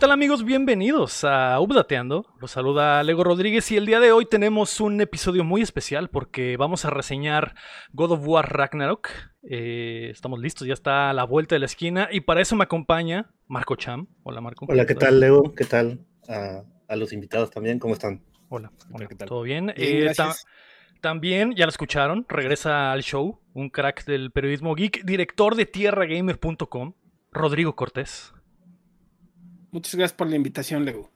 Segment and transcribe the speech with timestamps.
[0.00, 0.46] ¿Qué tal amigos?
[0.46, 2.24] Bienvenidos a Updateando.
[2.40, 6.56] Los saluda Lego Rodríguez y el día de hoy tenemos un episodio muy especial porque
[6.56, 7.54] vamos a reseñar
[7.92, 9.10] God of War Ragnarok.
[9.42, 12.64] Eh, estamos listos, ya está a la vuelta de la esquina y para eso me
[12.64, 14.06] acompaña Marco Cham.
[14.22, 14.64] Hola Marco.
[14.70, 15.54] Hola, ¿qué tal Lego?
[15.54, 17.78] ¿Qué tal a, los invitados también?
[17.78, 18.22] ¿Cómo están?
[18.48, 19.28] Hola, hola ¿qué tal?
[19.28, 19.70] ¿Todo bien?
[19.76, 20.14] Eh,
[21.02, 26.94] también, ya lo escucharon, regresa al show, un crack del periodismo geek, director de tierragamer.com,
[27.32, 28.32] Rodrigo Cortés.
[29.70, 31.10] Muchas gracias por la invitación, Lego.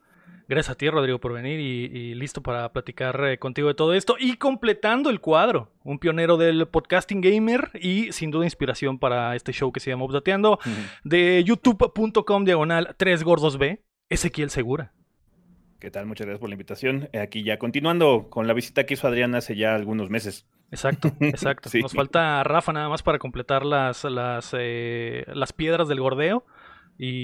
[0.47, 4.15] Gracias a ti, Rodrigo, por venir y, listo para platicar eh, contigo de todo esto.
[4.19, 9.51] Y completando el cuadro, un pionero del podcasting gamer y sin duda inspiración para este
[9.53, 10.59] show que se llama Updateando,
[11.03, 14.93] de youtube.com diagonal 3 gordos B, Ezequiel Segura.
[15.79, 16.05] ¿Qué tal?
[16.05, 17.09] Muchas gracias por la invitación.
[17.11, 20.47] Eh, aquí ya continuando con la visita que hizo Adrián hace ya algunos meses.
[20.71, 21.69] Exacto, exacto.
[21.81, 26.45] Nos falta Rafa nada más para completar las, las, eh, las piedras del gordeo.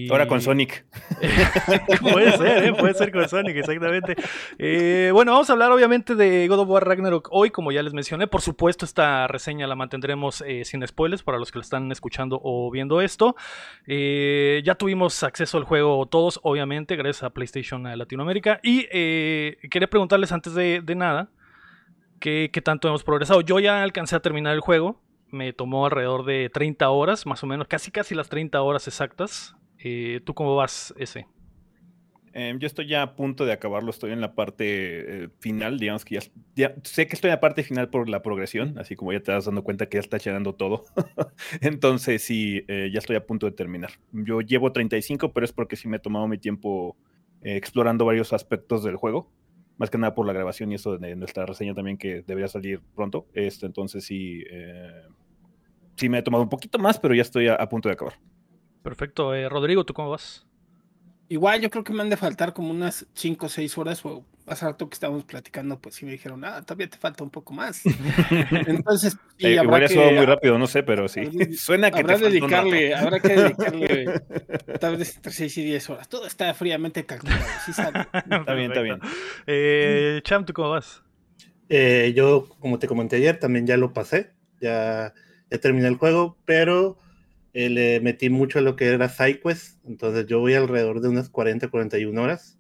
[0.10, 0.86] Ahora con Sonic.
[2.02, 2.74] puede ser, ¿eh?
[2.78, 4.16] puede ser con Sonic, exactamente.
[4.58, 7.94] Eh, bueno, vamos a hablar obviamente de God of War Ragnarok hoy, como ya les
[7.94, 8.28] mencioné.
[8.28, 12.42] Por supuesto, esta reseña la mantendremos eh, sin spoilers para los que lo están escuchando
[12.44, 13.38] o viendo esto.
[13.88, 18.60] ya tuvimos acceso al juego todos, obviamente, gracias a PlayStation Latinoamérica.
[18.64, 21.30] Y quería preguntarles antes de, nada,
[22.20, 23.40] ¿qué, ¿qué tanto hemos progresado?
[23.40, 25.00] Yo ya alcancé a terminar el juego
[25.32, 29.56] me tomó alrededor de 30 horas, más o menos, casi casi las 30 horas exactas.
[29.84, 31.28] Eh, ¿Tú cómo vas ese?
[32.34, 36.06] Em, yo estoy ya a punto de acabarlo, estoy en la parte eh, final, digamos
[36.06, 36.18] que
[36.56, 39.34] ya, sé que estoy en la parte final por la progresión, así como ya te
[39.34, 40.86] das dando cuenta que ya está llegando todo.
[41.62, 43.92] Entonces sí, eh, ya estoy a punto de terminar.
[44.14, 46.96] Yo llevo 35, pero es porque sí me he tomado mi tiempo
[47.44, 49.32] explorando varios aspectos del juego,
[49.78, 52.82] más que nada por la grabación y eso de nuestra reseña también que debería salir
[52.96, 53.26] pronto.
[53.34, 54.44] Este, entonces sí,
[55.96, 58.14] sí me he tomado un poquito más, pero ya estoy a punto de acabar.
[58.84, 59.34] Perfecto.
[59.34, 60.46] Eh, Rodrigo, ¿tú cómo vas?
[61.32, 64.26] Igual, yo creo que me han de faltar como unas 5 o 6 horas, o
[64.48, 67.54] hace rato que estábamos platicando, pues sí me dijeron, ah, todavía te falta un poco
[67.54, 67.84] más.
[68.68, 71.22] Entonces, y eh, igual eso muy rápido, no sé, pero sí.
[71.56, 74.22] Suena que habrá, dedicarle, habrá que dedicarle
[74.82, 76.10] tal vez entre 6 y 10 horas.
[76.10, 78.00] Todo está fríamente calculado, sí sabe.
[78.14, 79.00] está bien, está bien.
[79.48, 81.02] Eh, Cham, ¿tú cómo vas?
[81.70, 85.14] Eh, yo, como te comenté ayer, también ya lo pasé, ya,
[85.50, 86.98] ya terminé el juego, pero
[87.54, 91.30] eh, le metí mucho a lo que era SideQuest, entonces yo voy alrededor de unas
[91.30, 92.58] 40, 41 horas.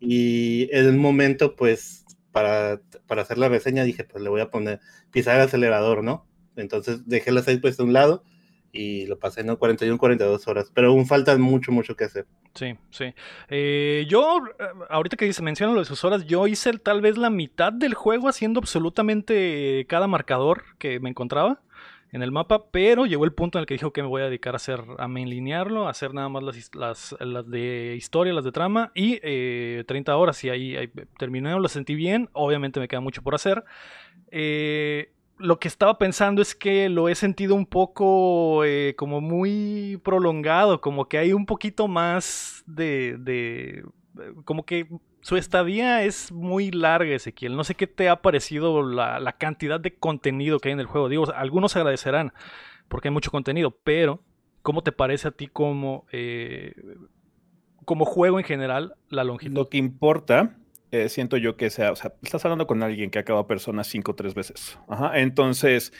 [0.00, 4.50] Y en un momento, pues, para, para hacer la reseña dije, pues le voy a
[4.50, 4.80] poner,
[5.10, 6.26] pisar el acelerador, ¿no?
[6.56, 8.24] Entonces dejé la SideQuest a un lado
[8.74, 9.58] y lo pasé, ¿no?
[9.58, 12.26] 41, 42 horas, pero aún falta mucho, mucho que hacer.
[12.54, 13.14] Sí, sí.
[13.48, 17.16] Eh, yo, eh, ahorita que se menciona lo de sus horas, yo hice tal vez
[17.16, 21.60] la mitad del juego haciendo absolutamente cada marcador que me encontraba
[22.14, 24.26] en el mapa, pero llegó el punto en el que dijo que me voy a
[24.26, 28.44] dedicar a hacer, a mainlinearlo, a hacer nada más las, las, las de historia, las
[28.44, 30.76] de trama, y 30 eh, horas, y ahí,
[31.18, 33.64] terminé, lo sentí bien, obviamente me queda mucho por hacer.
[34.30, 40.00] Eh, lo que estaba pensando es que lo he sentido un poco eh, como muy
[40.04, 43.84] prolongado, como que hay un poquito más de, de
[44.44, 44.86] como que
[45.24, 47.56] su estadía es muy larga, Ezequiel.
[47.56, 51.08] No sé qué te ha parecido la, cantidad de contenido que hay en el juego.
[51.08, 52.34] Digo, algunos agradecerán
[52.88, 54.20] porque hay mucho contenido, pero
[54.60, 56.74] ¿cómo te parece a ti como, eh,
[57.86, 59.54] como juego en general la longitud?
[59.54, 60.58] Lo que importa,
[60.90, 63.82] eh, siento yo que sea, o sea, estás hablando con alguien que ha acabado Persona
[63.82, 64.78] cinco o tres veces.
[64.88, 65.94] Ajá, entonces...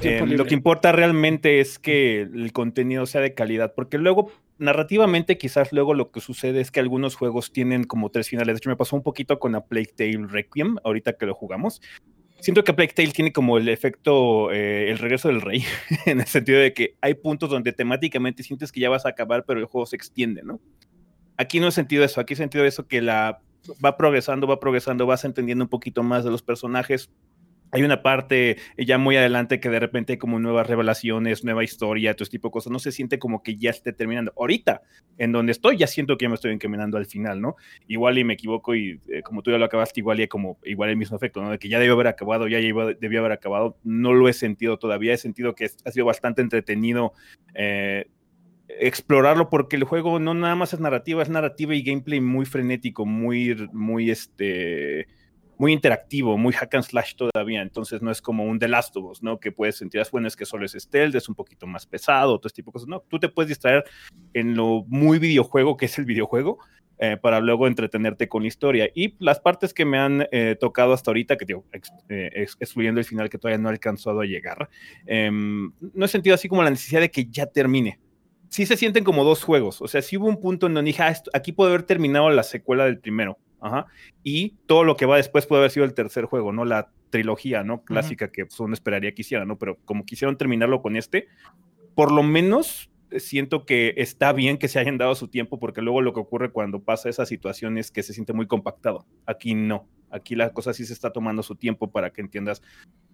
[0.00, 5.38] Em, lo que importa realmente es que el contenido sea de calidad, porque luego narrativamente
[5.38, 8.54] quizás luego lo que sucede es que algunos juegos tienen como tres finales.
[8.54, 11.80] De hecho, me pasó un poquito con A Plague Tale Requiem, ahorita que lo jugamos.
[12.40, 15.64] Siento que Plague Tale tiene como el efecto, eh, el regreso del rey,
[16.06, 19.44] en el sentido de que hay puntos donde temáticamente sientes que ya vas a acabar,
[19.46, 20.60] pero el juego se extiende, ¿no?
[21.36, 23.40] Aquí no he sentido eso, aquí he sentido eso que la
[23.84, 27.10] va progresando, va progresando, vas entendiendo un poquito más de los personajes,
[27.70, 32.14] hay una parte ya muy adelante que de repente hay como nuevas revelaciones, nueva historia,
[32.14, 32.70] todo ese tipo de cosas.
[32.70, 34.32] No se siente como que ya esté terminando.
[34.36, 34.82] Ahorita,
[35.18, 37.56] en donde estoy, ya siento que ya me estoy encaminando al final, ¿no?
[37.88, 40.90] Igual y me equivoco y eh, como tú ya lo acabaste, igual y como igual
[40.90, 41.50] el mismo efecto, ¿no?
[41.50, 43.76] De que ya debió haber acabado, ya debió haber acabado.
[43.82, 45.14] No lo he sentido todavía.
[45.14, 47.12] He sentido que ha sido bastante entretenido.
[47.54, 48.06] Eh,
[48.68, 53.04] explorarlo porque el juego no nada más es narrativa, es narrativa y gameplay muy frenético,
[53.04, 55.06] muy, muy este
[55.58, 59.04] muy interactivo, muy hack and slash todavía, entonces no es como un The Last of
[59.04, 59.38] Us, ¿no?
[59.38, 62.38] Que puedes sentir, ah, bueno, es que solo es stealth, es un poquito más pesado,
[62.38, 63.84] todo este tipo de cosas, no, tú te puedes distraer
[64.32, 66.58] en lo muy videojuego que es el videojuego,
[66.98, 68.88] eh, para luego entretenerte con la historia.
[68.94, 71.64] Y las partes que me han eh, tocado hasta ahorita, que digo,
[72.08, 74.68] eh, excluyendo el final que todavía no he alcanzado a llegar,
[75.04, 77.98] em, no he sentido así como la necesidad de que ya termine
[78.54, 79.82] sí se sienten como dos juegos.
[79.82, 82.44] O sea, sí hubo un punto en donde dije, ah, aquí puede haber terminado la
[82.44, 83.36] secuela del primero.
[83.64, 83.86] Ajá.
[84.22, 86.66] Y todo lo que va después puede haber sido el tercer juego, ¿no?
[86.66, 87.82] La trilogía, ¿no?
[87.82, 89.56] Clásica que pues, uno esperaría que hiciera, ¿no?
[89.58, 91.28] Pero como quisieron terminarlo con este,
[91.94, 92.90] por lo menos
[93.20, 96.50] siento que está bien que se hayan dado su tiempo porque luego lo que ocurre
[96.50, 99.06] cuando pasa esa situación es que se siente muy compactado.
[99.26, 99.88] Aquí no.
[100.10, 102.62] Aquí la cosa sí se está tomando su tiempo para que entiendas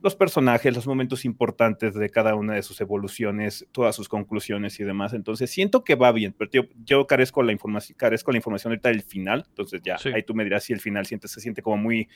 [0.03, 4.85] los personajes, los momentos importantes de cada una de sus evoluciones, todas sus conclusiones y
[4.85, 5.15] demás.
[5.15, 9.03] Entonces siento que va bien, pero yo carezco la información, carezco la información ahorita del
[9.03, 9.47] final.
[9.49, 12.09] Entonces ya ahí tú me dirás si el final siente, se siente como muy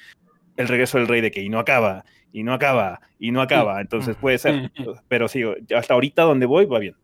[0.56, 3.80] el regreso del rey de que y no acaba, y no acaba, y no acaba.
[3.80, 4.70] Entonces puede ser,
[5.08, 5.42] pero sí,
[5.74, 6.94] hasta ahorita donde voy va bien.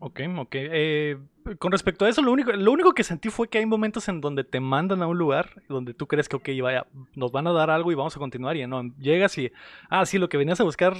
[0.00, 0.54] Ok, ok.
[0.54, 1.18] Eh,
[1.58, 4.20] con respecto a eso, lo único, lo único que sentí fue que hay momentos en
[4.20, 6.86] donde te mandan a un lugar donde tú crees que, ok, vaya,
[7.16, 8.56] nos van a dar algo y vamos a continuar.
[8.56, 9.50] Y no, llegas y,
[9.88, 10.94] ah, sí, lo que venías a buscar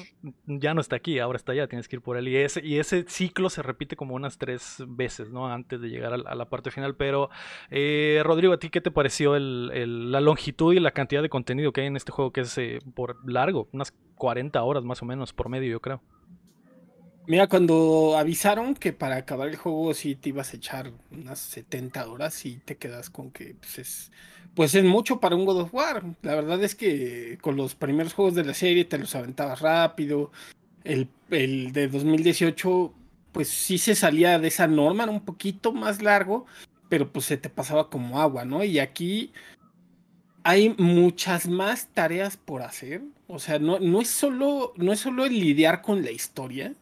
[0.46, 2.26] ya no está aquí, ahora está allá, tienes que ir por él.
[2.28, 5.46] Y ese, y ese ciclo se repite como unas tres veces, ¿no?
[5.46, 6.96] Antes de llegar a, la parte final.
[6.96, 7.30] Pero,
[7.70, 11.72] eh, Rodrigo, ¿a ti qué te pareció el, la longitud y la cantidad de contenido
[11.72, 13.68] que hay en este juego que es eh, por largo?
[13.72, 16.02] Unas 40 horas más o menos por medio, yo creo.
[17.28, 22.08] Mira, cuando avisaron que para acabar el juego sí te ibas a echar unas 70
[22.10, 24.12] horas y te quedas con que pues es,
[24.54, 26.02] pues es mucho para un God of War.
[26.22, 30.32] La verdad es que con los primeros juegos de la serie te los aventabas rápido.
[30.84, 32.94] El, el de 2018
[33.32, 36.46] pues sí se salía de esa norma, era un poquito más largo,
[36.88, 38.64] pero pues se te pasaba como agua, ¿no?
[38.64, 39.34] Y aquí
[40.44, 43.02] hay muchas más tareas por hacer.
[43.26, 46.72] O sea, no, no, es, solo, no es solo el lidiar con la historia,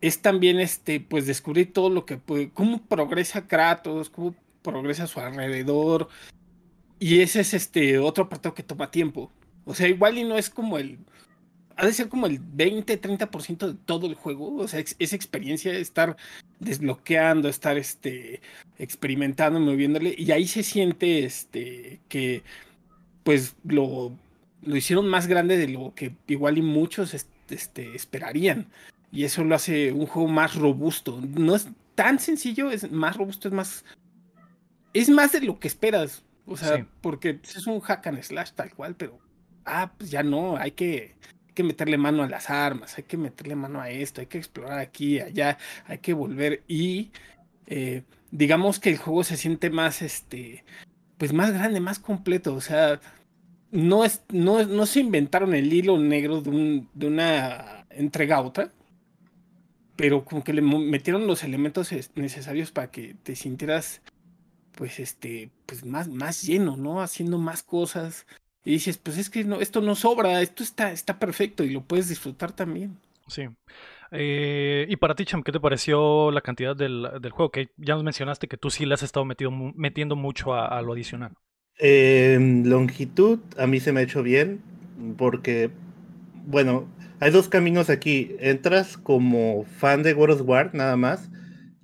[0.00, 5.06] es también este, pues descubrir todo lo que puede, cómo progresa Kratos, cómo progresa a
[5.06, 6.08] su alrededor.
[6.98, 9.30] Y ese es este otro apartado que toma tiempo.
[9.64, 10.98] O sea, igual y no es como el.
[11.76, 14.56] Ha de ser como el 20-30% de todo el juego.
[14.56, 16.16] O sea, esa experiencia de estar
[16.58, 18.42] desbloqueando, estar este,
[18.78, 20.14] experimentando, moviéndole.
[20.16, 22.42] Y ahí se siente este, que
[23.22, 24.12] pues lo,
[24.62, 28.66] lo hicieron más grande de lo que igual y muchos este, esperarían
[29.12, 31.20] y eso lo hace un juego más robusto.
[31.36, 33.84] No es tan sencillo, es más robusto, es más.
[34.92, 36.22] Es más de lo que esperas.
[36.46, 39.18] O sea, porque es un hack and slash tal cual, pero.
[39.64, 41.14] Ah, pues ya no, hay que,
[41.54, 44.78] que meterle mano a las armas, hay que meterle mano a esto, hay que explorar
[44.78, 46.62] aquí, allá, hay que volver.
[46.66, 47.10] Y
[47.66, 50.64] eh, digamos que el juego se siente más, este.
[51.18, 52.54] Pues más grande, más completo.
[52.54, 53.00] O sea,
[53.70, 58.42] no, es, no, no se inventaron el hilo negro de, un, de una entrega a
[58.42, 58.70] otra
[60.00, 64.00] pero como que le metieron los elementos necesarios para que te sintieras
[64.74, 68.26] pues este pues más más lleno no haciendo más cosas.
[68.64, 71.82] Y dices pues es que no esto no sobra esto está está perfecto y lo
[71.82, 72.96] puedes disfrutar también.
[73.28, 73.42] Sí.
[74.10, 78.02] Eh, y para ti Cham qué te pareció la cantidad del, juego que ya nos
[78.02, 81.32] mencionaste que tú sí le has estado metido, metiendo mucho a, lo adicional.
[81.78, 84.60] Longitud a mí se me ha hecho bien
[85.16, 85.70] porque
[86.46, 86.88] bueno
[87.20, 88.34] hay dos caminos aquí.
[88.40, 91.28] Entras como fan de World of War, nada más.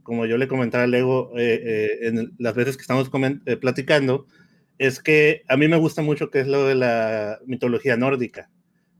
[0.02, 3.10] Como yo le comentaba a Lego eh, eh, en las veces que estamos
[3.44, 4.26] eh, platicando,
[4.78, 8.50] es que a mí me gusta mucho que es lo de la mitología nórdica.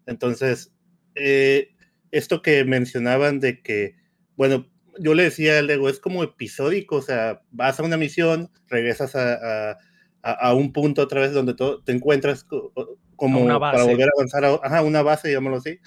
[0.04, 0.72] Entonces,
[1.14, 3.96] esto que mencionaban de que,
[4.36, 8.50] bueno, yo le decía a Lego, es como episódico, o sea, vas a una misión,
[8.68, 9.76] regresas a,
[10.22, 14.82] a, un punto otra vez donde te encuentras como para volver a avanzar a ajá,
[14.82, 15.78] una base, digámoslo así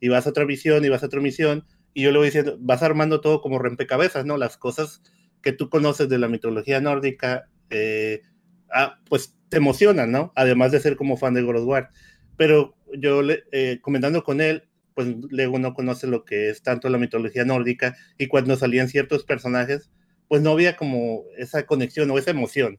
[0.00, 2.58] y vas a otra misión y vas a otra misión, y yo le voy diciendo,
[2.60, 4.36] vas armando todo como rompecabezas, ¿no?
[4.36, 5.02] Las cosas
[5.40, 8.22] que tú conoces de la mitología nórdica, eh,
[8.70, 10.32] ah, pues te emocionan, ¿no?
[10.36, 11.90] Además de ser como fan de God of War.
[12.36, 16.88] Pero yo, le, eh, comentando con él, pues luego no conoce lo que es tanto
[16.90, 19.90] la mitología nórdica, y cuando salían ciertos personajes,
[20.28, 22.78] pues no había como esa conexión o esa emoción.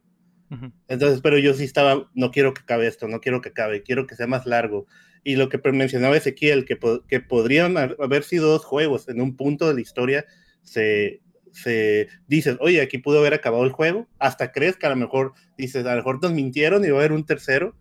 [0.88, 4.07] Entonces, pero yo sí estaba, no quiero que acabe esto, no quiero que acabe, quiero
[4.07, 4.88] que sea más largo
[5.24, 9.67] y lo que mencionaba Ezequiel, que, que podrían haber sido dos juegos en un punto
[9.67, 10.25] de la historia,
[10.62, 11.21] se,
[11.51, 15.33] se dices, oye, aquí pudo haber acabado el juego, hasta crees que a lo mejor
[15.57, 17.75] dices, a lo mejor nos mintieron y va a haber un tercero.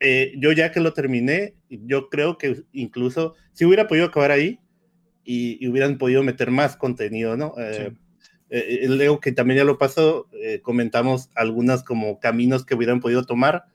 [0.00, 4.58] Eh, yo ya que lo terminé, yo creo que incluso si hubiera podido acabar ahí
[5.24, 7.54] y, hubieran podido meter más contenido, ¿no?
[7.58, 7.92] Eh,
[8.48, 13.24] eh Leo que también ya lo pasó, eh, comentamos algunos como caminos que hubieran podido
[13.24, 13.66] tomar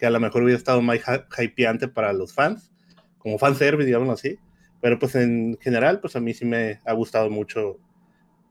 [0.00, 0.98] que a lo mejor hubiera estado más
[1.38, 2.72] hypeante para los fans,
[3.18, 4.38] como fanservice, digámoslo así.
[4.80, 7.78] Pero pues en general, pues a mí sí me ha gustado mucho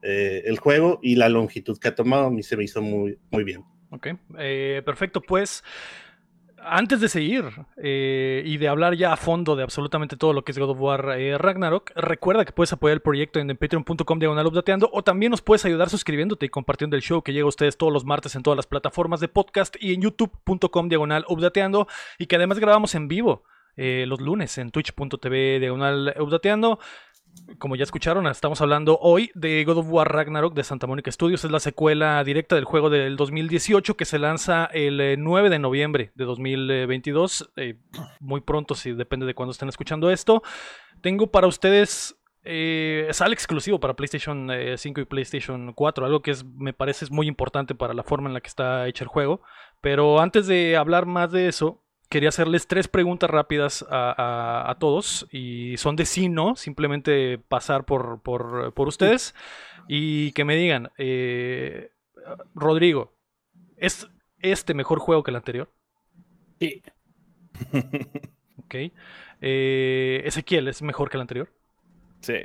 [0.04, 3.18] eh, el juego y la longitud que ha tomado, a mí se me hizo muy,
[3.32, 3.66] muy bien.
[3.90, 5.22] Ok, eh, perfecto.
[5.22, 5.64] Pues
[6.64, 7.46] antes de seguir
[7.78, 10.80] eh, y de hablar ya a fondo de absolutamente todo lo que es God of
[10.80, 15.32] War eh, Ragnarok, recuerda que puedes apoyar el proyecto en patreon.com diagonal updateando o también
[15.32, 18.36] nos puedes ayudar suscribiéndote y compartiendo el show que llega a ustedes todos los martes
[18.36, 21.88] en todas las plataformas de podcast y en youtube.com diagonal updateando
[22.18, 23.44] y que además grabamos en vivo
[23.82, 26.80] eh, los lunes en twitch.tv diagonal updateando.
[27.58, 31.44] Como ya escucharon, estamos hablando hoy de God of War Ragnarok de Santa Mónica Studios.
[31.44, 35.60] Es la secuela directa del juego del 2018 que se lanza el 9 eh, de
[35.60, 37.52] noviembre de 2022.
[37.58, 37.76] Eh,
[38.20, 40.44] muy pronto, si depende de cuándo estén escuchando esto.
[41.02, 42.16] Tengo para ustedes.
[42.44, 47.28] Eh, sale exclusivo para PlayStation 5 y PlayStation 4, algo que me parece es muy
[47.28, 49.42] importante para la forma en la que está hecho el juego.
[49.82, 55.78] Pero antes de hablar más de eso, quería hacerles tres preguntas rápidas a, todos y
[55.78, 59.36] son de sí, no, simplemente pasar por, por, ustedes
[59.88, 61.92] y que me digan, eh,
[62.56, 63.14] Rodrigo,
[63.78, 64.08] ¿es
[64.40, 65.72] este mejor juego que el anterior?
[66.60, 66.82] Sí.
[68.58, 68.76] ok.
[69.42, 71.54] Eh, Ezequiel, ¿es mejor que el anterior?
[72.22, 72.40] Sí.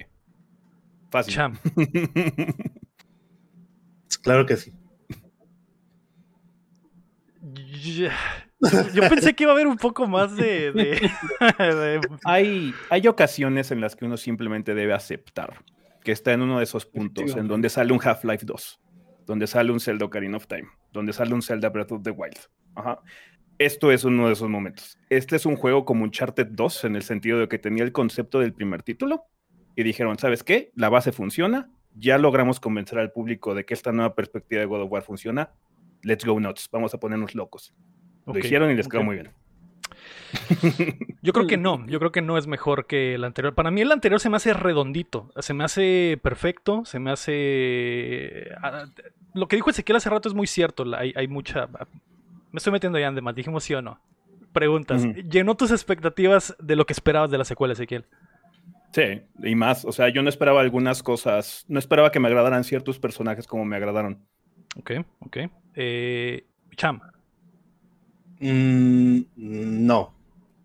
[1.11, 1.35] Fácil.
[1.35, 1.59] Cham.
[4.23, 4.73] claro que sí.
[8.95, 11.11] Yo pensé que iba a haber un poco más de...
[12.25, 15.65] hay, hay ocasiones en las que uno simplemente debe aceptar
[16.05, 18.81] que está en uno de esos puntos en donde sale un Half-Life 2,
[19.27, 22.39] donde sale un Zelda Ocarina of Time, donde sale un Zelda Breath of the Wild.
[23.59, 24.99] Esto es uno de esos momentos.
[25.09, 27.93] Este es un juego como un Uncharted 2 en el sentido de que tenía el
[27.93, 29.25] concepto del primer título
[29.75, 30.71] y dijeron, ¿sabes qué?
[30.75, 34.83] La base funciona, ya logramos convencer al público de que esta nueva perspectiva de God
[34.83, 35.53] of War funciona,
[36.03, 37.75] let's go nuts, vamos a ponernos locos.
[38.27, 39.31] Lo hicieron y les quedó muy bien.
[41.23, 43.55] Yo creo que no, yo creo que no es mejor que el anterior.
[43.55, 48.49] Para mí el anterior se me hace redondito, se me hace perfecto, se me hace...
[48.61, 48.87] Ah,
[49.33, 51.69] lo que dijo Ezequiel hace rato es muy cierto, hay, mucha...
[52.51, 54.01] Me estoy metiendo ya en demás, dijimos sí o no.
[54.53, 58.05] Preguntas, ¿llenó tus expectativas de lo que esperabas de la secuela, Ezequiel?
[58.93, 62.63] Sí, y más, o sea, yo no esperaba algunas cosas, no esperaba que me agradaran
[62.63, 64.21] ciertos personajes como me agradaron.
[64.77, 65.39] Ok, ok.
[65.75, 66.45] Eh,
[66.77, 67.01] Cham,
[68.41, 70.15] Mm, no.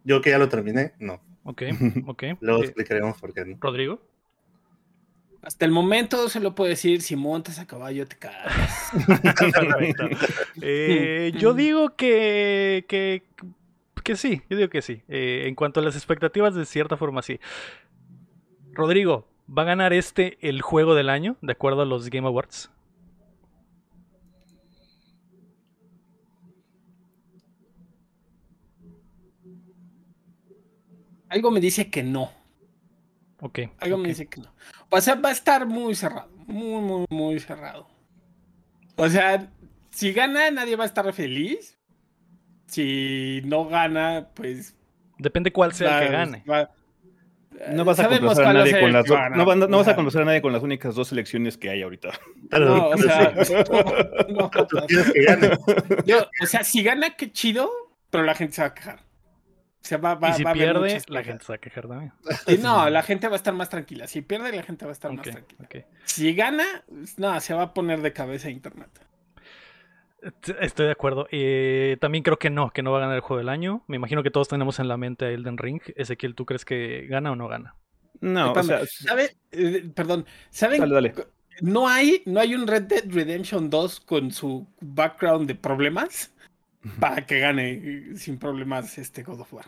[0.04, 1.22] Yo que ya lo terminé, no.
[1.44, 1.64] Ok,
[2.08, 2.24] ok.
[2.42, 3.58] Luego eh, explicaremos por qué no.
[3.60, 4.02] Rodrigo.
[5.42, 8.92] Hasta el momento se lo puedo decir, si montas a caballo te caes.
[10.62, 13.24] Eh, yo digo que, que,
[14.04, 15.02] que, sí, yo digo que sí.
[15.08, 17.40] Eh, en cuanto a las expectativas, de cierta forma sí.
[18.74, 22.70] Rodrigo, ¿va a ganar este el juego del año, de acuerdo a los Game Awards?
[31.30, 32.32] Algo me dice que no.
[33.42, 33.60] Ok.
[33.80, 34.54] Algo me dice que no.
[34.90, 36.30] O sea, va a estar muy cerrado.
[36.48, 37.88] Muy, muy, muy cerrado.
[38.96, 39.50] O sea,
[39.92, 41.78] si gana, nadie va a estar feliz.
[42.66, 44.76] Si no gana, pues.
[45.18, 46.44] Depende cuál sea el que gane.
[47.74, 50.54] no vas a complacer a nadie con las no, vas a conocer a nadie con
[50.54, 52.12] las únicas dos selecciones que hay ahorita.
[52.52, 53.36] No, o sea,
[54.30, 54.50] no,
[56.42, 57.70] o sea, si gana, qué chido,
[58.10, 59.09] pero la gente se va a quejar
[59.82, 62.12] y si pierde, la gente se va a quejar también.
[62.62, 64.08] no, la gente va a estar más tranquila.
[64.08, 65.68] Si pierde, la gente va a estar más tranquila.
[66.04, 68.90] Si gana, pues, no, se va a poner de cabeza internet.
[70.60, 71.28] Estoy de acuerdo.
[71.32, 73.84] Eh, también creo que no, que no va a ganar el juego del año.
[73.88, 75.82] Me imagino que todos tenemos en la mente a Elden Ring.
[75.96, 77.76] Ezequiel, ¿tú crees que gana o no gana?
[78.20, 79.38] No, o sea, ¿sabe?
[79.52, 80.84] Eh, perdón, ¿saben?
[81.62, 86.34] No hay, no hay un Red Dead Redemption 2 con su background de problemas
[87.00, 89.66] para que gane eh, sin problemas este God of War.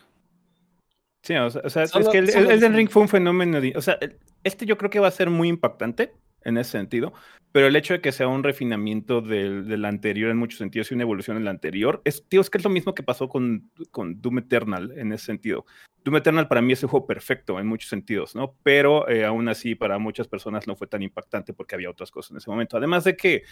[1.23, 3.59] Sí, o sea, es que el, Elden Ring fue un fenómeno.
[3.75, 3.99] o sea,
[4.43, 6.13] este yo creo que va a ser muy impactante
[6.43, 7.13] en ese sentido,
[7.51, 11.03] pero el hecho de que sea un refinamiento del, anterior en muchos sentidos y una
[11.03, 14.19] evolución en el anterior, es, tío, es que es lo mismo que pasó con, con
[14.19, 15.65] Doom Eternal en ese sentido.
[16.03, 18.55] Doom Eternal para mí es un juego perfecto en muchos sentidos, ¿no?
[18.63, 22.31] Pero eh, aún así para muchas personas no fue tan impactante porque había otras cosas
[22.31, 22.77] en ese momento.
[22.77, 23.43] Además de que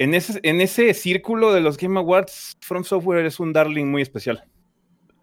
[0.00, 4.00] en ese, en ese círculo de los Game Awards, From Software es un darling muy
[4.00, 4.42] especial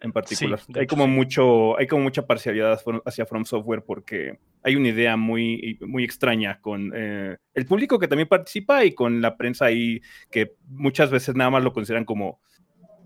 [0.01, 0.60] en particular.
[0.75, 5.79] hay como mucho, hay como mucha parcialidad hacia From Software porque hay una idea muy,
[5.81, 10.53] muy extraña con eh, el público que también participa y con la prensa ahí que
[10.67, 12.39] muchas veces nada más lo consideran como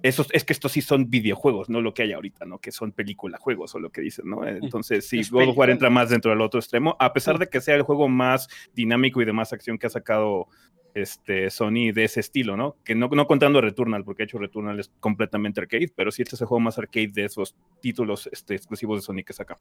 [0.03, 2.59] esos, es que estos sí son videojuegos, no lo que hay ahorita, ¿no?
[2.59, 4.45] Que son película juegos o lo que dicen, ¿no?
[4.45, 7.61] Entonces, sí, God of War entra más dentro del otro extremo, a pesar de que
[7.61, 10.47] sea el juego más dinámico y de más acción que ha sacado
[10.93, 12.75] este, Sony de ese estilo, ¿no?
[12.83, 16.36] Que no, no contando Returnal, porque de hecho Returnal es completamente arcade, pero sí este
[16.36, 19.57] es el juego más arcade de esos títulos este, exclusivos de Sony que saca.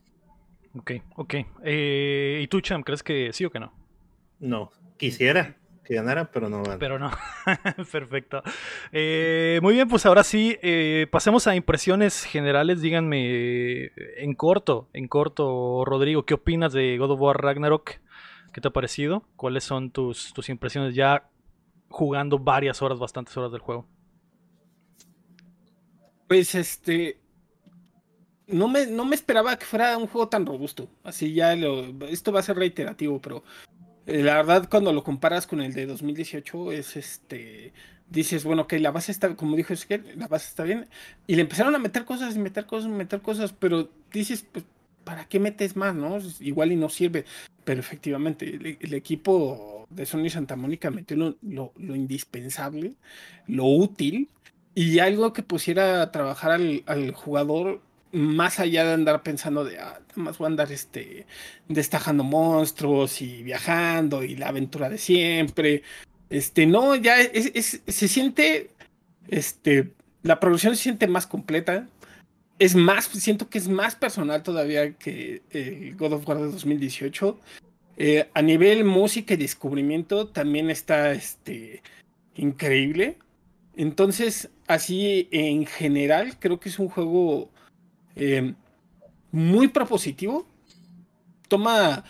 [0.74, 1.34] Ok, ok.
[1.64, 3.72] Eh, ¿Y tú, Cham, crees que sí o que no?
[4.38, 7.10] No, quisiera que ganara, pero no Pero no.
[7.92, 8.42] Perfecto.
[8.92, 12.80] Eh, muy bien, pues ahora sí, eh, pasemos a impresiones generales.
[12.80, 17.98] Díganme en corto, en corto, Rodrigo, ¿qué opinas de God of War Ragnarok?
[18.52, 19.24] ¿Qué te ha parecido?
[19.36, 21.28] ¿Cuáles son tus, tus impresiones ya
[21.88, 23.86] jugando varias horas, bastantes horas del juego?
[26.28, 27.20] Pues este,
[28.46, 30.88] no me, no me esperaba que fuera un juego tan robusto.
[31.02, 33.42] Así ya lo, esto va a ser reiterativo, pero
[34.06, 37.72] eh, la verdad cuando lo comparas con el de 2018 es este
[38.10, 40.88] dices, bueno, que la base está, como dijo que la base está bien.
[41.26, 44.64] Y le empezaron a meter cosas, y meter cosas, meter cosas, pero dices, pues,
[45.04, 45.94] ¿para qué metes más?
[46.40, 47.24] Igual y no sirve.
[47.64, 52.94] Pero efectivamente, el, equipo de Sony Santa Mónica metió lo, indispensable,
[53.46, 54.28] lo útil,
[54.74, 60.00] y algo que pusiera a trabajar al, jugador más allá de andar pensando de, ah,
[60.10, 61.26] nada más voy a andar este,
[61.68, 65.82] destajando monstruos y viajando y la aventura de siempre.
[66.28, 68.70] Este, no, ya se siente,
[69.28, 69.92] este,
[70.22, 71.86] la producción se siente más completa.
[72.60, 77.40] Es más, siento que es más personal todavía que el God of War de 2018.
[77.96, 81.82] Eh, a nivel música y descubrimiento también está este,
[82.36, 83.16] increíble.
[83.76, 87.50] Entonces, así en general, creo que es un juego
[88.14, 88.52] eh,
[89.32, 90.46] muy propositivo.
[91.48, 92.04] Toma,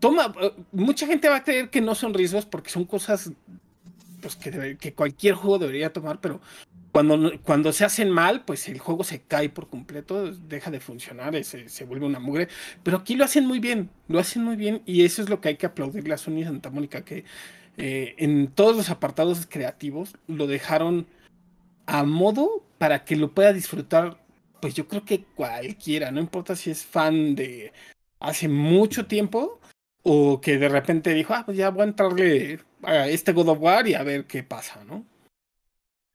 [0.00, 3.32] toma, eh, mucha gente va a creer que no son riesgos porque son cosas
[4.20, 6.42] pues, que, cualquier juego debería tomar, pero
[6.94, 11.42] cuando, cuando se hacen mal, pues el juego se cae por completo, deja de funcionar,
[11.42, 12.46] se, se, vuelve una mugre.
[12.84, 15.48] Pero aquí lo hacen muy bien, lo hacen muy bien y eso es lo que
[15.48, 17.24] hay que aplaudirle a Sony Santa Mónica, que
[17.78, 21.08] eh, en todos los apartados creativos lo dejaron
[21.86, 24.24] a modo para que lo pueda disfrutar
[24.60, 27.72] pues yo creo que cualquiera, no importa si es fan de
[28.20, 29.60] hace mucho tiempo
[30.04, 33.58] o que de repente dijo, ah, pues ya voy a entrarle a este God of
[33.60, 35.04] War y a ver qué pasa, ¿no?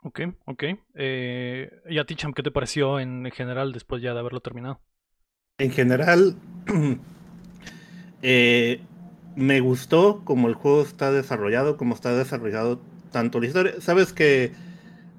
[0.02, 0.64] Ok, ok.
[0.96, 4.82] Eh, ¿Y a ti, Cham, qué te pareció en general después ya de haberlo terminado?
[5.58, 6.36] En general,
[8.22, 8.82] eh,
[9.36, 12.80] me gustó como el juego está desarrollado, como está desarrollado
[13.12, 13.74] tanto la historia.
[13.82, 14.54] Sabes que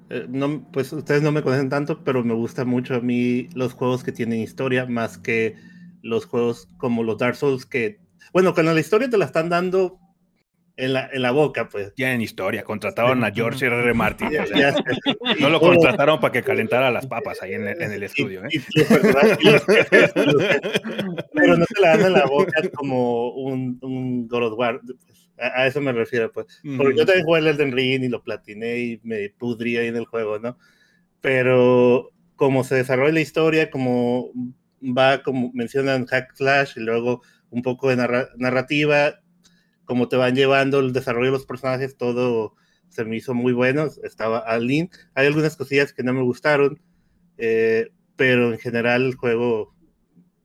[0.09, 3.73] eh, no, pues ustedes no me conocen tanto, pero me gusta mucho a mí los
[3.73, 5.55] juegos que tienen historia más que
[6.01, 7.99] los juegos como los Dark Souls que,
[8.33, 10.00] bueno, cuando la historia te la están dando
[10.81, 11.93] en la, en la boca, pues.
[11.93, 13.79] Tienen historia, contrataron a George R.
[13.81, 13.93] R.
[13.93, 14.29] Martin.
[15.39, 18.43] no lo contrataron para que calentara las papas ahí en el, en el estudio.
[18.45, 18.49] ¿eh?
[21.33, 24.81] pero no se la dan en la boca como un, un God of War.
[25.37, 26.47] A, eso me refiero, pues.
[26.77, 29.97] Porque yo también jugué el Elden Ring y lo platiné y me pudrí ahí en
[29.97, 30.57] el juego, ¿no?
[31.21, 34.31] Pero como se desarrolla la historia, como
[34.81, 37.97] va, como mencionan hack slash y luego un poco de
[38.37, 39.20] narrativa,
[39.91, 42.55] como te van llevando el desarrollo de los personajes, todo
[42.87, 43.89] se me hizo muy bueno.
[44.03, 44.95] Estaba al link.
[45.15, 46.81] Hay algunas cosillas que no me gustaron,
[47.37, 49.75] eh, pero en general el juego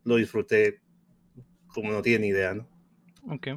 [0.03, 0.81] lo disfruté
[1.69, 2.69] como no tiene ni idea, ¿no?
[3.31, 3.49] Ok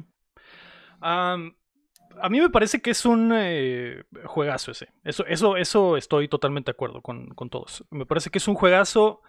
[2.22, 4.92] a mí me parece que es un eh, juegazo ese.
[5.02, 7.84] Eso, eso, eso estoy totalmente de acuerdo con, todos.
[7.90, 9.22] Me parece que es un juegazo.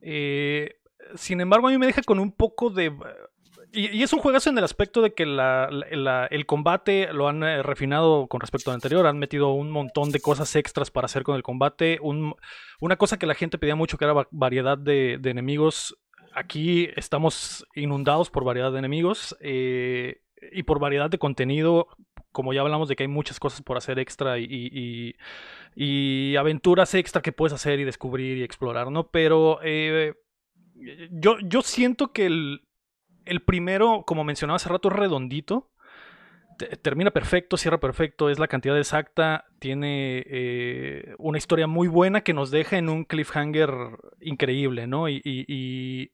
[0.00, 0.76] Eh,
[1.14, 2.92] sin embargo, a mí me deja con un poco de.
[3.72, 8.26] Y, es un juegazo en el aspecto de que el combate lo han eh, refinado
[8.26, 9.06] con respecto al anterior.
[9.06, 11.98] Han metido un montón de cosas extras para hacer con el combate.
[12.00, 15.96] una cosa que la gente pedía mucho que era variedad de, enemigos.
[16.34, 19.36] Aquí estamos inundados por variedad de enemigos.
[19.40, 21.88] Eh, y por variedad de contenido,
[22.32, 25.14] como ya hablamos de que hay muchas cosas por hacer extra y,
[25.76, 29.10] y, aventuras extra que puedes hacer y descubrir y explorar, ¿no?
[29.10, 30.14] Pero eh,
[31.10, 32.62] yo, yo siento que el,
[33.24, 35.70] el, primero, como mencionaba hace rato, es redondito.
[36.82, 42.34] Termina perfecto, cierra perfecto, es la cantidad exacta, tiene eh, una historia muy buena que
[42.34, 43.70] nos deja en un cliffhanger
[44.20, 45.08] increíble, ¿no?
[45.08, 46.12] y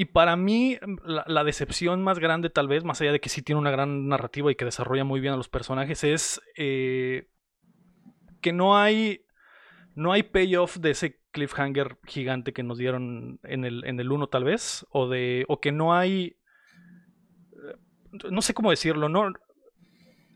[0.00, 3.58] y para mí, la, decepción más grande, tal vez, más allá de que sí tiene
[3.58, 7.26] una gran narrativa y que desarrolla muy bien a los personajes, es eh,
[8.40, 9.24] que no hay.
[9.96, 14.26] No hay payoff de ese cliffhanger gigante que nos dieron en el, en el 1,
[14.28, 14.86] tal vez.
[14.90, 15.44] O de.
[15.48, 16.36] O que no hay.
[18.30, 19.32] No sé cómo decirlo, no.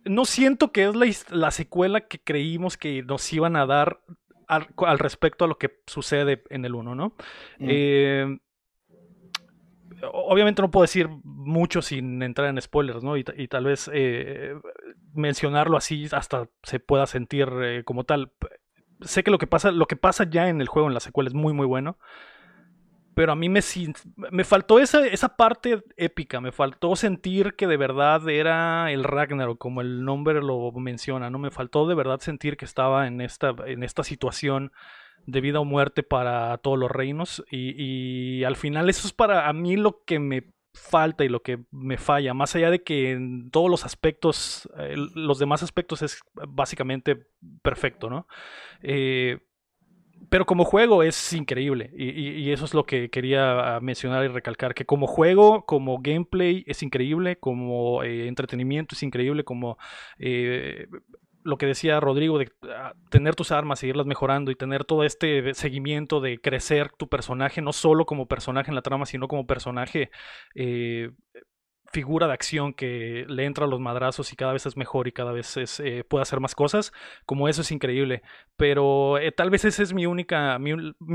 [0.05, 4.01] No siento que es la, secuela que creímos que nos iban a dar
[4.49, 7.15] al, respecto a lo que sucede en el 1, ¿no?
[7.59, 7.69] Mm.
[7.69, 8.39] Eh,
[10.13, 13.17] obviamente no puedo decir mucho sin entrar en spoilers, ¿no?
[13.17, 14.55] Y, tal vez eh,
[15.15, 18.33] mencionarlo así hasta se pueda sentir eh, como tal.
[19.05, 21.29] Sé que lo que pasa, lo que pasa ya en el juego, en la secuela,
[21.29, 21.99] es muy muy bueno.
[23.15, 23.61] pero a mí me,
[24.31, 29.59] me faltó esa, esa parte épica, me faltó sentir que de verdad era el Ragnarok,
[29.59, 31.39] como el nombre lo menciona, ¿no?
[31.39, 34.73] Me faltó de verdad sentir que estaba en esta, en esta situación
[35.27, 37.75] de vida o muerte para todos los reinos y,
[38.41, 41.61] y al final eso es para a mí lo que me falta y lo que
[41.71, 46.21] me falla, más allá de que en todos los aspectos, eh, los demás aspectos es
[46.35, 47.27] básicamente
[47.63, 48.27] perfecto, ¿no?
[48.83, 49.39] Eh,
[50.29, 54.87] pero como juego es increíble y, eso es lo que quería mencionar y recalcar, que
[54.87, 59.79] como juego, como gameplay es increíble, como eh, entretenimiento es increíble, como
[61.45, 65.55] lo que decía Rodrigo, de ah, tener tus armas, seguirlas mejorando y tener todo este
[65.55, 70.11] seguimiento de crecer tu personaje, no solo como personaje en la trama, sino como personaje
[70.55, 71.11] eh,
[71.93, 75.13] figura de acción que le entra a los madrazos y cada vez es mejor y
[75.13, 76.93] cada vez eh, puede hacer más cosas,
[77.27, 78.23] como eso es increíble.
[78.57, 80.73] Pero eh, tal vez esa es mi única, mi,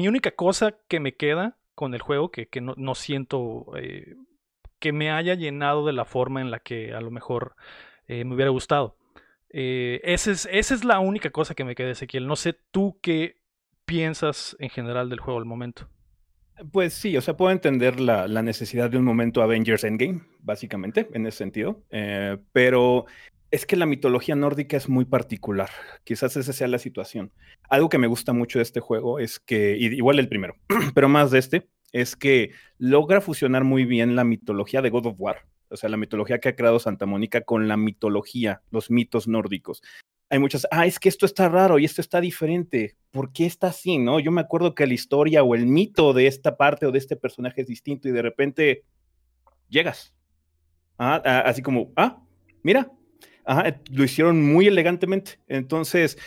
[0.08, 4.16] única cosa que me queda con el juego, que, no, siento eh,
[4.80, 7.56] que me haya llenado de la forma en la que a lo mejor
[8.08, 8.96] me hubiera gustado.
[9.50, 12.28] Esa, es, esa es la única cosa que me queda, Ezequiel.
[12.28, 13.38] No sé tú qué
[13.86, 15.90] piensas en general del juego al momento.
[16.72, 21.28] Pues sí, o sea, puedo entender la, necesidad de un momento Avengers Endgame, básicamente, en
[21.28, 23.06] ese sentido, eh, pero
[23.52, 25.70] es que la mitología nórdica es muy particular.
[26.04, 27.32] Quizás esa sea la situación.
[27.70, 30.56] Algo que me gusta mucho de este juego es que, igual el primero,
[30.96, 35.16] pero más de este, es que logra fusionar muy bien la mitología de God of
[35.20, 39.28] War, o sea, la mitología que ha creado Santa Mónica con la mitología, los mitos
[39.28, 39.82] nórdicos
[40.30, 42.96] hay muchas, ah, es que esto está raro y esto está diferente.
[43.12, 44.20] ¿Por qué está así, no?
[44.20, 47.16] Yo me acuerdo que la historia o el mito de esta parte o de este
[47.16, 48.84] personaje es distinto y de repente
[49.70, 50.14] llegas.
[50.98, 52.22] Ah, ah así como, ah,
[52.62, 52.92] mira,
[53.92, 55.40] lo hicieron muy elegantemente.
[55.48, 56.18] Entonces,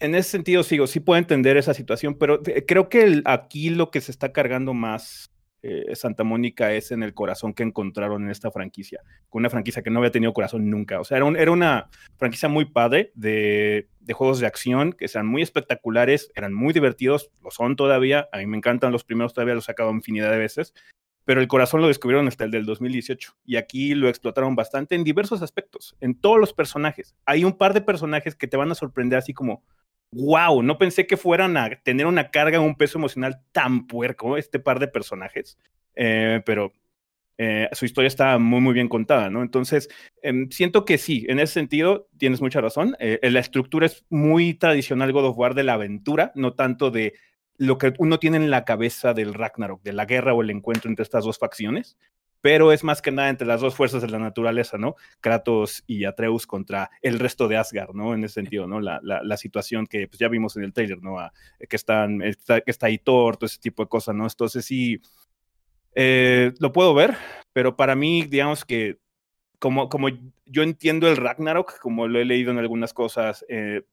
[0.00, 3.90] en ese sentido, sigo, sí puedo entender esa situación, pero eh, creo que aquí lo
[3.92, 5.30] que se está cargando más
[5.66, 9.00] eh, Santa Mónica es en el corazón que encontraron en esta franquicia,
[9.30, 11.00] con una franquicia que no había tenido corazón nunca.
[11.00, 15.40] O sea, era, era una franquicia muy padre de, juegos de acción que sean muy
[15.40, 18.28] espectaculares, eran muy divertidos, lo son todavía.
[18.30, 20.74] A mí me encantan los primeros, todavía los he sacado infinidad de veces.
[21.24, 25.04] Pero el corazón lo descubrieron hasta el del 2018 y aquí lo explotaron bastante en
[25.04, 27.16] diversos aspectos, en todos los personajes.
[27.24, 29.62] Hay un par de personajes que te van a sorprender así como,
[30.12, 34.58] wow, no pensé que fueran a tener una carga, un peso emocional tan puerco, este
[34.58, 35.58] par de personajes,
[35.96, 36.72] eh, pero
[37.36, 39.42] eh, su historia está muy, muy bien contada, ¿no?
[39.42, 39.88] Entonces,
[40.22, 42.96] em, siento que sí, en ese sentido tienes mucha razón.
[43.00, 47.14] Eh, la estructura es muy tradicional God of War de la aventura, no tanto de
[47.56, 50.88] lo que uno tiene en la cabeza del Ragnarok, de la guerra o el encuentro
[50.88, 51.96] entre estas dos facciones
[52.44, 54.96] pero es más que nada entre las dos fuerzas de la naturaleza, ¿no?
[55.22, 58.12] Kratos y Atreus contra el resto de Asgard, ¿no?
[58.12, 58.82] En ese sentido, ¿no?
[58.82, 61.16] La, la, situación que pues, ya vimos en el trailer, ¿no?
[61.66, 64.24] que, están, está, que está ahí Thor, todo ese tipo de cosas, ¿no?
[64.24, 65.00] Entonces sí,
[65.94, 67.16] eh, lo puedo ver,
[67.54, 68.98] pero para mí, digamos que
[69.58, 70.10] como, como
[70.44, 73.84] yo entiendo el Ragnarok, como lo he leído en algunas cosas, eh,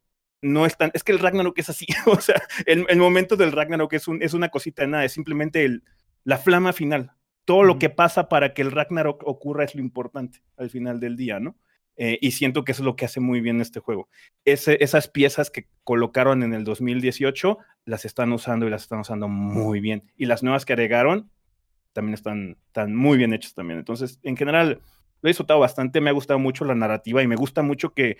[0.41, 3.53] no es tan, es que el Ragnarok es así, o sea, el, el momento del
[3.53, 5.85] Ragnarok es, un, es una cosita de nada, es simplemente el,
[6.25, 7.13] la flama final,
[7.45, 11.17] todo lo que pasa para que el Ragnarok ocurra es lo importante al final del
[11.17, 11.55] día, ¿no?
[11.97, 14.09] Eh, y siento que eso es lo que hace muy bien este juego.
[14.45, 19.81] esas piezas que colocaron en el 2018 las están usando y las están usando muy
[19.81, 20.03] bien.
[20.17, 21.29] Y las nuevas que agregaron
[21.93, 23.79] también están, están muy bien hechas también.
[23.79, 24.81] Entonces, en general,
[25.21, 26.01] lo he disfrutado bastante.
[26.01, 28.17] Me ha gustado mucho la narrativa y me gusta mucho que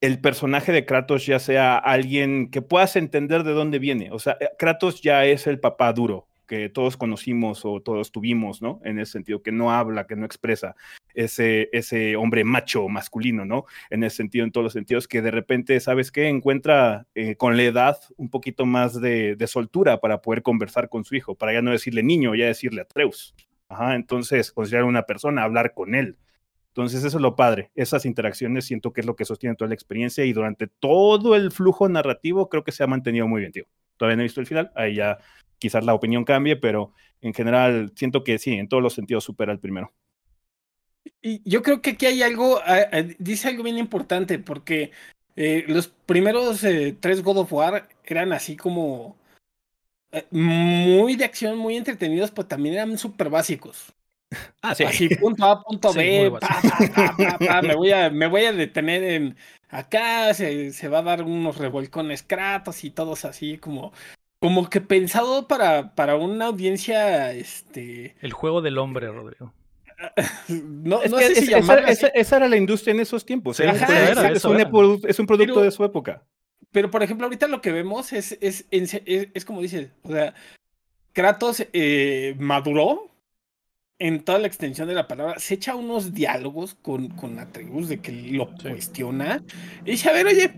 [0.00, 4.10] el personaje de Kratos ya sea alguien que puedas entender de dónde viene.
[4.12, 8.60] O sea, eh, Kratos ya es el papá duro, que todos conocimos o todos tuvimos,
[8.60, 8.80] ¿no?
[8.84, 10.74] En ese sentido, que no habla, que no expresa
[11.14, 13.66] ese, ese hombre macho, masculino, ¿no?
[13.90, 16.28] En ese sentido, en todos los sentidos, que de repente, ¿sabes qué?
[16.28, 21.14] Encuentra eh, con la edad un poquito más de, soltura para poder conversar con su
[21.14, 23.34] hijo, para ya no decirle niño, ya decirle Atreus.
[23.68, 26.16] Ajá, entonces, considerar una persona, hablar con él.
[26.68, 27.70] Entonces, eso es lo padre.
[27.74, 31.50] Esas interacciones siento que es lo que sostiene toda la experiencia y durante todo el
[31.50, 33.64] flujo narrativo creo que se ha mantenido muy bien, tío.
[33.96, 35.18] Todavía no he visto el final, ahí ya
[35.58, 39.52] quizás la opinión cambie, pero en general siento que sí, en todos los sentidos supera
[39.52, 39.92] el primero.
[41.22, 44.92] Y yo creo que aquí hay algo, ah, ah, dice algo bien importante, porque
[45.36, 49.16] eh, los primeros eh, tres God of War eran así como
[50.12, 53.94] eh, muy de acción, muy entretenidos, pero también eran súper básicos.
[54.60, 54.84] Ah, sí.
[54.84, 56.30] Así, punto A, punto B,
[57.62, 59.36] me, voy a, me voy a detener en
[59.70, 63.92] acá, se, se va a dar unos revolcones Kratos y todos así como
[64.40, 68.16] como que pensado para, para una audiencia, este...
[68.20, 69.52] El juego del hombre, Rodrigo.
[70.48, 73.58] no, no sé si esa, era la industria en esos tiempos.
[73.58, 76.22] es, un, producto de su época.
[76.70, 80.34] Pero, por ejemplo, ahorita lo que vemos es, es, es, es como dices, o sea,
[81.12, 83.10] Kratos eh, maduró
[83.98, 88.00] en toda la extensión de la palabra, se echa unos diálogos con, con Atreus de
[88.00, 89.42] que lo cuestiona
[89.84, 90.52] y dice, a ver, oye,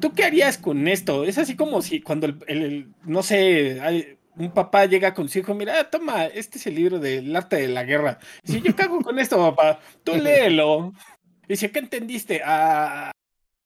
[0.00, 1.24] ¿tú qué harías con esto?
[1.24, 5.90] Es así como si cuando el, no sé, un papá llega con su hijo, mira,
[5.90, 8.18] toma, este es el libro del arte de la guerra.
[8.44, 10.92] Si yo cago con esto, papá, tú léelo.
[11.48, 12.42] Dice, ¿qué entendiste?
[12.44, 13.10] Ah,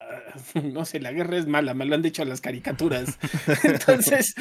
[0.62, 3.18] no sé, la guerra es mala, me lo han dicho las caricaturas.
[3.64, 4.34] Entonces,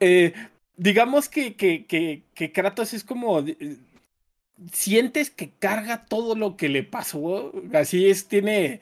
[0.00, 0.34] eh,
[0.76, 3.44] digamos que, que, que, que, Kratos es como.
[4.72, 7.52] Sientes que carga todo lo que le pasó.
[7.72, 8.80] Así es, tiene,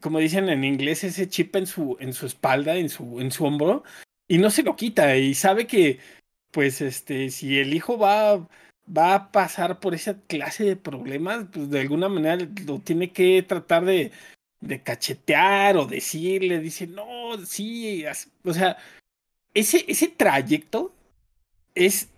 [0.00, 3.44] como dicen en inglés, ese chip en su, en su espalda, en su, en su
[3.44, 3.84] hombro,
[4.28, 5.16] y no se lo quita.
[5.16, 5.98] Y sabe que,
[6.50, 8.48] pues, este, si el hijo va
[8.86, 13.42] va a pasar por esa clase de problemas, pues de alguna manera lo tiene que
[13.42, 14.12] tratar de,
[14.60, 18.04] de cachetear o decirle, dice, no, sí,
[18.44, 18.76] o sea,
[19.54, 20.92] ese, ese trayecto
[21.74, 22.08] es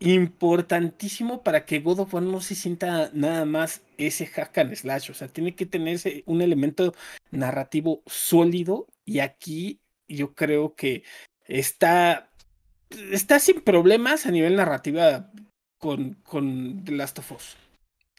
[0.00, 5.28] importantísimo para que God no se sienta nada más ese hack and slash, o sea,
[5.28, 6.94] tiene que tener un elemento
[7.30, 11.02] narrativo sólido y aquí yo creo que
[11.46, 12.30] está,
[13.12, 15.30] está sin problemas a nivel narrativa
[15.78, 17.56] con, con The Last of Us.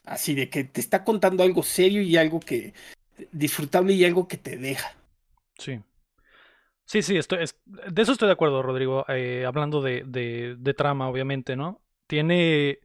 [0.04, 2.74] Así de que te está contando algo serio y algo que
[3.32, 4.94] disfrutable y algo que te deja.
[5.58, 5.80] Sí.
[6.84, 9.04] Sí, sí, estoy, de eso estoy de acuerdo, Rodrigo.
[9.08, 11.80] Eh, hablando de, de, trama, obviamente, ¿no?
[12.08, 12.80] Tiene.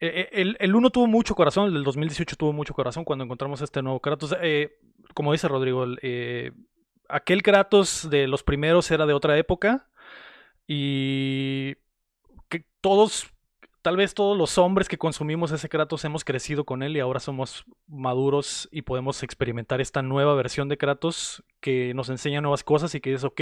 [0.00, 3.24] E, e, el, el uno tuvo mucho corazón, el del 2018 tuvo mucho corazón cuando
[3.24, 4.34] encontramos este nuevo Kratos.
[4.40, 4.78] Eh,
[5.14, 6.52] como dice Rodrigo, eh,
[7.08, 9.88] aquel Kratos de los primeros era de otra época
[10.66, 11.74] y
[12.48, 13.30] que todos
[13.82, 17.20] tal vez todos los hombres que consumimos ese Kratos hemos crecido con él y ahora
[17.20, 22.94] somos maduros y podemos experimentar esta nueva versión de Kratos que nos enseña nuevas cosas
[22.94, 23.40] y que es ok.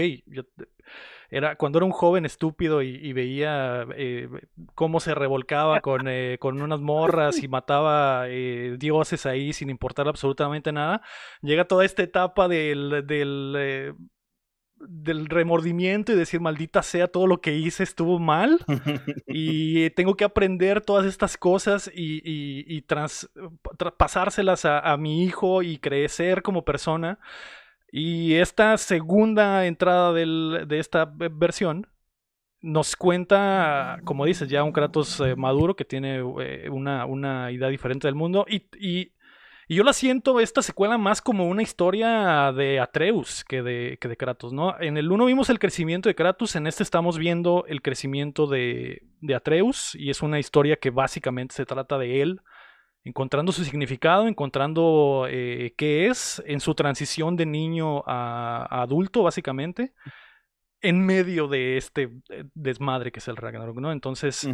[1.31, 4.29] era, cuando era un joven estúpido y, veía eh,
[4.75, 10.09] cómo se revolcaba con, eh, con, unas morras y mataba eh, dioses ahí sin importar
[10.09, 11.03] absolutamente nada,
[11.43, 13.95] llega toda esta etapa del, del
[14.81, 18.59] del remordimiento y decir, maldita sea, todo lo que hice estuvo mal
[19.27, 22.85] y tengo que aprender todas estas cosas y, y,
[23.97, 27.19] pasárselas a, mi hijo y crecer como persona.
[27.91, 31.87] Y esta segunda entrada de esta versión
[32.61, 37.69] nos cuenta, como dices, ya un Kratos eh, maduro que tiene eh, una, una, idea
[37.69, 39.13] diferente del mundo y y
[39.77, 44.17] yo la siento esta secuela más como una historia de Atreus que de, que de
[44.17, 44.81] Kratos, ¿no?
[44.81, 49.03] En el 1 vimos el crecimiento de Kratos, en este estamos viendo el crecimiento de,
[49.21, 52.41] de Atreus y es una historia que básicamente se trata de él
[53.05, 59.95] encontrando su significado, encontrando eh, qué es en su transición de niño a, adulto, básicamente,
[60.81, 63.93] en medio de este eh, desmadre que es el Ragnarok, ¿no?
[63.93, 64.49] Entonces,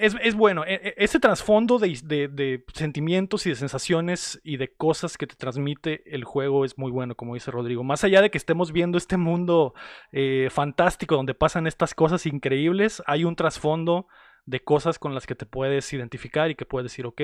[0.00, 5.26] es, bueno, e, e, ese trasfondo de, sentimientos y de sensaciones y de cosas que
[5.26, 7.82] te transmite el juego es muy bueno, como dice Rodrigo.
[7.82, 9.74] Más allá de que estemos viendo este mundo
[10.12, 14.06] eh, fantástico donde pasan estas cosas increíbles, hay un trasfondo
[14.46, 17.20] de cosas con las que te puedes identificar y que puedes decir, ok,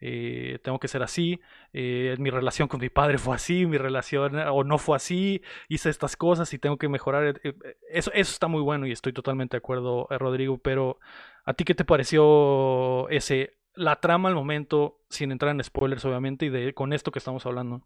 [0.00, 1.40] eh, tengo que ser así,
[1.72, 5.90] eh, mi relación con mi padre fue así, mi relación o no fue así, hice
[5.90, 7.40] estas cosas y tengo que mejorar.
[7.42, 7.54] Eh,
[7.90, 10.98] eso, eso está muy bueno y estoy totalmente de acuerdo, Rodrigo, pero
[11.44, 16.46] ¿a ti qué te pareció ese, la trama al momento, sin entrar en spoilers obviamente,
[16.46, 17.82] y de, con esto que estamos hablando?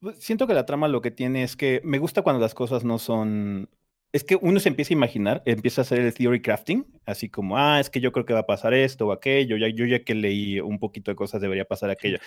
[0.00, 2.84] Pues, siento que la trama lo que tiene es que me gusta cuando las cosas
[2.84, 3.70] no son
[4.12, 7.58] es que uno se empieza a imaginar, empieza a hacer el theory crafting, así como,
[7.58, 10.04] ah, es que yo creo que va a pasar esto o aquello, ya, yo ya
[10.04, 12.18] que leí un poquito de cosas debería pasar aquello.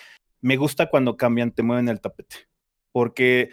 [0.41, 2.35] Me gusta cuando cambian, te mueven el tapete,
[2.91, 3.49] porque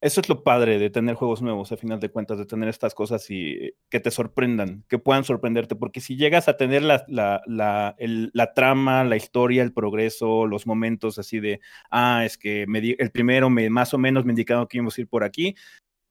[0.00, 2.94] eso es lo padre de tener juegos nuevos, a final de cuentas, de tener estas
[2.94, 7.42] cosas y que te sorprendan, que puedan sorprenderte, porque si llegas a tener la, la,
[7.46, 11.60] la, la trama, la historia, el progreso, los momentos así de,
[11.90, 15.00] ah, es que me el primero me, más o menos me indicaron que íbamos a
[15.00, 15.56] ir por aquí,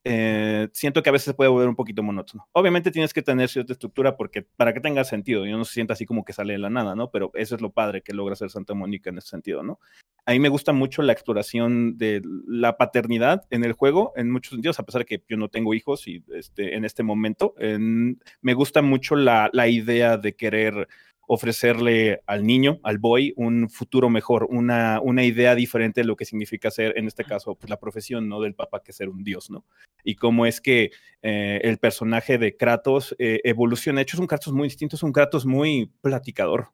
[0.10, 2.48] eh, siento que a veces puede volver un poquito monótono.
[2.54, 5.94] Obviamente tienes que tener cierta estructura porque para que tenga sentido y no se sienta
[5.94, 7.12] así como que sale de la nada, ¿no?
[7.12, 9.80] Pero eso es lo padre que logra hacer Santa Mónica en ese sentido, ¿no?
[10.26, 14.52] A mí me gusta mucho la exploración de la paternidad en el juego, en muchos
[14.52, 18.54] sentidos, a pesar de que yo no tengo hijos y este, en este momento, me
[18.54, 20.88] gusta mucho la, la idea de querer
[21.28, 26.26] ofrecerle al niño, al boy, un futuro mejor, una, una idea diferente de lo que
[26.26, 28.42] significa ser, en este caso, pues, la profesión, ¿no?
[28.42, 29.66] Del papá que ser un dios, ¿no?
[30.04, 34.00] Y cómo es que eh, el personaje de Kratos eh, evoluciona.
[34.00, 36.70] De hecho, es un Kratos muy distinto, es un Kratos muy platicador.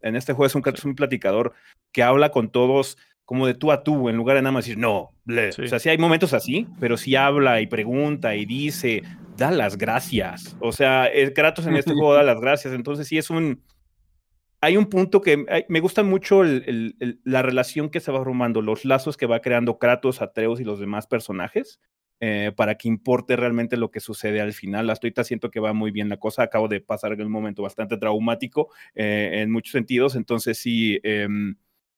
[0.00, 1.52] En este juego es un Kratos muy platicador
[1.90, 4.78] que habla con todos como de tú a tú, en lugar de nada más decir,
[4.78, 9.02] no, O sea, sí hay momentos así, pero sí habla y pregunta y dice,
[9.36, 10.56] da las gracias.
[10.60, 12.72] O sea, Kratos en este juego da las gracias.
[12.72, 13.62] Entonces sí es un...
[14.60, 19.16] Hay un punto que me gusta mucho la relación que se va formando, los lazos
[19.16, 21.80] que va creando Kratos, Atreus y los demás personajes.
[22.20, 24.90] Eh, para que importe realmente lo que sucede al final.
[24.90, 26.42] Hasta ahorita siento que va muy bien la cosa.
[26.42, 30.16] Acabo de pasar un momento bastante traumático eh, en muchos sentidos.
[30.16, 31.54] Entonces sí, em,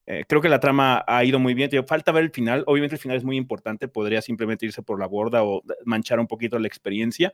[0.07, 1.70] eh, creo que la trama ha ido muy bien.
[1.87, 2.64] falta ver el final.
[2.66, 3.88] Obviamente el final es muy importante.
[3.88, 7.33] Podría simplemente irse por la borda o manchar un poquito la experiencia.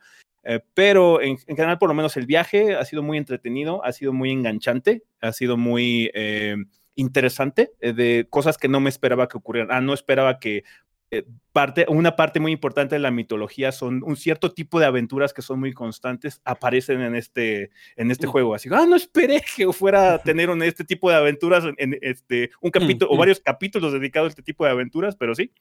[0.49, 4.13] Eh, pero en, general, por lo menos el viaje ha sido muy entretenido, ha sido
[4.13, 6.55] muy enganchante, ha sido muy eh,
[6.95, 9.73] interesante de cosas que no me esperaba que ocurrieran.
[9.73, 10.63] Ah, no esperaba que
[11.11, 15.33] eh, parte, una parte muy importante de la mitología son un cierto tipo de aventuras
[15.33, 18.55] que son muy constantes, aparecen en este, en este juego.
[18.55, 22.51] Así, ah, no esperé que fuera a tener un, este tipo de aventuras, en, este,
[22.61, 25.53] un capítulo o varios capítulos dedicados a este tipo de aventuras, pero sí,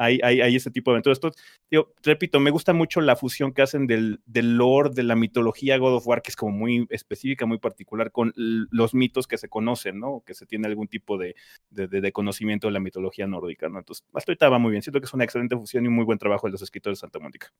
[0.00, 1.16] hay, hay, ese tipo de aventuras.
[1.16, 1.32] Esto,
[1.70, 5.76] yo repito, me gusta mucho la fusión que hacen del, del lore, de la mitología
[5.76, 9.48] God of War, que es como muy específica, muy particular, con los mitos que se
[9.48, 10.22] conocen, ¿no?
[10.24, 11.34] Que se tiene algún tipo de,
[11.70, 13.78] de, conocimiento de la mitología nórdica, ¿no?
[13.78, 14.82] Entonces, hasta ahorita va muy bien.
[14.82, 17.00] Siento que es una excelente fusión y un muy buen trabajo de los escritores de
[17.00, 17.52] Santa Mónica.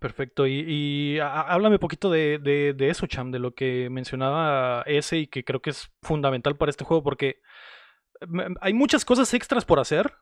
[0.00, 0.46] Perfecto.
[0.48, 5.44] Y, háblame un poquito de, de, eso, Cham, de lo que mencionaba ese y que
[5.44, 7.40] creo que es fundamental para este juego, porque
[8.60, 10.12] hay muchas cosas extras por hacer,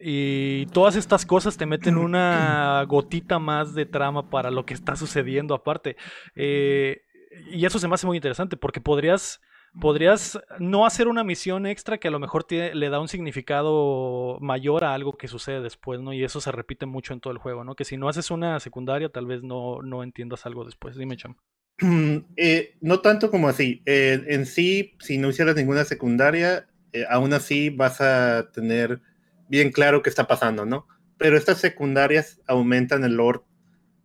[0.00, 4.94] y todas estas cosas te meten una gotita más de trama para lo que está
[4.94, 5.96] sucediendo aparte.
[6.36, 7.02] Eh,
[7.50, 9.40] y eso se me hace muy interesante porque podrías,
[9.80, 14.84] podrías no hacer una misión extra que a lo mejor le da un significado mayor
[14.84, 16.12] a algo que sucede después, ¿no?
[16.12, 17.74] Y eso se repite mucho en todo el juego, ¿no?
[17.74, 20.96] Que si no haces una secundaria tal vez no, no entiendas algo después.
[20.96, 21.36] Dime, Cham.
[22.36, 23.82] Eh, no tanto como así.
[23.84, 26.68] Eh, en sí, si no hicieras ninguna secundaria,
[27.08, 29.00] aún así vas a tener
[29.48, 30.86] bien claro qué está pasando, ¿no?
[31.16, 33.40] Pero estas secundarias aumentan el lore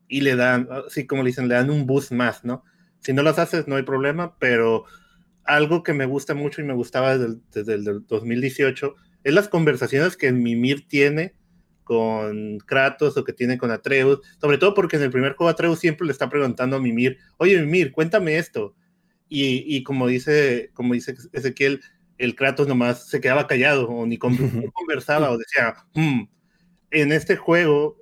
[0.08, 2.64] y le dan, así como le dicen, le dan un boost más, ¿no?
[3.00, 4.86] Si no las haces no hay problema, pero
[5.44, 10.32] algo que me gusta mucho y me gustaba desde, el 2018 es las conversaciones que
[10.32, 11.36] Mimir tiene
[11.84, 15.80] con Kratos o que tiene con Atreus, sobre todo porque en el primer juego Atreus
[15.80, 18.76] siempre le está preguntando a Mimir, oye Mimir, cuéntame esto.
[19.28, 21.82] Y, y como dice, como dice Ezequiel,
[22.18, 26.24] el Kratos nomás se quedaba callado o ni conversaba o decía, hmm".
[26.92, 27.98] en este juego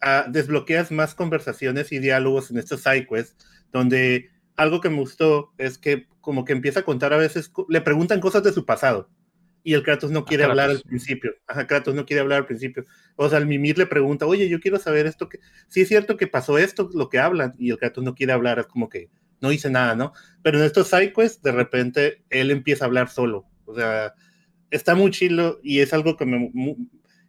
[0.00, 3.36] ah, desbloqueas más conversaciones y diálogos en estos sidequests,
[3.72, 7.80] donde algo que me gustó es que como que empieza a contar a veces, le
[7.80, 9.10] preguntan cosas de su pasado
[9.64, 11.34] y el Kratos no quiere hablar al principio.
[11.46, 12.84] Ajá, Kratos no quiere hablar al principio.
[13.16, 16.16] O sea, el Mimir le pregunta, oye, yo quiero saber esto, que sí es cierto
[16.16, 19.08] que pasó esto, lo que hablan, y el Kratos no quiere hablar, es como que
[19.40, 20.12] no dice nada, ¿no?
[20.42, 24.14] Pero en estos sidequests, de repente, él empieza a hablar solo o sea,
[24.70, 26.50] está muy chilo y es algo que me,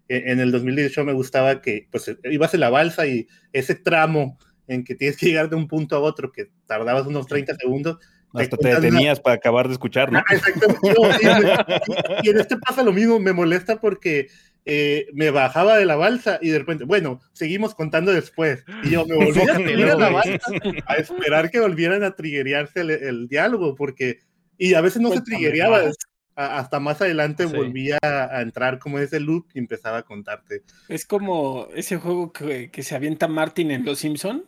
[0.08, 4.38] e, en el 2018 me gustaba que pues ibas en la balsa y ese tramo
[4.68, 7.98] en que tienes que llegar de un punto a otro que tardabas unos 30 segundos.
[8.34, 10.18] Hasta te detenías para acabar de escuchar, ¿no?
[10.18, 10.24] Ah,
[12.24, 14.28] y, en este pasa lo mismo, me molesta porque
[14.66, 18.64] eh, me bajaba de la balsa y de repente, bueno, seguimos contando después.
[18.84, 20.40] Y yo me volví a subir a la balsa
[20.88, 24.22] a esperar que volvieran a triggerearse el, diálogo, porque,
[24.58, 25.92] y a veces no se triggereaba,
[26.36, 30.64] hasta más adelante volvía a, entrar como ese loop y empezaba a contarte.
[30.90, 34.44] Es como ese juego que, se avienta Martin en Los Simpson.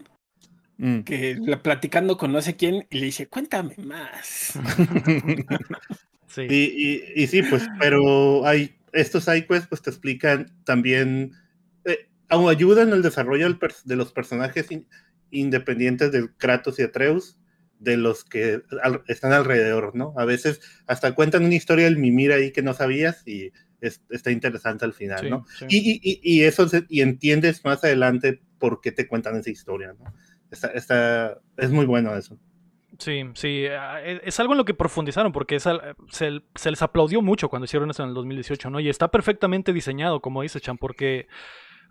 [0.78, 1.02] Mm.
[1.02, 4.60] Que platicando con no sé quién y le dice, cuéntame más.
[6.28, 6.42] sí.
[7.16, 11.32] Y, sí, pues, pero hay estos sidequests pues te explican también,
[11.86, 13.48] eh, ayudan el desarrollo
[13.86, 14.68] de los personajes
[15.32, 17.38] independientes del Kratos y Atreus
[17.86, 18.64] de los que
[19.08, 20.14] están alrededor, ¿no?
[20.18, 24.84] A veces hasta cuentan una historia del Mimir ahí que no sabías y está interesante
[24.84, 25.46] al final, ¿no?
[25.70, 30.14] Y, eso y entiendes más adelante por qué te cuentan esa historia, ¿no?
[30.52, 32.38] Está, es muy bueno eso.
[32.98, 35.72] Sí, sí, ah, e, es algo en lo que profundizaron porque se,
[36.10, 38.80] se, les aplaudió mucho cuando hicieron eso en el 2018, ¿no?
[38.80, 41.28] Y está perfectamente diseñado, como dice Chan, porque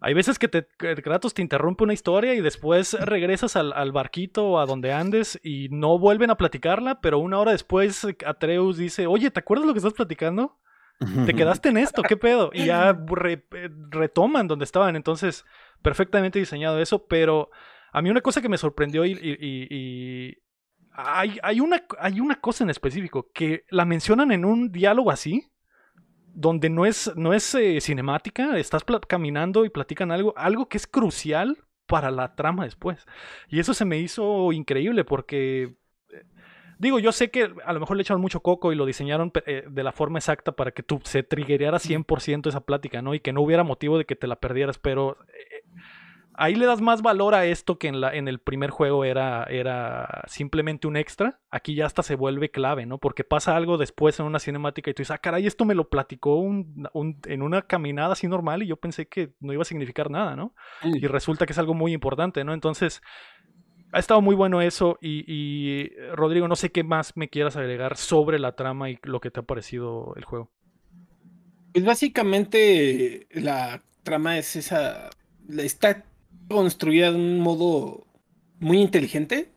[0.00, 4.58] hay veces que, te, Kratos te interrumpe una historia y después regresas al, barquito o
[4.58, 9.30] a donde andes y no vuelven a platicarla, pero una hora después Atreus dice, oye,
[9.30, 10.58] ¿te acuerdas lo que estás platicando?
[11.26, 12.50] Te quedaste en esto, ¿qué pedo?
[12.52, 12.96] Y ya
[13.90, 14.96] retoman donde estaban.
[14.96, 15.44] Entonces,
[15.82, 17.50] perfectamente diseñado eso, pero
[17.92, 20.38] a mí una cosa que me sorprendió y,
[20.96, 25.50] hay, hay, una, hay una cosa en específico que la mencionan en un diálogo así
[26.34, 30.86] donde no es, no es eh, cinemática, estás caminando y platican algo, algo que es
[30.86, 33.06] crucial para la trama después.
[33.48, 35.76] Y eso se me hizo increíble porque,
[36.12, 36.24] eh,
[36.78, 39.64] digo, yo sé que a lo mejor le echaron mucho coco y lo diseñaron eh,
[39.70, 43.14] de la forma exacta para que tú se triggereara 100% esa plática, ¿no?
[43.14, 45.16] Y que no hubiera motivo de que te la perdieras, pero
[46.36, 49.44] ahí le das más valor a esto que en, la, en el primer juego era,
[49.44, 51.40] era simplemente un extra.
[51.50, 52.98] Aquí ya hasta se vuelve clave, ¿no?
[52.98, 55.88] Porque pasa algo después en una cinemática y tú dices, ah, caray, esto me lo
[55.88, 60.36] platicó en una caminada así normal y yo pensé que no iba a significar nada,
[60.36, 60.54] ¿no?
[60.82, 62.52] Y resulta que es algo muy importante, ¿no?
[62.52, 63.02] Entonces,
[63.92, 68.38] ha estado muy bueno eso y, Rodrigo, no sé qué más me quieras agregar sobre
[68.38, 70.50] la trama y lo que te ha parecido el juego.
[71.72, 75.10] Pues básicamente la trama es esa,
[75.48, 76.04] está
[76.48, 78.06] construida de un modo
[78.60, 79.50] muy inteligente.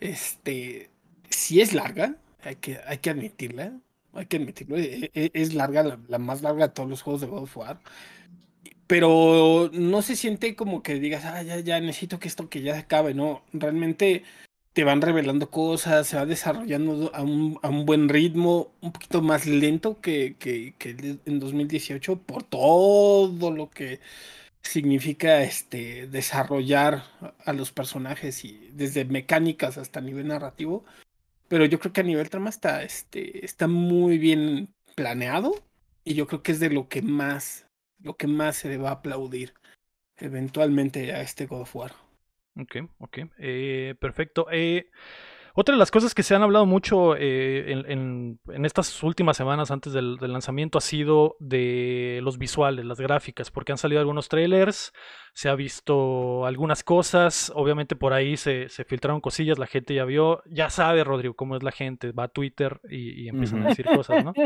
[0.00, 0.90] Este,
[1.30, 3.72] sí es larga, hay que, hay que admitirla,
[4.12, 7.26] hay que admitirlo, e, e, es, larga, la, más larga de todos los juegos de
[7.28, 7.80] God of War.
[8.86, 12.74] Pero no se siente como que digas, ah, ya, ya necesito que esto que ya
[12.74, 14.24] se acabe, no, realmente
[14.72, 19.22] te van revelando cosas, se va desarrollando a un, a un buen ritmo, un poquito
[19.22, 24.00] más lento que, que, que en 2018 por todo lo que
[24.62, 27.04] significa este, desarrollar
[27.44, 30.84] a los personajes y desde mecánicas hasta nivel narrativo.
[31.48, 35.54] Pero yo creo que a nivel trama está, este, está muy bien planeado
[36.04, 37.66] y yo creo que es de lo que más,
[38.00, 39.54] lo que más se le va a aplaudir
[40.16, 41.92] eventualmente a este God of War.
[42.58, 43.18] Ok, ok.
[43.38, 44.46] Eh, perfecto.
[44.50, 44.90] Eh,
[45.54, 49.92] otra de las cosas que se han hablado mucho eh, en, estas últimas semanas antes
[49.92, 54.92] del, lanzamiento ha sido de los visuales, las gráficas, porque han salido algunos trailers,
[55.34, 60.42] se ha visto algunas cosas, obviamente por ahí se, filtraron cosillas, la gente ya vio,
[60.46, 64.24] ya sabe Rodrigo cómo es la gente, va a Twitter y, empiezan a decir cosas,
[64.24, 64.32] ¿no?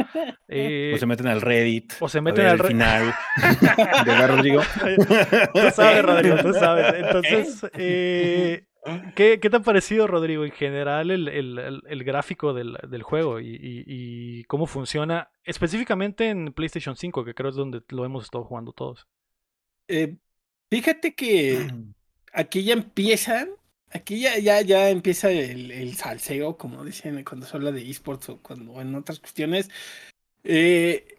[0.48, 1.94] Eh, o se meten al Reddit.
[1.98, 3.12] O se meten al final.
[4.04, 4.62] de Rodrigo.
[5.54, 6.94] tú sabes, Rodrigo, tú sabes.
[6.94, 8.66] Entonces, eh,
[9.14, 16.28] ¿Qué, te ha parecido, Rodrigo, en general el, gráfico del, juego y, cómo funciona específicamente
[16.28, 19.06] en PlayStation 5, que creo es donde lo hemos estado jugando todos?
[19.88, 20.16] Eh,
[20.70, 21.66] fíjate que
[22.32, 23.50] aquí ya empiezan,
[23.90, 28.38] aquí ya, ya, ya empieza el, salseo, como dicen cuando se habla de esports o
[28.38, 29.68] cuando en otras cuestiones.
[30.44, 31.16] Eh,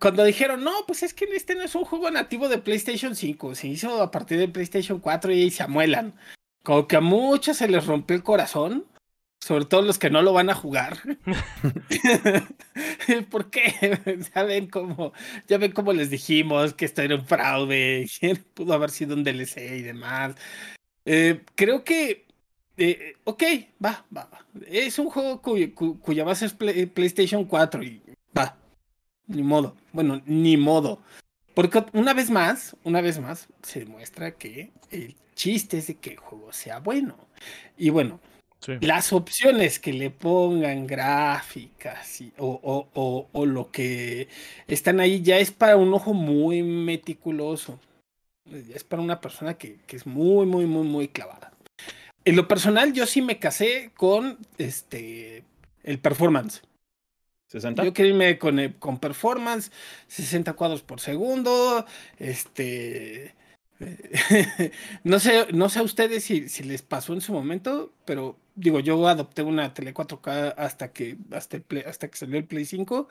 [0.00, 3.54] cuando dijeron, no, pues es que este no es un juego nativo de PlayStation 5,
[3.54, 6.14] se hizo a partir de PlayStation 4 y se amuelan.
[6.62, 8.84] Como que a muchos se les rompió el corazón,
[9.40, 10.98] sobre todo los que no lo van a jugar.
[13.30, 14.18] ¿Por qué?
[14.34, 15.12] Ya ven cómo,
[15.46, 18.08] ya ven cómo les dijimos que esto era un fraude,
[18.54, 20.34] pudo haber sido un DLC y demás.
[21.04, 22.26] Eh, creo que,
[22.76, 23.42] eh, ok,
[23.84, 24.46] va, va, va.
[24.66, 28.02] Es un juego cuya base es PlayStation 4 y
[28.36, 28.56] va,
[29.26, 29.76] ni modo.
[29.92, 31.00] Bueno, ni modo.
[31.54, 36.10] Porque una vez más, una vez más, se demuestra que el chiste es de que
[36.10, 37.16] el juego sea bueno.
[37.78, 38.20] Y bueno,
[38.80, 44.28] las opciones que le pongan gráficas o, lo que
[44.66, 47.78] están ahí ya es para un ojo muy meticuloso.
[48.44, 51.52] Ya es para una persona que, es muy, muy, muy, muy clavada.
[52.24, 55.44] En lo personal, yo sí me casé con este
[55.84, 56.62] el performance.
[57.50, 57.84] ¿60?
[57.84, 59.70] Yo quería irme con, con performance,
[60.08, 61.86] 60 cuadros por segundo,
[62.18, 63.34] este
[65.04, 68.80] no sé, no sé a ustedes si, si, les pasó en su momento, pero digo,
[68.80, 73.08] yo adopté una tele 4K hasta que, hasta, hasta que salió el Play 5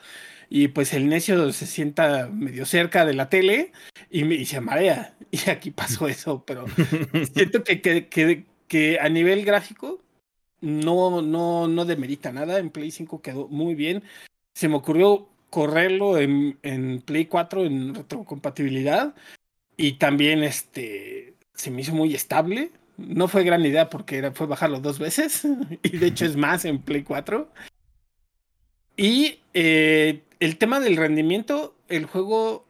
[0.49, 3.71] y pues el necio se sienta medio cerca de la tele
[4.09, 5.13] y, me, y se marea.
[5.29, 6.65] Y aquí pasó eso, pero
[7.33, 10.01] siento que, que, que, a nivel gráfico
[10.61, 12.59] no, no, no demerita nada.
[12.59, 14.03] En Play 5 quedó muy bien.
[14.53, 19.15] Se me ocurrió correrlo en, en Play 4 en retrocompatibilidad
[19.77, 22.71] y también este se me hizo muy estable.
[22.97, 25.43] No fue gran idea porque era, fue bajarlo dos veces.
[25.83, 27.49] y de hecho es más en Play 4.
[28.97, 32.67] Y eh, el tema del rendimiento, el juego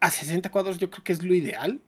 [0.00, 1.80] a 60 cuadros yo creo que es lo ideal.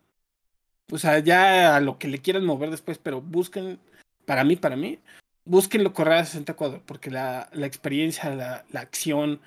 [0.92, 3.80] O sea, ya a lo que le quieran mover después, pero busquen,
[4.26, 4.98] para mí, para mí,
[5.46, 9.40] búsquenlo correr a 60 cuadros, porque la, la experiencia, la, la, acción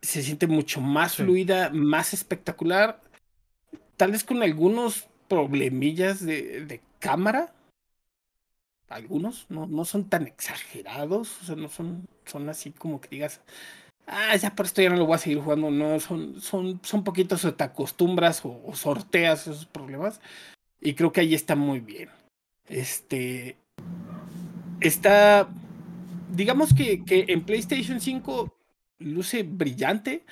[0.00, 3.01] se siente mucho más fluida, más espectacular
[3.96, 7.52] tal vez con algunos problemillas de, cámara.
[8.88, 13.40] Algunos, no, no son tan exagerados, o sea, no son, son así como que digas,
[14.06, 17.02] ah, ya por esto ya no lo voy a seguir jugando, no, son, son, son
[17.02, 20.20] poquitos o te acostumbras o, sorteas esos problemas.
[20.80, 22.10] Y creo que ahí está muy bien.
[22.68, 23.56] Este.
[24.80, 25.48] Está.
[26.30, 28.52] Digamos que, que en PlayStation 5
[28.98, 30.24] luce brillante.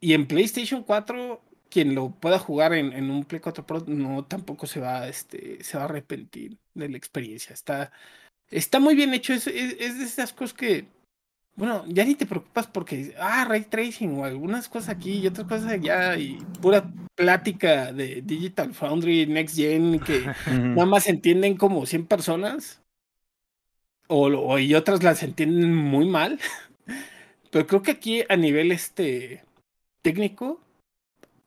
[0.00, 1.40] Y en PlayStation 4
[1.72, 5.78] quien lo pueda jugar en, un Play 4 Pro no tampoco se va, este, se
[5.78, 7.54] va a arrepentir de la experiencia.
[7.54, 7.90] Está,
[8.50, 9.32] está muy bien hecho.
[9.32, 10.86] Es, es, de esas cosas que,
[11.56, 15.48] bueno, ya ni te preocupas porque, ah, ray tracing o algunas cosas aquí y otras
[15.48, 21.86] cosas allá y pura, plática de Digital Foundry Next Gen que nada más entienden como
[21.86, 22.82] 100 personas.
[24.08, 26.38] O, y otras las entienden muy mal.
[27.50, 29.42] Pero creo que aquí a nivel este
[30.02, 30.60] técnico,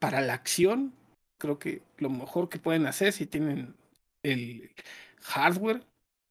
[0.05, 0.93] para la acción,
[1.39, 3.73] creo que lo mejor que pueden hacer si tienen
[4.21, 4.69] el
[5.21, 5.81] hardware,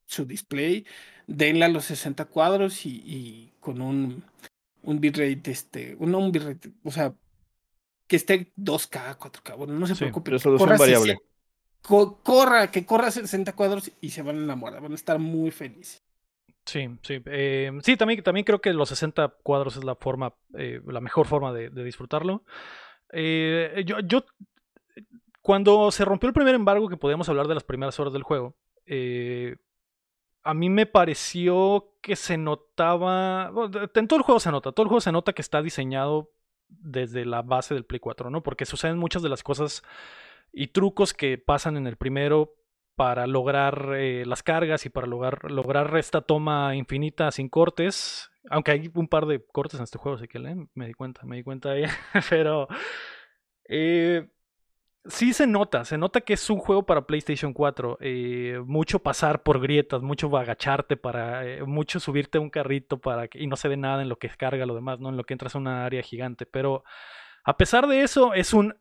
[0.05, 0.85] su display,
[1.27, 4.23] denle a los 60 cuadros y, con un,
[4.83, 7.13] un bitrate, este, un, un bitrate, o sea,
[8.07, 10.31] que esté 2K, 4K, bueno, no se preocupe.
[10.31, 11.17] Resolución variable.
[11.81, 16.01] corra, que corra 60 cuadros y se van a enamorar, van a estar muy felices.
[16.65, 17.21] Sí, sí.
[17.25, 21.27] Eh, sí, también, también creo que los 60 cuadros es la forma, eh, la mejor
[21.27, 22.43] forma de, disfrutarlo.
[23.17, 24.25] Eh, yo, yo,
[25.41, 28.55] cuando se rompió el primer embargo, que podíamos hablar de las primeras horas del juego,
[30.43, 33.51] a mí me pareció que se notaba.
[33.95, 34.71] En todo el juego se nota.
[34.71, 36.31] Todo el juego se nota que está diseñado
[36.67, 38.43] desde la base del Play 4, ¿no?
[38.43, 39.81] Porque suceden muchas de las cosas
[40.53, 42.53] y trucos que pasan en el primero
[42.95, 48.31] para lograr eh, las cargas y para lograr, lograr esta toma infinita sin cortes.
[48.49, 50.39] Aunque hay un par de cortes en este juego, así que
[50.73, 51.83] me di cuenta, me di cuenta ahí.
[52.29, 52.67] Pero
[53.67, 54.29] eh,
[55.05, 57.97] sí se nota, se nota que es un juego para PlayStation 4.
[58.01, 63.41] Eh, mucho pasar por grietas, mucho agacharte para, mucho subirte a un carrito para que,
[63.41, 65.09] y no se ve nada en lo que carga lo demás, ¿no?
[65.09, 66.45] En lo que entras a una área gigante.
[66.45, 66.83] Pero
[67.43, 68.75] a pesar de eso, es un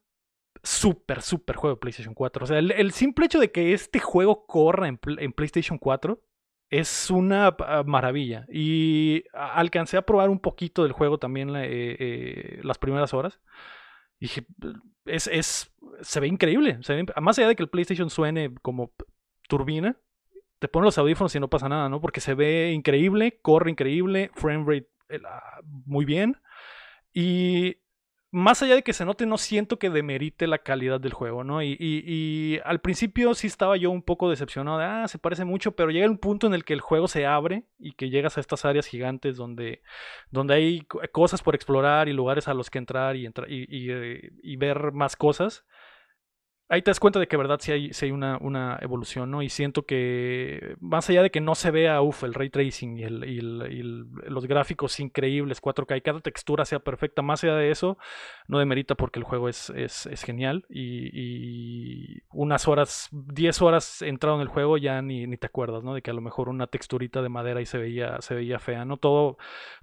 [0.62, 2.44] súper, súper juego de PlayStation 4.
[2.44, 6.22] O sea, el, simple hecho de que este juego corra en, PlayStation 4
[6.70, 8.46] es una ah, maravilla.
[8.52, 13.40] Y alcancé a probar un poquito del juego también eh, eh, las primeras horas.
[14.18, 14.46] Y dije,
[15.04, 16.78] es, es, se ve increíble.
[17.20, 18.92] más allá de que el PlayStation suene como
[19.48, 19.98] turbina,
[20.58, 22.00] te pones los audífonos y no pasa nada, ¿no?
[22.00, 25.20] Porque se ve increíble, corre increíble, frame rate eh,
[25.84, 26.38] muy bien.
[27.12, 27.76] Y
[28.34, 31.62] más allá de que se note, no siento que demerite la calidad del juego, ¿no?
[31.62, 35.90] Y, al principio sí estaba yo un poco decepcionado de, ah, se parece mucho, pero
[35.90, 38.64] llega un punto en el que el juego se abre y que llegas a estas
[38.64, 39.82] áreas gigantes donde,
[40.32, 40.80] donde hay
[41.12, 44.90] cosas por explorar y lugares a los que entrar y, entrar y, eh, y ver
[44.90, 45.64] más cosas
[46.68, 49.42] ahí te das cuenta de que verdad sí hay, hay una, una, evolución, ¿no?
[49.42, 53.04] Y siento que más allá de que no se vea, uff, el ray tracing y,
[53.04, 57.98] y, los gráficos increíbles, 4K y cada textura sea perfecta, más allá de eso,
[58.48, 64.36] no demerita porque el juego es, es, es genial y, unas horas, 10 horas entrado
[64.36, 65.94] en el juego ya ni, ni, te acuerdas, ¿no?
[65.94, 68.84] De que a lo mejor una texturita de madera y se veía, se veía fea,
[68.84, 68.96] ¿no?
[68.96, 69.36] Todo,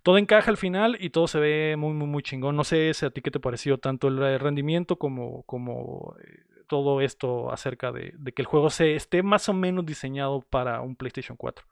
[0.04, 2.56] todo encaja al final y todo se ve muy, muy, muy chingón.
[2.56, 5.44] No sé si a ti qué te pareció tanto el rendimiento como...
[5.44, 10.40] como eh, todo esto acerca de, que el juego se esté más o menos diseñado
[10.50, 11.66] para un PlayStation 4.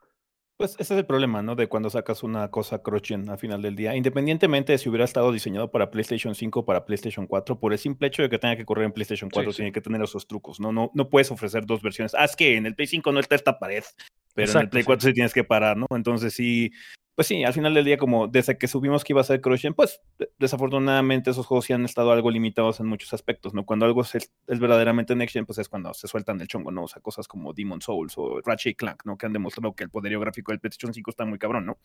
[0.58, 1.56] Pues ese es el problema, ¿no?
[1.56, 3.96] De cuando sacas una cosa cross-gen al final del día.
[3.96, 7.78] Independientemente de si hubiera estado diseñado para PlayStation 5 o para PlayStation 4, por el
[7.78, 10.60] simple hecho de que tenga que correr en PlayStation 4, tiene que tener esos trucos,
[10.60, 10.70] ¿no?
[10.70, 10.90] ¿no?
[10.92, 12.14] No puedes ofrecer dos versiones.
[12.14, 13.84] Ah, es que en el Play 5 no está esta pared,
[14.34, 15.08] pero en el Play 4 sí.
[15.08, 15.86] sí tienes que parar, ¿no?
[15.88, 16.72] Entonces sí,
[17.14, 19.62] pues sí, al final del día, como desde que subimos que iba a ser cross
[19.76, 20.00] pues
[20.38, 23.66] desafortunadamente esos juegos sí han estado algo limitados en muchos aspectos, ¿no?
[23.66, 26.84] Cuando algo es, verdaderamente next gen, pues es cuando se sueltan el chongo, ¿no?
[26.84, 29.18] O sea, cosas como Demon Souls o Ratchet Clank, ¿no?
[29.18, 31.78] Que han demostrado que el poderío gráfico del PlayStation 5 está muy cabrón, ¿no?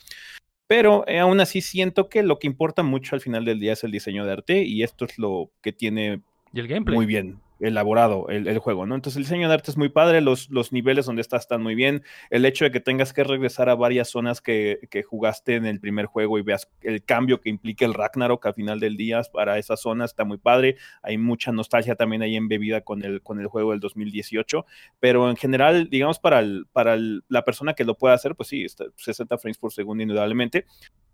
[0.67, 3.83] Pero eh, aún así siento que lo que importa mucho al final del día es
[3.83, 6.21] el diseño de arte y esto es lo que tiene
[6.53, 6.95] ¿Y el gameplay?
[6.95, 8.95] muy bien elaborado el, juego, ¿no?
[8.95, 11.75] Entonces el diseño de arte es muy padre, los, los niveles donde estás están muy
[11.75, 15.65] bien, el hecho de que tengas que regresar a varias zonas que, que, jugaste en
[15.65, 19.21] el primer juego y veas el cambio que implica el Ragnarok al final del día
[19.31, 23.39] para esa zona está muy padre, hay mucha nostalgia también ahí embebida con el, con
[23.39, 24.65] el juego del 2018,
[24.99, 26.43] pero en general, digamos, para,
[26.73, 30.65] para la persona que lo pueda hacer, pues sí, 60 frames por segundo indudablemente,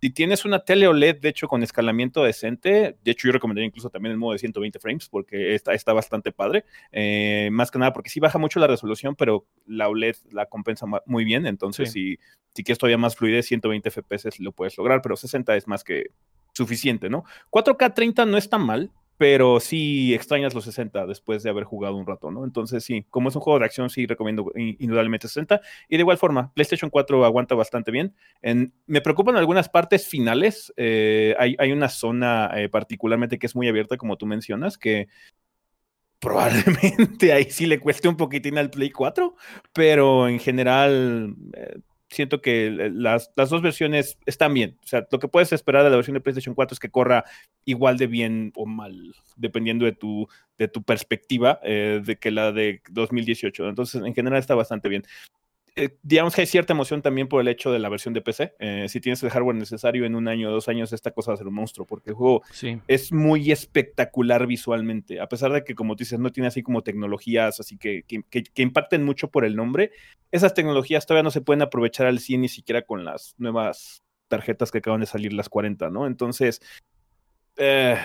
[0.02, 3.92] si tienes una tele OLED, de hecho, con escalamiento decente, de hecho yo recomendaría incluso
[3.92, 6.66] también el modo de 120 frames porque está, está bastante padre.
[6.92, 10.88] Eh, más que nada porque sí baja mucho la resolución, pero la OLED la compensa
[11.06, 11.46] muy bien.
[11.46, 12.18] Entonces, si,
[12.56, 16.08] si quieres todavía más fluidez, 120 FPS lo puedes lograr, pero 60 es más que
[16.52, 17.24] suficiente, ¿no?
[17.52, 18.90] 4K 30 no está mal,
[19.22, 22.44] pero sí extrañas los 60 después de haber jugado un rato, ¿no?
[22.44, 25.62] Entonces sí, como es un juego de acción, sí recomiendo indudablemente 60.
[25.88, 28.16] Y de igual forma, PlayStation 4 aguanta bastante bien.
[28.42, 30.74] En, me preocupan algunas partes finales.
[30.76, 35.08] Eh, hay, hay, una zona eh, particularmente que es muy abierta, como tú mencionas, que
[36.18, 39.36] probablemente ahí sí le cueste un poquitín al Play 4,
[39.72, 41.76] pero en general eh,
[42.12, 44.78] siento que las, las, dos versiones están bien.
[44.84, 47.24] O sea, lo que puedes esperar de la versión de PlayStation 4 es que corra
[47.66, 52.52] igual de bien o mal, dependiendo de tu, de tu perspectiva, eh, de que la
[52.52, 53.70] de 2018.
[53.70, 55.04] Entonces, en general está bastante bien.
[55.76, 58.56] Eh, digamos que hay cierta emoción también por el hecho de la versión de PC.
[58.60, 61.36] Eh, si tienes el hardware necesario en un año o dos años, esta cosa va
[61.36, 62.44] a ser un monstruo, porque el juego
[62.88, 65.22] es muy espectacular visualmente.
[65.22, 68.62] A pesar de que, como tú dices, no tiene así como tecnologías así que, que,
[68.62, 69.92] impacten mucho por el nombre,
[70.32, 74.72] esas tecnologías todavía no se pueden aprovechar al 100 ni siquiera con las nuevas tarjetas
[74.72, 76.06] que acaban de salir, las 40, ¿no?
[76.06, 76.62] Entonces,
[77.58, 77.98] eh,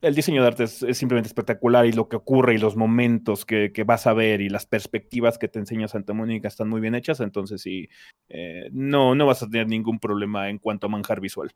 [0.00, 3.70] el, diseño de arte es, simplemente espectacular y lo que ocurre y los momentos que,
[3.86, 7.20] vas a ver y las perspectivas que te enseña Santa Mónica están muy bien hechas,
[7.20, 7.88] entonces sí,
[8.28, 11.50] eh, no, no vas a tener ningún problema en cuanto a manjar visual.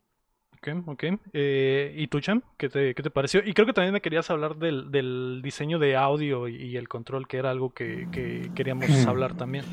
[0.61, 1.03] Ok, ok.
[1.31, 2.41] Eh, ¿Y tú, Cham?
[2.57, 3.41] ¿Qué te, ¿Qué te, pareció?
[3.45, 7.27] Y creo que también me querías hablar del, del diseño de audio y, el control,
[7.27, 9.63] que era algo que, que queríamos hablar también.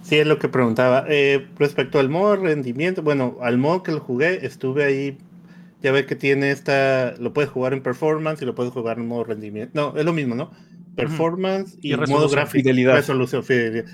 [0.00, 1.04] Sí, es lo que preguntaba.
[1.08, 5.18] Eh, respecto al modo rendimiento, bueno, al modo que lo jugué, estuve ahí
[5.84, 9.06] ya ve que tiene esta, lo puedes jugar en performance y lo puedes jugar en
[9.06, 9.72] modo rendimiento.
[9.74, 10.50] No, es lo mismo, ¿no?
[10.96, 12.62] Performance y, modo gráfico.
[12.62, 12.94] Fidelidad.
[12.94, 13.84] Resolución, fidelidad.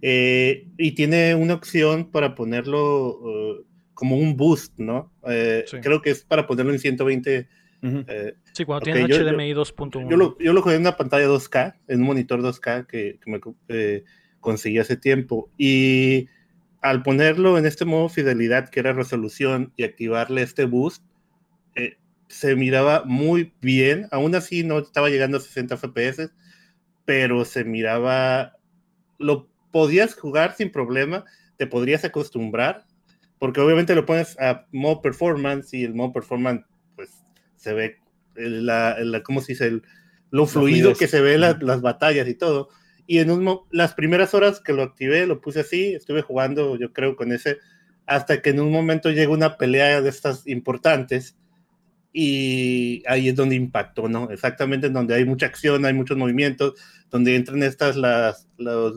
[0.00, 5.12] Eh, y tiene una opción para ponerlo uh, como un boost, ¿no?
[5.26, 7.48] Eh, creo que es para ponerlo en 120.
[7.82, 10.08] Eh, sí, cuando tiene HDMI 2.1.
[10.08, 13.28] Yo lo, yo lo jugué en una pantalla 2K, en un monitor 2K que, que
[13.28, 13.40] me
[14.38, 15.50] conseguí hace tiempo.
[15.58, 16.28] Y
[16.80, 21.09] al ponerlo en este modo fidelidad, que era resolución, y activarle este boost, eh,
[22.30, 24.08] se miraba muy bien.
[24.12, 26.30] Aún así no estaba llegando a 60 FPS,
[27.04, 28.56] pero se miraba,
[29.18, 31.24] lo podías jugar sin problema,
[31.56, 32.86] te podrías acostumbrar,
[33.38, 36.64] porque obviamente lo pones a modo performance y el modo performance,
[36.94, 37.10] pues
[37.56, 37.98] se ve
[38.34, 39.82] la, la ¿cómo se dice?
[40.30, 42.68] lo fluido que se ve las batallas y todo.
[43.06, 46.92] Y en un, las primeras horas que lo activé, lo puse así, estuve jugando, yo
[46.92, 47.58] creo, con ese,
[48.06, 51.36] hasta que en un momento llega una pelea de estas importantes
[52.12, 54.30] y ahí es donde impactó, ¿no?
[54.30, 56.74] Exactamente en donde hay mucha acción, hay muchos movimientos,
[57.10, 58.94] donde entran estas, las, los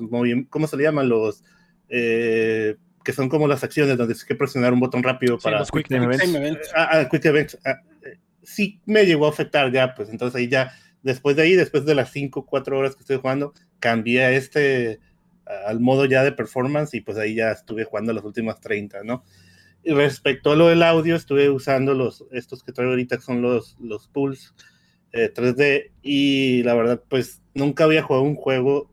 [0.50, 1.10] ¿cómo se le llaman?
[1.10, 1.44] Los,
[1.90, 5.60] eh, que son como las acciones donde hay que presionar un botón rápido para...
[5.60, 6.72] Los quick events.
[6.76, 7.58] Ah, ah, quick events.
[7.66, 11.56] Ah, eh, sí me llegó a afectar ya, pues entonces ahí ya, después de ahí,
[11.56, 15.00] después de las 5, 4 horas que estoy jugando, cambié a este,
[15.68, 19.24] al modo ya de performance y pues ahí ya estuve jugando las últimas 30, ¿no?
[19.84, 23.42] Y respecto a lo del audio, estuve usando los, estos que traigo ahorita, que son
[23.42, 24.50] los, los Pulse
[25.12, 28.90] 3D, eh, y la verdad, pues nunca había jugado un juego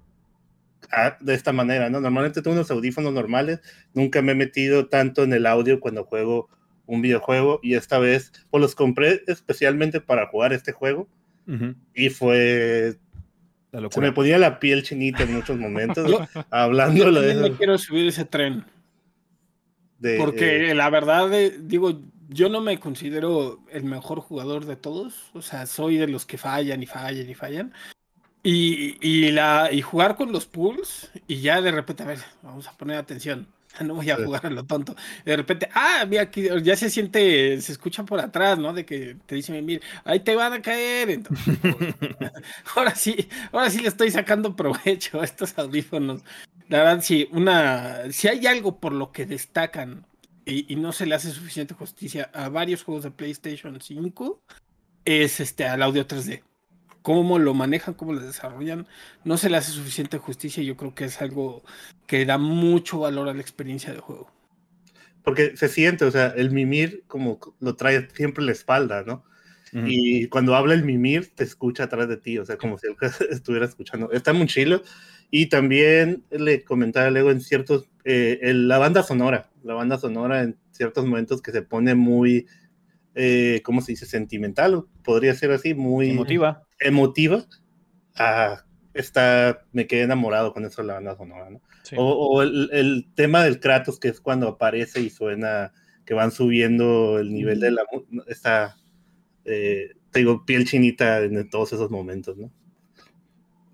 [1.20, 2.00] de esta manera, ¿no?
[2.00, 3.60] Normalmente tengo unos audífonos normales,
[3.94, 6.48] nunca me he metido tanto en el audio cuando juego
[6.86, 11.08] un videojuego, y esta vez, pues los compré especialmente para jugar este juego,
[11.94, 12.96] y fue
[13.90, 16.06] se me ponía la piel chinita en muchos momentos,
[16.50, 17.52] hablando de...
[17.56, 18.64] quiero subir ese tren.
[20.18, 25.30] Porque eh, la verdad, eh, digo, yo no me considero el mejor jugador de todos.
[25.34, 27.72] O sea, soy de los que fallan y fallan y fallan.
[28.42, 32.66] Y, y, la, y jugar con los pools y ya de repente, a ver, vamos
[32.68, 33.46] a poner atención.
[33.84, 34.96] No voy a jugar a lo tonto.
[35.24, 38.72] De repente, ah, mira, aquí ya se siente, se escucha por atrás, ¿no?
[38.72, 41.10] De que te dicen, mira, ahí te van a caer.
[41.10, 41.56] Entonces,
[42.74, 46.22] ahora sí, ahora sí le estoy sacando provecho a estos audífonos.
[46.70, 50.06] La verdad, si una, si hay algo por lo que destacan
[50.46, 54.40] y, no se le hace suficiente justicia a varios juegos de PlayStation 5,
[55.04, 56.42] es este al audio 3D.
[57.02, 58.86] Cómo lo manejan, cómo lo desarrollan,
[59.24, 61.64] no se le hace suficiente justicia y yo creo que es algo
[62.06, 64.30] que da mucho valor a la experiencia de juego.
[65.24, 69.24] Porque se siente, o sea, el mimir como lo trae siempre en la espalda, ¿no?
[69.72, 72.96] Y cuando habla el mimir, te escucha atrás de ti, o sea, como si él
[73.30, 74.10] estuviera escuchando.
[74.12, 74.82] Está muy chilo.
[75.30, 80.58] Y también le comentaba luego en ciertos, eh, la banda sonora, la banda sonora en
[80.70, 82.46] ciertos momentos que se pone muy,
[83.14, 84.06] eh, ¿cómo se dice?
[84.06, 86.10] Sentimental, podría ser así, muy...
[86.10, 86.62] Emotiva.
[86.80, 87.44] Emotiva.
[88.16, 91.60] Ah, está, me quedé enamorado con eso la banda sonora, ¿no?
[91.96, 95.72] O, el, tema del Kratos, que es cuando aparece y suena,
[96.04, 97.82] que van subiendo el nivel de la...
[98.26, 98.76] Está,
[99.44, 102.52] eh, tengo piel chinita en todos esos momentos, ¿no?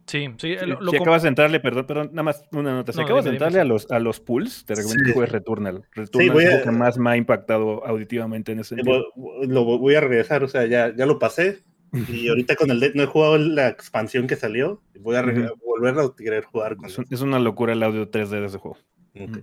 [0.07, 0.55] Sí, sí.
[0.65, 2.93] Lo, si acabas de entrarle, perdón, perdón, nada más una nota.
[2.93, 5.85] Si acabas de entrarle a los, a los pools, te recomiendo que juegues Returnal.
[5.93, 9.05] Returnal es lo que más me ha impactado auditivamente en ese sentido.
[9.43, 11.65] Lo voy a regresar, o sea, ya, ya lo pasé.
[11.93, 14.81] Y ahorita con el no he jugado la expansión que salió.
[15.01, 18.47] Voy a volver a querer jugar con es, es, una locura el audio 3D de
[18.47, 18.79] ese juego.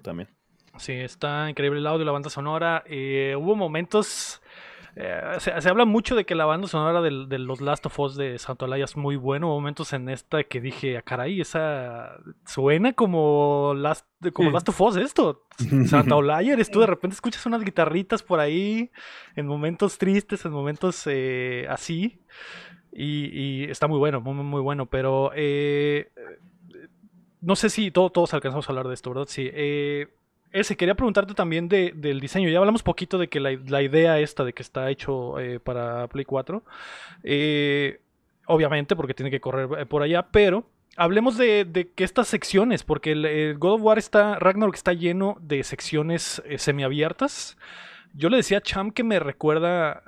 [0.02, 0.30] También.
[0.78, 2.84] Sí, está increíble el audio, la banda sonora.
[2.88, 4.42] Eh, hubo momentos
[4.96, 8.38] eh, se, habla mucho de que la banda sonora de los Last of Us de
[8.38, 9.48] Santolaya es muy bueno.
[9.48, 14.96] Momentos en esta que dije, ah, caray, esa suena como Last, como Last of Us
[14.98, 15.46] esto.
[16.12, 18.92] Olaya eres tú, de repente escuchas unas guitarritas por ahí,
[19.36, 22.22] en momentos tristes, en momentos eh, así.
[22.92, 24.86] Y, está muy bueno, muy, muy bueno.
[24.86, 26.12] Pero eh,
[27.42, 29.26] no sé si todos alcanzamos a hablar de esto, ¿verdad?
[29.28, 29.50] Sí.
[29.52, 30.08] Eh,
[30.54, 32.48] ese, quería preguntarte también del diseño.
[32.48, 36.26] Ya hablamos poquito de que la, idea esta de que está hecho eh, para Play
[36.26, 36.64] 4.
[37.24, 38.00] Eh,
[38.46, 43.14] obviamente, porque tiene que correr eh, por allá, pero hablemos de, que estas secciones, porque
[43.14, 47.58] el, God of War está, Ragnarok está lleno de secciones semiabiertas.
[48.14, 50.04] Yo le decía a Cham que me recuerda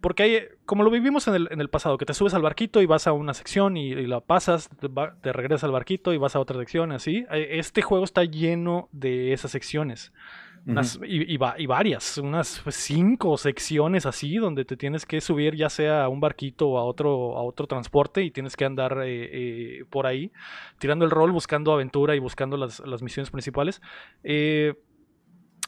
[0.00, 2.80] porque hay, como lo vivimos en el, en el, pasado, que te subes al barquito
[2.80, 6.40] y vas a una sección y, la pasas, te, regresas al barquito y vas a
[6.40, 7.26] otra sección, así.
[7.30, 10.12] Eh, este juego está lleno de esas secciones.
[11.06, 16.08] y, y, varias, unas cinco secciones así, donde te tienes que subir ya sea a
[16.08, 20.06] un barquito o a otro, a otro transporte y tienes que andar eh, eh, por
[20.06, 20.30] ahí,
[20.78, 23.80] tirando el rol, buscando aventura y buscando las, las misiones principales.
[24.24, 24.74] Eh,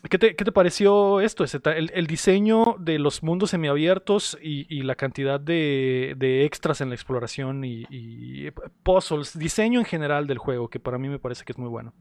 [0.09, 1.45] ¿Qué te, pareció esto?
[1.75, 7.65] El, diseño de los mundos semiabiertos y, y la cantidad de, extras en la exploración
[7.65, 8.51] y, y,
[8.83, 11.93] puzzles, diseño en general del juego, que para mí me parece que es muy bueno.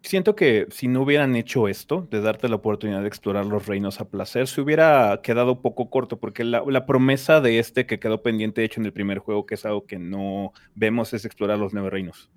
[0.00, 4.00] Siento que si no hubieran hecho esto, de darte la oportunidad de explorar los reinos
[4.00, 7.98] a placer, se hubiera quedado un poco corto, porque la, la promesa de este que
[7.98, 11.58] quedó pendiente hecho en el primer juego, que es algo que no vemos, es explorar
[11.58, 12.30] los nueve reinos.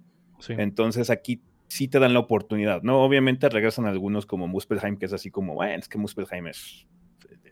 [0.50, 3.02] Entonces aquí sí te dan la oportunidad, ¿no?
[3.02, 6.88] Obviamente regresan algunos como Muspelheim, que es así como, bueno, es que Muspelheim es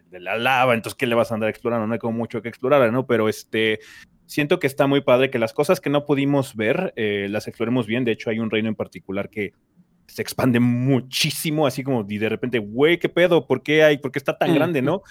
[0.09, 1.87] de, la lava, entonces ¿qué le vas a andar explorando?
[1.87, 3.05] No hay como mucho que explorar, ¿no?
[3.05, 3.79] Pero este,
[4.25, 7.85] siento que está muy padre que las cosas que no pudimos ver, eh, las exploremos
[7.85, 8.05] bien.
[8.05, 9.53] De hecho, hay un reino en particular que
[10.07, 13.47] se expande muchísimo, así como y de repente, güey, ¿qué pedo?
[13.47, 13.97] ¿Por qué hay?
[13.97, 15.01] ¿Por qué está tan grande, no?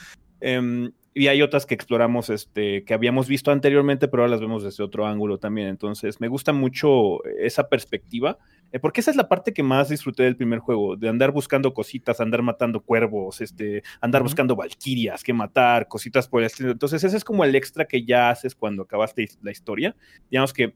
[0.41, 4.65] Em, y hay otras que exploramos, este, que habíamos visto anteriormente, pero ahora las vemos
[4.65, 5.69] desde otro ángulo también.
[5.69, 8.39] Entonces, me gusta mucho esa perspectiva,
[8.73, 11.73] eh, porque esa es la parte que más disfruté del primer juego, de andar buscando
[11.73, 16.73] cositas, andar matando cuervos, este, andar buscando valquirias que matar, cositas por el estilo.
[16.73, 19.97] Entonces, ese es como el extra que ya haces cuando acabaste la historia.
[20.31, 20.75] Digamos que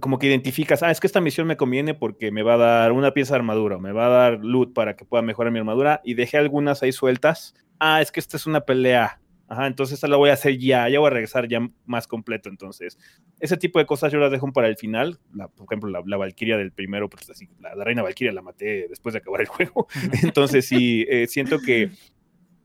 [0.00, 2.92] como que identificas, ah, es que esta misión me conviene porque me va a dar
[2.92, 6.00] una pieza de armadura, me va a dar loot para que pueda mejorar mi armadura
[6.04, 9.20] y dejé algunas ahí sueltas ah, es que esta es una pelea.
[9.48, 12.48] Ajá, entonces esta la voy a hacer ya, ya voy a regresar ya más completo.
[12.48, 12.98] Entonces,
[13.38, 15.18] ese tipo de cosas yo las dejo para el final.
[15.54, 19.12] por ejemplo, la, la Valkyria del primero, pues así, la, reina Valkyria la maté después
[19.12, 19.86] de acabar el juego.
[20.22, 21.90] Entonces, sí, eh, siento que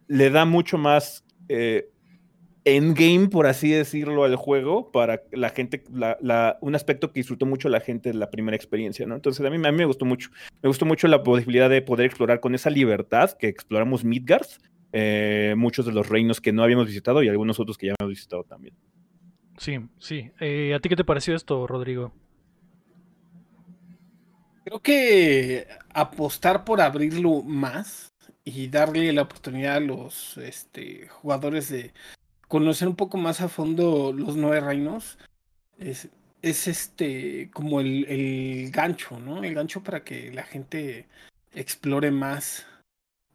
[0.07, 1.89] le da mucho más eh,
[2.65, 7.69] endgame, por así decirlo, al juego para la gente, la, un aspecto que disfrutó mucho
[7.69, 9.13] la gente de la primera experiencia, ¿no?
[9.13, 10.31] Entonces, a mí, a mí me gustó mucho.
[10.63, 14.47] Me gustó mucho la posibilidad de poder explorar con esa libertad que exploramos Midgard
[14.93, 18.09] eh, muchos de los reinos que no habíamos visitado y algunos otros que ya hemos
[18.09, 18.75] visitado también.
[19.57, 20.31] Sí, sí.
[20.39, 22.13] Eh, ¿A ti qué te pareció esto, Rodrigo?
[24.63, 28.13] Creo que apostar por abrirlo más
[28.43, 31.93] y darle la oportunidad a los este, jugadores de
[32.47, 35.17] conocer un poco más a fondo los nueve reinos
[35.77, 36.09] es,
[36.41, 39.43] es este como el, el gancho, ¿no?
[39.43, 41.07] El gancho para que la gente
[41.53, 42.65] explore más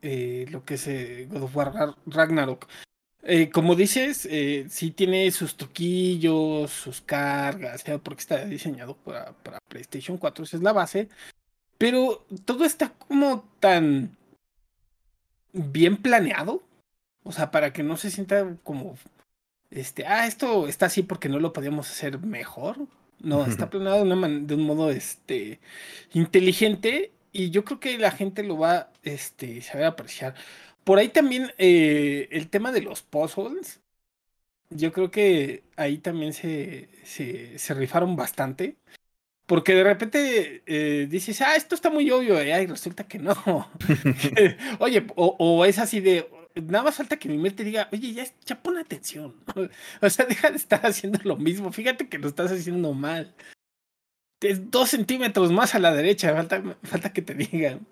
[0.09, 2.69] eh, lo que es eh, God of War Ragnarok.
[3.25, 4.29] Eh, como dices,
[4.71, 10.63] sí tiene sus truquillos, sus cargas, porque está diseñado para, para, PlayStation 4, esa es
[10.63, 11.09] la base.
[11.77, 14.17] Pero todo está como tan
[15.53, 16.63] bien planeado.
[17.25, 18.97] O sea, para que no se sienta como,
[19.73, 22.87] este, ah, esto está así porque no lo podíamos hacer mejor.
[23.19, 25.59] No, está planeado de, una de un modo este,
[26.13, 30.35] inteligente y yo creo que la gente lo va este, saber apreciar.
[30.85, 33.81] Por ahí también eh, el tema de los puzzles.
[34.71, 38.77] Yo creo que ahí también se, se, rifaron bastante.
[39.47, 43.35] Porque de repente eh, dices, ah, esto está muy obvio, eh", y resulta que no.
[44.81, 48.63] oye, o, es así de, nada más falta que mi mente diga, oye, ya, ya
[48.63, 49.35] pon atención.
[50.03, 53.35] o sea, deja de estar haciendo lo mismo, fíjate que lo estás haciendo mal
[54.41, 57.87] es dos centímetros más a la derecha, falta, falta que te digan.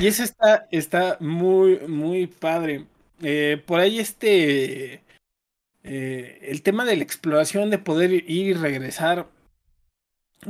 [0.00, 2.86] Y eso está, está muy, muy padre.
[3.22, 5.04] Eh, por ahí este,
[5.84, 9.28] eh, el tema de la exploración, de poder ir y regresar,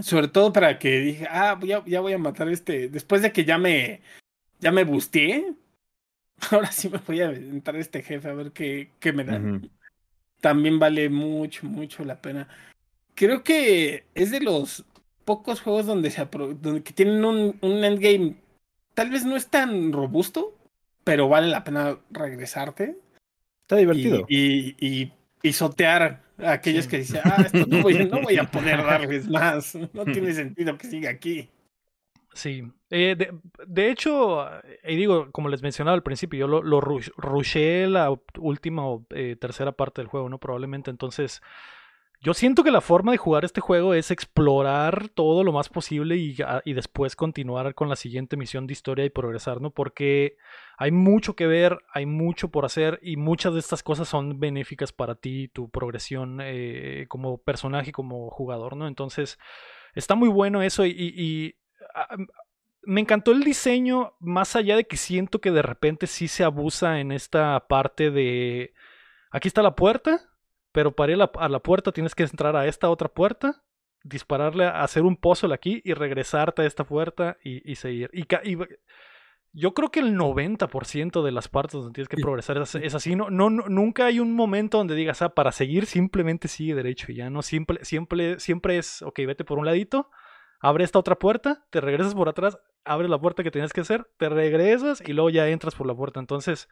[0.01, 3.45] sobre todo para que dije, ah, ya, ya voy a matar este, después de que
[3.45, 4.01] ya me,
[4.59, 5.55] ya me busteé,
[6.51, 9.71] ahora sí me voy a entrar este jefe a ver qué, qué me dan.
[10.41, 12.49] También vale mucho, mucho la pena.
[13.15, 14.85] Creo que es de los
[15.27, 18.37] pocos juegos donde se donde que tienen un, un, endgame
[18.95, 20.57] tal vez no es tan robusto,
[21.05, 22.97] pero vale la pena regresarte.
[23.63, 24.25] Está divertido.
[24.29, 25.13] Y, y,
[25.43, 29.77] pisotear a aquellos que dicen, ah, esto no voy, no voy, a poder darles más,
[29.93, 31.51] no tiene sentido que siga aquí.
[32.33, 33.17] Sí, eh,
[33.67, 34.47] de, hecho,
[34.87, 39.37] y digo, como les mencionaba al principio, yo lo, lo rushé la última o eh,
[39.39, 40.39] tercera parte del juego, ¿no?
[40.39, 41.43] Probablemente, entonces
[42.21, 46.17] yo siento que la forma de jugar este juego es explorar todo lo más posible
[46.17, 49.71] y, después continuar con la siguiente misión de historia y progresar, ¿no?
[49.71, 50.37] Porque
[50.79, 54.93] hay mucho que ver, hay mucho por hacer y muchas de estas cosas son benéficas
[54.93, 58.89] para ti, tu progresión eh, como personaje, como jugador, ¿no?
[58.89, 59.39] Entonces,
[59.95, 61.57] está muy bueno eso y,
[62.83, 67.01] me encantó el diseño, más allá de que siento que de repente sí se abusa
[67.01, 68.75] en esta parte de...
[69.33, 70.21] Aquí está la puerta,
[70.77, 73.63] pero para ir a la puerta tienes que entrar a esta otra puerta,
[74.05, 78.11] dispararle, hacer un puzzle aquí y regresarte a esta puerta y, seguir.
[78.13, 78.27] Y,
[79.55, 83.17] yo creo que el 90% de las partes donde tienes que progresar es, así.
[83.17, 87.15] No, no, nunca hay un momento donde digas, ah, para seguir simplemente sigue derecho y
[87.15, 87.41] ya no.
[87.41, 90.11] Siempre, siempre, siempre es, ok, vete por un ladito,
[90.61, 94.07] abre esta otra puerta, te regresas por atrás, abres la puerta que tienes que hacer,
[94.19, 96.21] te regresas y luego ya entras por la puerta.
[96.21, 96.69] Entonces,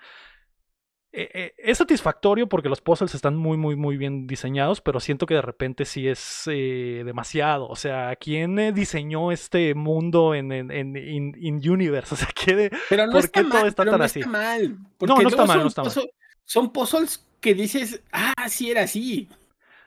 [1.17, 5.27] eh, eh, es satisfactorio porque los puzzles están muy, muy, muy bien diseñados, pero siento
[5.27, 7.69] que de repente sí es eh, demasiado.
[7.69, 12.15] O sea, ¿quién diseñó este mundo en, en, en, Universe?
[12.15, 14.25] O sea, ¿qué pero no ¿por qué todo está tan así?
[14.25, 14.77] mal.
[15.01, 15.93] No, no está mal, no está mal.
[16.45, 19.29] Son puzzles que dices, ah, sí era así.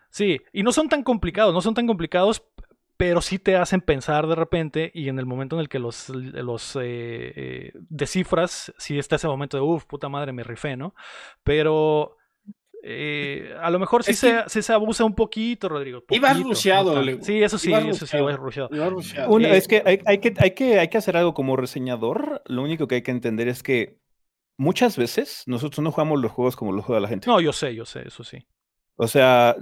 [0.09, 2.41] Sí, y no son tan complicados, no son tan complicados,
[2.97, 6.09] pero sí te hacen pensar de repente y en el momento en el que los,
[6.09, 10.95] los eh, eh, descifras, sí está ese momento de, uff, puta madre, me rifé, ¿no?
[11.43, 12.17] Pero
[12.83, 16.03] eh, a lo mejor sí se, se, abusa un poquito, Rodrigo.
[16.09, 17.03] Iba rusheado.
[17.21, 18.69] Sí, eso sí, eso sí, iba rusheado.
[19.39, 22.41] es que hay, hay que hay, que hay que hacer algo como reseñador.
[22.45, 23.99] Lo único que hay que entender es que
[24.57, 27.27] muchas veces nosotros no jugamos los juegos como los juega la gente.
[27.27, 28.47] No, yo sé, yo sé, eso sí.
[28.95, 29.55] O sea,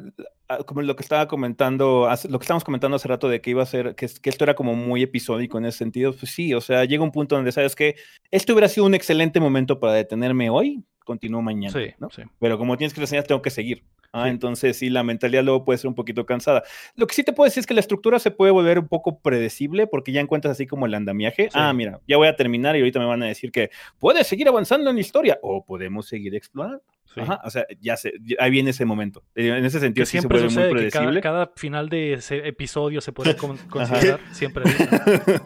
[0.65, 3.65] como lo que estaba comentando, lo que estábamos comentando hace rato de que iba a
[3.65, 7.03] ser, que, esto era como muy episódico en ese sentido, pues sí, o sea, llega
[7.03, 7.95] un punto donde sabes que
[8.31, 12.09] esto hubiera sido un excelente momento para detenerme hoy, continúo mañana, sí, ¿no?
[12.09, 12.23] sí.
[12.39, 13.83] Pero como tienes que reseñar, tengo que seguir.
[14.17, 16.63] Ah, entonces sí, la mentalidad luego puede ser un poquito cansada.
[16.95, 19.19] Lo que sí te puedo decir es que la estructura se puede volver un poco
[19.19, 21.49] predecible porque ya encuentras así como el andamiaje.
[21.53, 24.47] Ah, mira, ya voy a terminar y ahorita me van a decir que puedes seguir
[24.47, 26.81] avanzando en la historia o podemos seguir explorando.
[27.15, 29.23] Ajá, o sea, ya sé, ahí viene ese momento.
[29.35, 31.21] Eh, en ese sentido, siempre se muy predecible.
[31.21, 34.63] cada, final de ese episodio se puede considerar siempre.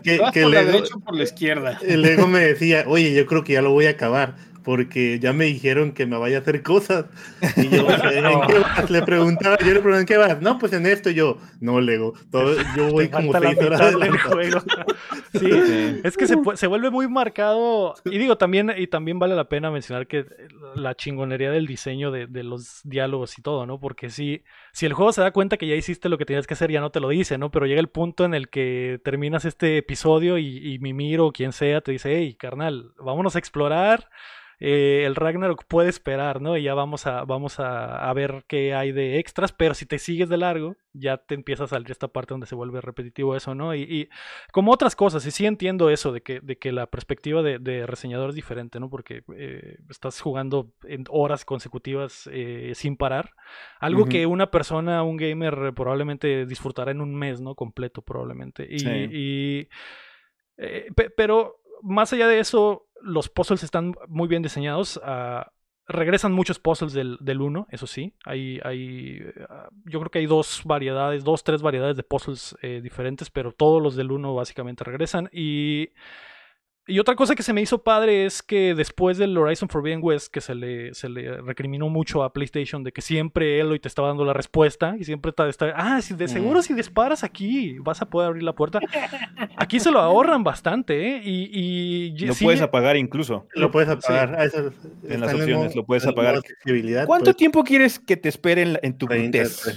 [0.04, 1.80] que, que por la derecha o por la izquierda.
[1.82, 5.34] El ego me decía, oye, yo creo que ya lo voy a acabar porque ya
[5.34, 7.06] me dijeron que me vaya a hacer cosas.
[7.56, 8.90] Y yo, ¿en qué vas?
[8.90, 10.42] Le preguntaba, yo le pregunté, ¿en qué vas?
[10.42, 14.60] No, pues en esto yo, no, Lego, todo, yo voy como seis horas del juego.
[15.32, 15.48] Sí,
[16.04, 17.94] es que se, se, vuelve muy marcado.
[18.06, 20.26] Y digo, también, y también vale la pena mencionar que
[20.74, 23.80] la chingonería del diseño de, de los diálogos y todo, ¿no?
[23.80, 24.42] Porque si,
[24.72, 26.82] si el juego se da cuenta que ya hiciste lo que tenías que hacer, ya
[26.82, 27.52] no te lo dice, ¿no?
[27.52, 31.52] Pero llega el punto en el que terminas este episodio y, y Mimiro o quien
[31.52, 34.10] sea te dice, hey, carnal, vámonos a explorar
[34.60, 36.58] eh, el Ragnarok puede esperar, ¿no?
[36.58, 40.28] Y ya vamos a, vamos a, ver qué hay de extras, pero si te sigues
[40.28, 43.76] de largo, ya te empieza a salir esta parte donde se vuelve repetitivo eso, ¿no?
[43.76, 44.10] Y,
[44.52, 48.30] como otras cosas, y sí entiendo eso de que, de que la perspectiva de, reseñador
[48.30, 48.90] es diferente, ¿no?
[48.90, 53.32] Porque eh, estás jugando en horas consecutivas eh, sin parar.
[53.80, 57.56] Algo que una persona, un gamer, probablemente disfrutará en un mes, ¿no?
[57.56, 58.68] Completo, probablemente.
[58.70, 59.68] Y.
[61.16, 65.00] pero más allá de eso, los puzzles están muy bien diseñados.
[65.04, 65.52] Ah,
[65.90, 68.14] regresan muchos puzzles del, del 1, eso sí.
[68.24, 69.24] Hay, hay,
[69.86, 73.82] yo creo que hay dos variedades, dos, tres variedades de puzzles eh, diferentes, pero todos
[73.82, 75.30] los del 1 básicamente regresan.
[75.34, 75.90] Y
[76.90, 80.34] y otra cosa que se me hizo padre es que después del Horizon Forbidden West,
[80.34, 84.08] que se le, se le recriminó mucho a PlayStation de que siempre Eloy te estaba
[84.08, 88.10] dando la respuesta y siempre está, ah, si de seguro si disparas aquí vas a
[88.10, 88.80] poder abrir la puerta.
[89.56, 91.22] Aquí se lo ahorran bastante, ¿eh?
[91.24, 93.48] Y, lo puedes apagar incluso.
[93.54, 94.36] Lo puedes apagar.
[94.40, 94.46] Ah,
[95.08, 96.42] en las opciones lo puedes apagar.
[97.06, 97.38] ¿Cuánto pues.
[97.38, 99.68] tiempo quieres que te esperen en tu test?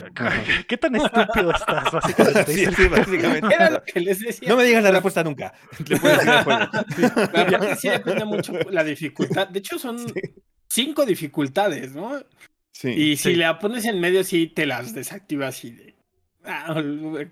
[0.66, 2.52] ¿Qué tan estúpido estás, básicamente?
[2.52, 3.54] sí, básicamente.
[3.54, 4.48] Era lo que les decía.
[4.48, 5.52] No me digas la respuesta nunca.
[5.86, 7.01] Le puedes decir
[7.78, 9.48] sí depende mucho la dificultad.
[9.48, 9.98] De hecho, son
[10.68, 12.22] cinco dificultades, ¿no?
[12.72, 15.92] Sí, y si la pones en medio, sí te las desactivas y de.
[16.44, 16.74] Ah,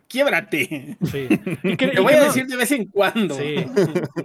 [0.07, 0.97] quiébrate.
[1.03, 1.29] Sí.
[1.77, 3.35] te voy a decir de vez en cuando.
[3.35, 3.57] Sí.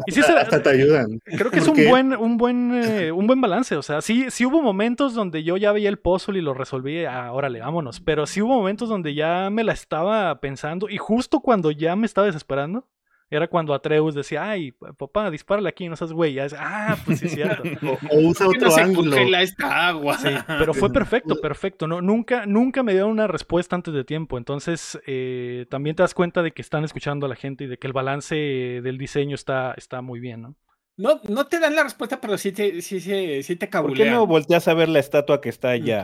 [0.06, 1.20] Y sí Hasta te ayudan.
[1.24, 3.76] Creo que es un buen, un buen, eh, un buen balance.
[3.76, 7.04] O sea, sí, sí hubo momentos donde yo ya veía el puzzle y lo resolví.
[7.06, 8.00] Ah, órale, vámonos.
[8.00, 10.88] Pero sí hubo momentos donde ya me la estaba pensando.
[10.88, 12.88] Y justo cuando ya me estaba desesperando,
[13.30, 16.38] era cuando Atreus decía, ay, papá, dispárale aquí, no seas güey.
[16.40, 17.64] ah, pues sí, es cierto.
[18.12, 19.18] o, usa otro no ángulo.
[19.18, 20.18] esta agua.
[20.18, 21.88] Sí, pero fue perfecto, perfecto.
[21.88, 24.38] No, nunca, nunca me dieron una respuesta antes de tiempo.
[24.38, 27.78] Entonces, eh, también te das cuenta de que están escuchando a la gente y de
[27.78, 30.56] que el balance del diseño está, está muy bien, ¿no?
[30.98, 34.10] No, no te dan la respuesta, pero sí te, sí, sí, sí te ¿Por qué
[34.10, 36.04] no volteas a ver la estatua que está allá?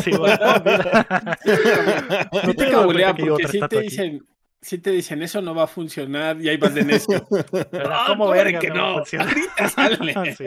[0.00, 0.36] sí, bueno,
[2.44, 4.24] sí te cabulean porque sí te dicen,
[4.60, 7.26] sí te dicen, eso no va a funcionar y ahí vas de necio.
[8.06, 8.84] ¿Cómo ver que no?
[8.84, 10.34] Ahorita sale.
[10.36, 10.46] sí,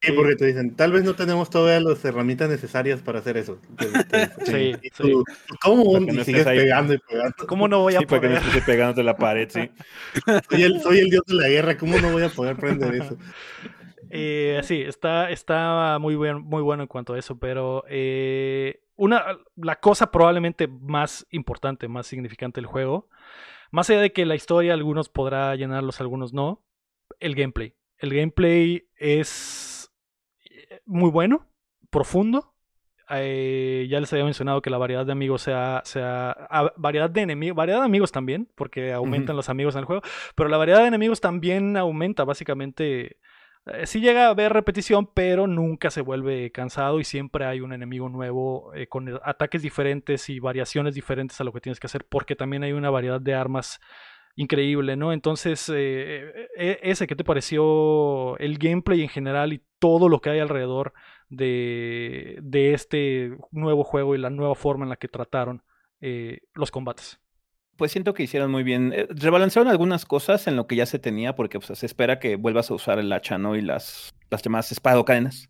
[0.00, 3.58] Sí, porque te dicen, tal vez no tenemos todas las herramientas necesarias para hacer eso.
[4.46, 5.12] sí, sí.
[5.60, 5.98] ¿Cómo?
[5.98, 7.34] Y sigues pegando y pegando.
[7.48, 8.20] ¿Cómo no voy a sí, poder?
[8.20, 9.68] Porque no estés pegándote la pared, sí.
[10.48, 13.18] soy, el, soy el dios de la guerra, ¿cómo no voy a poder prender eso?
[14.10, 19.38] Eh, sí, está, está muy, buen, muy bueno en cuanto a eso, pero eh, una,
[19.56, 23.08] la cosa probablemente más importante, más significante del juego,
[23.70, 26.62] más allá de que la historia algunos podrá llenarlos, algunos no,
[27.20, 27.74] el gameplay.
[27.96, 29.90] El gameplay es
[30.84, 31.46] muy bueno,
[31.90, 32.54] profundo.
[33.10, 37.56] Eh, ya les había mencionado que la variedad de amigos sea, sea variedad de enemigos,
[37.56, 40.02] variedad de amigos también, porque aumentan los amigos en el juego,
[40.34, 43.18] pero la variedad de enemigos también aumenta, básicamente.
[43.74, 47.72] Eh, sí llega a haber repetición, pero nunca se vuelve cansado y siempre hay un
[47.72, 52.04] enemigo nuevo eh, con ataques diferentes y variaciones diferentes a lo que tienes que hacer,
[52.08, 53.80] porque también hay una variedad de armas
[54.36, 55.12] increíble, ¿no?
[55.12, 60.30] Entonces, eh, e, ese, ¿qué te pareció el gameplay en general y todo lo que
[60.30, 60.92] hay alrededor
[61.28, 65.62] de, de este nuevo juego y la nueva forma en la que trataron
[66.54, 67.20] los combates?
[67.78, 68.92] Pues siento que hicieron muy bien.
[68.92, 72.34] Eh, rebalancearon algunas cosas en lo que ya se tenía, porque pues, se espera que
[72.34, 73.54] vuelvas a usar el hacha, ¿no?
[73.54, 75.48] Y las, las llamadas espada cadenas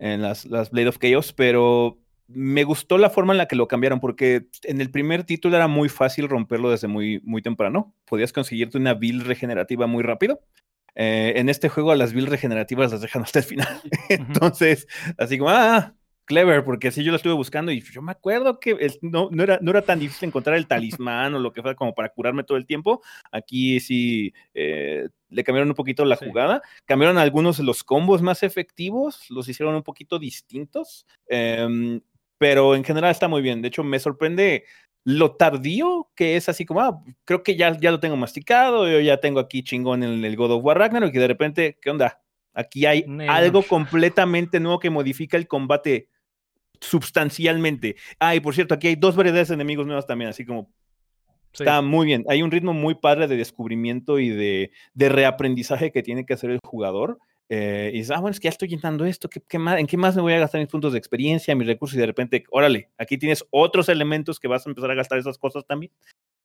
[0.00, 3.68] en las, las Blade of Chaos, pero me gustó la forma en la que lo
[3.68, 7.94] cambiaron, porque en el primer título era muy fácil romperlo desde muy, muy temprano.
[8.06, 10.40] Podías conseguirte una build regenerativa muy rápido.
[10.96, 13.80] Eh, en este juego las builds regenerativas las dejan hasta el final.
[14.08, 15.94] Entonces, así como, ah,
[16.28, 19.58] clever, porque así yo lo estuve buscando y yo me acuerdo que no, no, era,
[19.60, 22.58] no era tan difícil encontrar el talismán o lo que fuera como para curarme todo
[22.58, 23.02] el tiempo.
[23.32, 28.42] Aquí sí eh, le cambiaron un poquito la jugada, cambiaron algunos de los combos más
[28.42, 31.06] efectivos, los hicieron un poquito distintos.
[31.26, 32.00] Em,
[32.36, 33.62] pero en general está muy bien.
[33.62, 34.64] De hecho, me sorprende
[35.04, 39.00] lo tardío que es así como, ah, creo que ya, ya lo tengo masticado, yo
[39.00, 42.20] ya tengo aquí chingón en el God of War Ragnarok y de repente, ¿qué onda?
[42.52, 46.08] Aquí hay algo completamente nuevo que modifica el combate
[46.80, 47.96] sustancialmente.
[48.18, 50.70] Ah, y por cierto, aquí hay dos variedades de enemigos nuevas también, así como
[51.52, 52.24] Está muy bien.
[52.28, 56.50] Hay un ritmo muy padre de descubrimiento y de, de, reaprendizaje que tiene que hacer
[56.50, 57.18] el jugador.
[57.48, 59.96] Eh, y dices, ah, bueno, es que ya estoy llenando esto, ¿qué, más, ¿en qué
[59.96, 61.96] más me voy a gastar mis puntos de experiencia, mis recursos?
[61.96, 65.38] Y de repente, órale, aquí tienes otros elementos que vas a empezar a gastar esas
[65.38, 65.90] cosas también.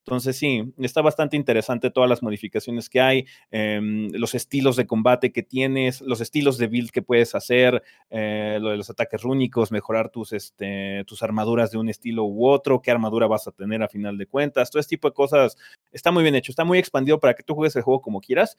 [0.05, 5.31] Entonces sí, está bastante interesante todas las modificaciones que hay, em, los estilos de combate
[5.31, 9.71] que tienes, los estilos de build que puedes hacer, eh, lo de los ataques rúnicos,
[9.71, 13.81] mejorar tus, este, tus armaduras de un estilo u otro, qué armadura vas a tener
[13.81, 15.55] a final de cuentas, todo este tipo de cosas.
[15.93, 18.57] Está muy bien hecho, está muy expandido para que tú juegues el juego como quieras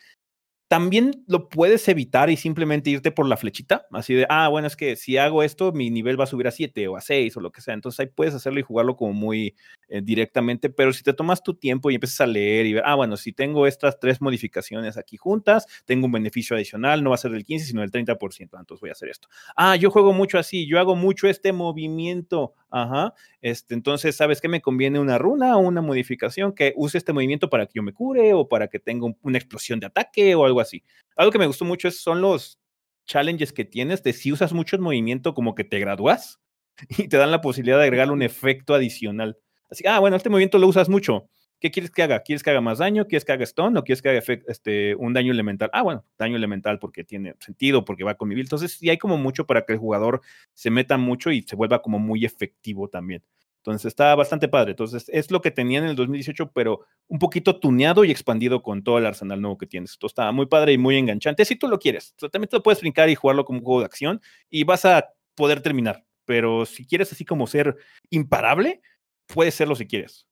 [0.74, 4.74] también lo puedes evitar y simplemente irte por la flechita, así de, ah, bueno, es
[4.74, 7.40] que si hago esto, mi nivel va a subir a 7 o a 6 o
[7.40, 7.74] lo que sea.
[7.74, 9.54] Entonces ahí puedes hacerlo y jugarlo como muy
[9.88, 12.96] eh, directamente, pero si te tomas tu tiempo y empiezas a leer y ver, ah,
[12.96, 17.18] bueno, si tengo estas tres modificaciones aquí juntas, tengo un beneficio adicional, no va a
[17.18, 19.28] ser del 15, sino del 30%, entonces voy a hacer esto.
[19.54, 24.48] Ah, yo juego mucho así, yo hago mucho este movimiento, ajá, este, entonces, ¿sabes qué
[24.48, 27.92] me conviene una runa o una modificación que use este movimiento para que yo me
[27.92, 30.82] cure o para que tenga una explosión de ataque o algo así.
[31.16, 32.58] Algo que me gustó mucho es, son los
[33.06, 36.40] challenges que tienes de si usas mucho el movimiento como que te gradúas
[36.98, 39.38] y te dan la posibilidad de agregarle un efecto adicional.
[39.70, 41.28] Así, ah, bueno, este movimiento lo usas mucho.
[41.60, 42.20] ¿Qué quieres que haga?
[42.20, 43.06] ¿Quieres que haga más daño?
[43.06, 43.76] ¿Quieres que haga stun?
[43.76, 45.70] ¿O quieres que haga este, un daño elemental?
[45.72, 48.46] Ah, bueno, daño elemental porque tiene sentido, porque va con mi build.
[48.46, 50.20] Entonces, sí hay como mucho para que el jugador
[50.52, 53.22] se meta mucho y se vuelva como muy efectivo también.
[53.64, 54.72] Entonces está bastante padre.
[54.72, 58.84] Entonces es lo que tenía en el 2018, pero un poquito tuneado y expandido con
[58.84, 59.92] todo el arsenal nuevo que tienes.
[59.92, 61.46] Esto está muy padre y muy enganchante.
[61.46, 63.86] Si tú lo quieres, también te lo puedes brincar y jugarlo como un juego de
[63.86, 66.04] acción y vas a poder terminar.
[66.26, 67.74] Pero si quieres así como ser
[68.10, 68.82] imparable,
[69.26, 70.26] puedes serlo si quieres.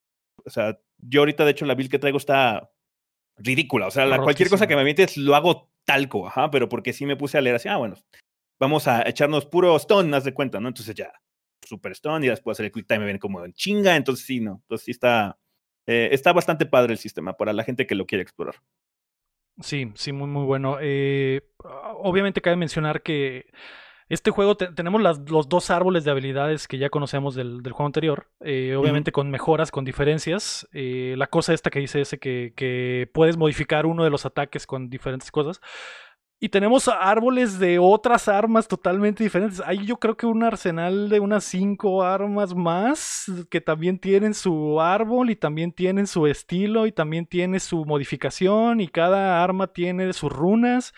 [0.45, 2.71] O sea, yo ahorita de hecho la build que traigo está
[3.37, 3.87] ridícula.
[3.89, 7.07] O sea, la, cualquier cosa que me metes lo hago talco, ajá, pero porque sí
[7.07, 7.97] me puse a leer así, ah, bueno,
[8.61, 10.69] vamos a echarnos puro stone, haz de cuenta, ¿no?
[10.69, 11.13] Entonces ya,
[11.63, 14.61] Super Stone y después hacer el Quick Time ven como en chinga, entonces sí, no,
[14.63, 15.39] entonces sí está,
[15.87, 18.57] eh, está bastante padre el sistema para la gente que lo quiere explorar.
[19.61, 20.79] Sí, sí, muy, muy bueno.
[20.81, 21.43] Eh,
[21.99, 23.51] obviamente cabe mencionar que
[24.09, 27.87] este juego tenemos las, los dos árboles de habilidades que ya conocemos del, del juego
[27.87, 30.69] anterior, eh, obviamente con mejoras, con diferencias.
[30.73, 34.91] la cosa esta que dice ese que, que puedes modificar uno de los ataques con
[34.91, 35.61] diferentes cosas.
[36.45, 39.63] Y tenemos árboles de otras armas totalmente diferentes.
[39.65, 44.81] Hay yo creo que un arsenal de unas cinco armas más que también tienen su
[44.81, 50.13] árbol y también tienen su estilo y también tiene su modificación y cada arma tiene
[50.13, 50.93] sus runas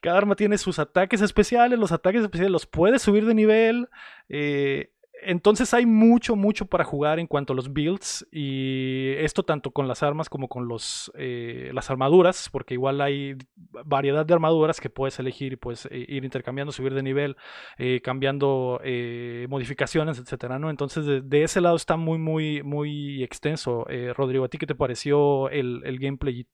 [0.00, 3.88] cada arma tiene sus ataques especiales, los ataques especiales los puedes subir de nivel.
[4.28, 9.72] Eh, entonces hay mucho, mucho para jugar en cuanto a los builds y esto tanto
[9.72, 13.34] con las armas como con los, eh, las armaduras, porque igual hay
[13.84, 17.36] variedad de armaduras que puedes elegir y puedes eh, ir intercambiando, subir de nivel,
[18.04, 18.80] cambiando
[19.48, 20.70] modificaciones, etcétera, ¿no?
[20.70, 23.86] Entonces de, ese lado está muy, muy, muy extenso.
[24.14, 26.46] Rodrigo, ¿a ti qué te pareció el, el gameplay y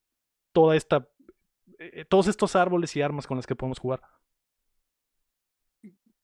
[0.55, 1.09] toda esta,
[2.09, 4.01] todos estos árboles y armas con las que podemos jugar?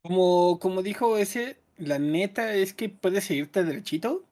[0.02, 4.24] Como, como dijo ese, la neta es que puedes seguirte derechito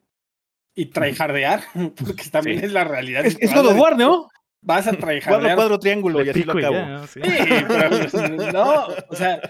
[0.75, 1.63] y tryhardear,
[1.97, 3.27] porque también es la realidad.
[3.27, 4.29] Es, es God War, ¿no?
[4.61, 5.41] Vas a tryhardear.
[5.41, 7.07] Cuadro, cuadro, triángulo y así lo acabo.
[7.07, 7.21] sí.
[7.21, 7.91] pero
[8.53, 9.41] no, o sea,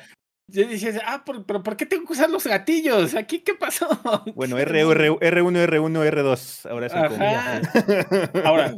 [0.49, 3.15] yo decía, ah, pero ¿por qué tengo que usar los gatillos?
[3.15, 3.87] ¿Aquí qué pasó?
[4.35, 6.71] Bueno, R, R, R1, R1, R2.
[6.71, 8.75] Ahora es Ahora,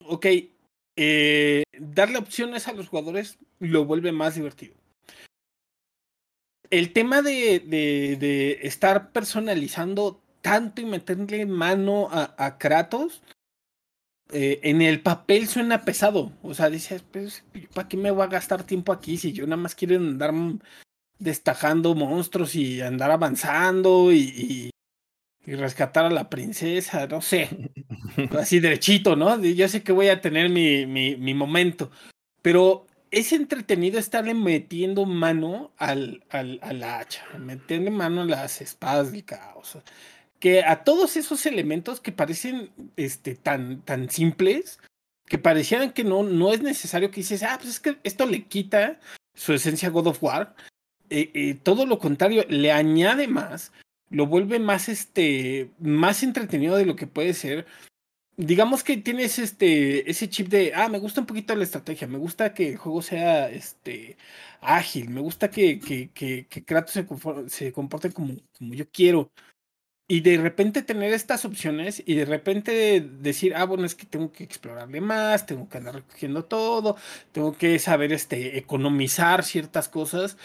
[0.00, 0.26] ok.
[0.96, 4.74] Eh, darle opciones a los jugadores lo vuelve más divertido
[6.70, 13.22] el tema de, estar personalizando tanto y meterle mano a, Kratos,
[14.32, 16.32] eh, en el papel suena pesado.
[16.42, 19.56] O sea, dices, pues, ¿para qué me voy a gastar tiempo aquí si yo nada
[19.56, 20.34] más quiero andar
[21.18, 24.70] destajando monstruos y andar avanzando y,
[25.46, 27.06] rescatar a la princesa?
[27.06, 27.70] No sé.
[28.38, 29.42] Así derechito, ¿no?
[29.42, 31.90] Yo sé que voy a tener mi, mi, mi momento.
[32.42, 38.60] Pero es entretenido estarle metiendo mano al, al, a la hacha, metiendo mano a las
[38.60, 39.78] espadas del caos.
[40.40, 44.80] Que a todos esos elementos que parecen este, tan, tan simples,
[45.26, 48.44] que parecieran que no, no es necesario que dices, ah, pues es que esto le
[48.44, 48.98] quita
[49.34, 50.54] su esencia God of War.
[51.10, 53.72] Eh, eh, todo lo contrario, le añade más,
[54.10, 57.66] lo vuelve más, este, más entretenido de lo que puede ser.
[58.36, 62.18] Digamos que tienes este ese chip de ah me gusta un poquito la estrategia me
[62.18, 64.16] gusta que el juego sea este
[64.60, 67.06] ágil me gusta que que, que, que Kratos se,
[67.48, 69.30] se comporte como, como yo quiero
[70.06, 74.32] y de repente tener estas opciones y de repente decir ah bueno es que tengo
[74.32, 76.96] que explorarle más tengo que andar recogiendo todo
[77.32, 80.36] tengo que saber este economizar ciertas cosas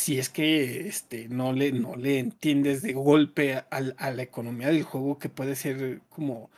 [0.00, 4.68] si es que este no le no le entiendes de golpe a, a la economía
[4.68, 6.50] del juego que puede ser como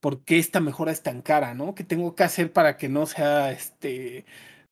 [0.00, 1.74] por qué esta mejora es tan cara, ¿no?
[1.74, 4.24] ¿Qué tengo que hacer para que no sea este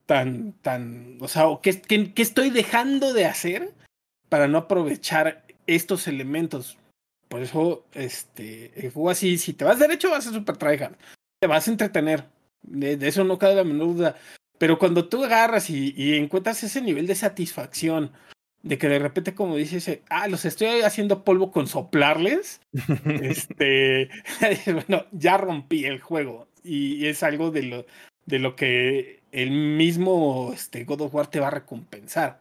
[0.07, 3.75] tan, tan, o sea, ¿qué, qué, estoy dejando de hacer
[4.29, 6.79] para no aprovechar estos elementos?
[7.29, 10.97] Por eso, este, el juego así, si te vas derecho vas a super tryhard,
[11.41, 12.25] te vas a entretener,
[12.63, 14.17] de, eso no cabe la menor duda.
[14.59, 18.13] Pero cuando tú agarras y, y encuentras ese nivel de satisfacción
[18.67, 22.61] de que de repente como dices, eh, ah, los estoy haciendo polvo con soplarles,
[23.23, 24.11] este,
[24.67, 27.87] bueno, ya rompí el juego y es algo de lo,
[28.27, 32.41] de lo que el mismo este, God of War te va a recompensar.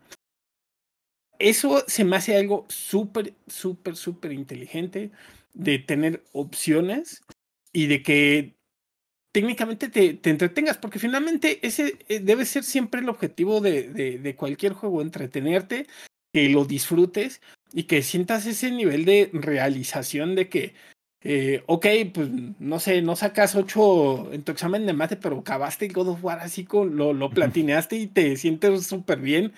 [1.38, 5.11] Eso se me hace algo súper, súper, súper inteligente
[5.53, 7.22] de tener opciones
[7.72, 8.55] y de que
[9.36, 14.18] técnicamente te, te, entretengas, porque finalmente ese eh, debe ser siempre el objetivo de, de,
[14.18, 15.88] de, cualquier juego, entretenerte
[16.32, 17.42] que lo disfrutes
[17.74, 20.74] y que sientas ese nivel de realización de que,
[21.20, 22.30] eh, ok, pues
[22.60, 26.24] no sé, no sacas ocho en tu examen de mate, pero acabaste el God of
[26.24, 29.52] War así con lo, lo platineaste y te sientes súper bien.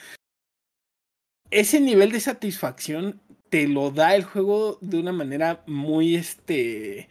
[1.51, 7.09] Ese nivel de satisfacción te lo da el juego de una manera muy, este,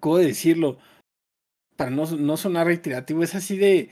[0.00, 0.78] ¿cómo decirlo?
[1.76, 3.90] Para no, no sonar reiterativo, es así de,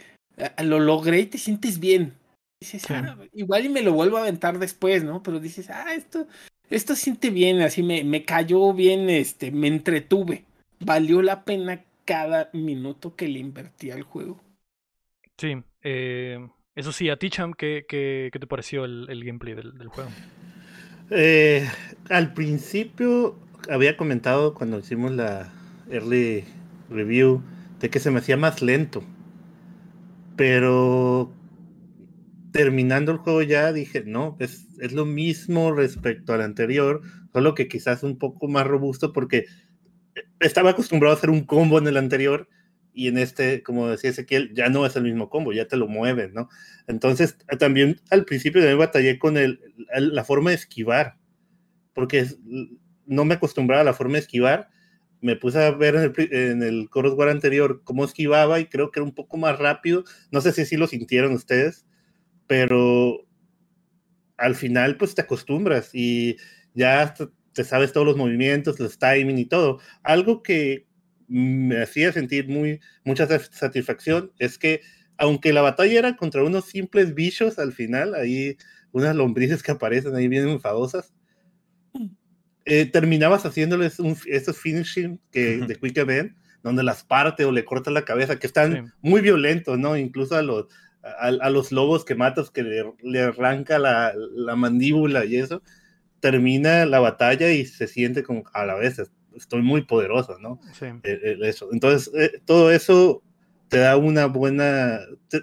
[0.63, 2.15] lo logré y te sientes bien.
[2.61, 5.23] Dices, ah, igual y me lo vuelvo a aventar después, ¿no?
[5.23, 6.27] Pero dices, ah, esto,
[6.69, 10.45] esto siente bien, así me, me cayó bien, este, me entretuve.
[10.79, 14.41] Valió la pena cada minuto que le invertí al juego.
[15.39, 16.39] Sí, eh,
[16.75, 20.11] eso sí, a ti, Cham, ¿qué, qué, te pareció el, el gameplay del, del juego?
[21.11, 21.67] Eh,
[22.09, 23.37] al principio
[23.69, 25.53] había comentado cuando hicimos la
[25.91, 26.45] early
[26.89, 27.43] review
[27.81, 29.05] de que se me hacía más lento.
[30.37, 31.33] Pero
[32.53, 37.03] terminando el juego ya dije, no, es, es lo mismo respecto al anterior,
[37.33, 39.47] solo que quizás un poco más robusto porque
[40.41, 42.49] estaba acostumbrado a hacer un combo en el anterior
[42.93, 45.87] y en este, como decía Ezequiel, ya no es el mismo combo, ya te lo
[45.87, 46.49] mueven, ¿no?
[46.87, 49.61] Entonces, también al principio me batallé con el,
[49.95, 51.17] la forma de esquivar,
[51.95, 52.27] porque
[53.07, 54.71] no me acostumbraba a la forma de esquivar.
[55.21, 59.01] Me puse a ver en el, en el War anterior cómo esquivaba y creo que
[59.01, 60.05] era un poco más rápido.
[60.31, 61.87] No sé si así lo sintieron ustedes,
[62.47, 63.27] pero
[64.37, 66.37] al final pues te acostumbras y
[66.75, 67.15] ya
[67.53, 69.81] te sabes todos los movimientos, los timing y todo.
[70.03, 70.87] Algo que
[71.29, 74.81] me hacía sentir muy, mucha satisfacción es que
[75.17, 78.57] aunque la batalla era contra unos simples bichos al final, ahí
[78.93, 81.13] unas lombrices que aparecen ahí bien enfadosas,
[82.65, 87.65] eh, terminabas haciéndoles un, estos finishing que, de Quick Event, donde las parte o le
[87.65, 89.97] cortas la cabeza, que están muy violentos, ¿no?
[89.97, 90.67] Incluso a los,
[91.03, 92.63] a, los lobos que matas, que
[93.03, 95.63] le, arranca la, la, mandíbula y eso,
[96.21, 99.01] termina la batalla y se siente como a la vez,
[99.35, 100.61] estoy muy poderoso, ¿no?
[100.79, 100.87] Sí.
[101.03, 101.71] Eh, eh, eso.
[101.73, 102.13] Entonces,
[102.45, 103.23] todo eso
[103.69, 105.01] te da una buena,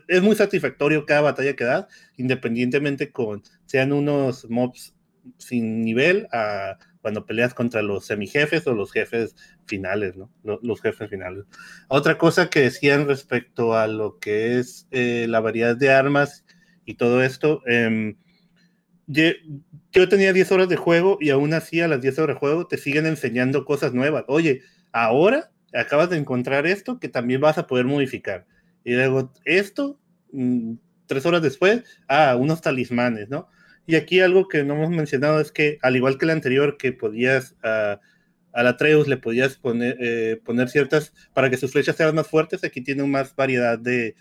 [0.07, 1.88] es muy satisfactorio cada batalla que das,
[2.18, 4.94] independientemente con, sean unos mobs
[5.38, 6.77] sin nivel a
[7.07, 9.34] cuando peleas contra los semijefes o los jefes
[9.65, 10.29] finales, ¿no?
[10.43, 11.45] Los, jefes finales.
[11.88, 16.43] Otra cosa que decían respecto a lo que es eh, la variedad de armas
[16.84, 18.17] y todo esto, em,
[19.05, 19.31] yo,
[20.09, 22.77] tenía 10 horas de juego y aún así a las 10 horas de juego te
[22.77, 24.25] siguen enseñando cosas nuevas.
[24.27, 28.45] Oye, ahora acabas de encontrar esto que también vas a poder modificar.
[28.84, 29.97] Y luego esto,
[30.34, 30.73] mm,
[31.05, 33.47] tres horas después, ah, unos talismanes, ¿no?
[33.88, 36.91] Y aquí algo que no hemos mencionado es que, al igual que el anterior, que
[36.91, 37.99] podías a,
[38.57, 42.27] a la Treus le podías poner, eh, poner ciertas, para que sus flechas sean más
[42.27, 44.15] fuertes, aquí tiene más variedad de,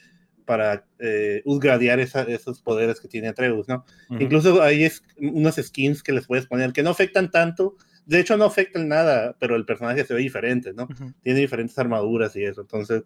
[0.44, 3.86] para eh, upgradear esos poderes que tiene Atreus, ¿no?
[4.10, 8.44] Incluso hay unos skins que les puedes poner que no afectan tanto, de hecho no
[8.44, 10.86] afectan nada, pero el personaje se ve diferente, ¿no?
[11.22, 13.05] Tiene diferentes armaduras y eso, entonces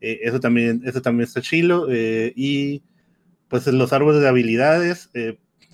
[0.00, 1.88] eh, eso, también, eso también está chilo.
[1.90, 2.82] y
[3.48, 5.10] pues los árboles de habilidades,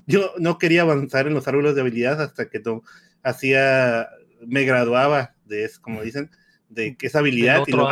[0.06, 2.82] yo no quería avanzar en los árboles de habilidades hasta que no,
[3.22, 4.08] hacía,
[4.46, 6.30] me graduaba de eso, como dicen,
[6.68, 7.88] de que esa habilidad y lo,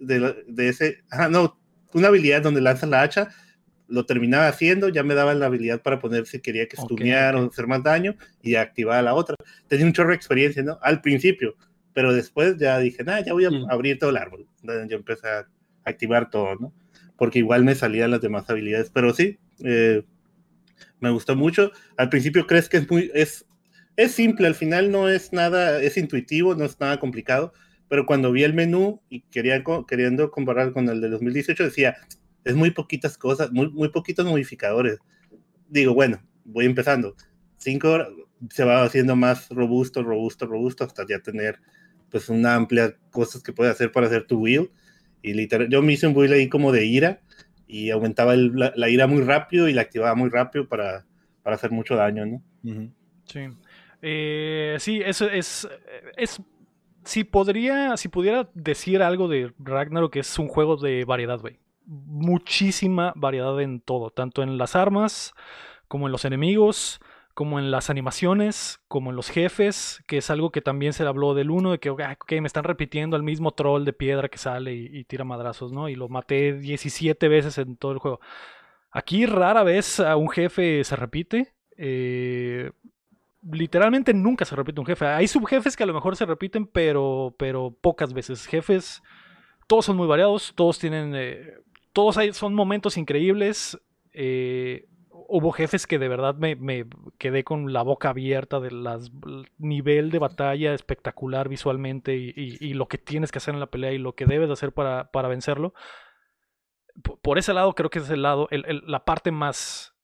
[0.00, 1.58] de, de, ese, ah, no,
[1.92, 3.28] una habilidad donde lanza la hacha,
[3.88, 7.46] lo terminaba haciendo, ya me daba la habilidad para poner si quería que stunear o
[7.46, 9.36] hacer más daño y activaba la otra.
[9.68, 10.78] Tenía un chorro de experiencia, ¿no?
[10.82, 11.56] Al principio,
[11.92, 13.70] pero después ya dije, nada, ya voy a mm.
[13.70, 14.46] abrir todo el árbol.
[14.60, 15.46] Entonces yo empecé a
[15.84, 16.72] activar todo, ¿no?
[17.16, 20.04] Porque igual me salían las demás habilidades, pero sí, eh,
[21.00, 21.70] me gustó mucho.
[21.96, 23.46] Al principio crees que es muy, es,
[23.96, 27.52] es simple, al final no es nada, es intuitivo, no es nada complicado,
[27.88, 31.96] pero cuando vi el menú y quería, queriendo comparar con el de 2018, decía,
[32.44, 34.98] es muy poquitas cosas, muy, muy poquitos modificadores.
[35.68, 37.16] Digo, bueno, voy empezando.
[37.58, 38.08] Cinco horas,
[38.50, 41.60] se va haciendo más robusto, robusto, robusto, hasta ya tener
[42.10, 44.70] pues una amplia cosas que puede hacer para hacer tu build.
[45.22, 47.20] Y literal, yo me hice un build ahí como de ira,
[47.66, 51.04] y aumentaba la, ira muy rápido y la activaba muy rápido para,
[51.42, 52.42] para hacer mucho daño, ¿no?
[53.24, 53.48] Sí.
[54.02, 55.68] Eh, sí, eso es,
[56.16, 56.40] es
[57.04, 61.58] si podría, si pudiera decir algo de Ragnarok, que es un juego de variedad, güey.
[61.86, 65.32] Muchísima variedad en todo, tanto en las armas
[65.86, 67.00] como en los enemigos,
[67.36, 71.34] como en las animaciones, como en los jefes, que es algo que también se habló
[71.34, 74.72] del uno, de que, ok, me están repitiendo al mismo troll de piedra que sale
[74.72, 75.90] y, tira madrazos, ¿no?
[75.90, 78.20] Y lo maté 17 veces en todo el juego.
[78.90, 81.52] Aquí rara vez a un jefe se repite.
[81.76, 82.70] Eh,
[83.52, 85.04] literalmente nunca se repite un jefe.
[85.04, 88.46] Hay subjefes que a lo mejor se repiten, pero, pero pocas veces.
[88.46, 89.02] Jefes,
[89.66, 91.12] todos son muy variados, todos tienen...
[91.14, 91.52] Eh,
[91.92, 93.78] todos hay, son momentos increíbles.
[94.14, 94.86] Eh,
[95.28, 96.86] hubo jefes que de verdad me,
[97.18, 98.84] quedé con la boca abierta del
[99.58, 103.98] nivel de batalla espectacular visualmente y, lo que tienes que hacer en la pelea y
[103.98, 105.74] lo que debes hacer para, vencerlo.
[107.22, 109.94] Por, ese lado creo que es el lado, la parte más,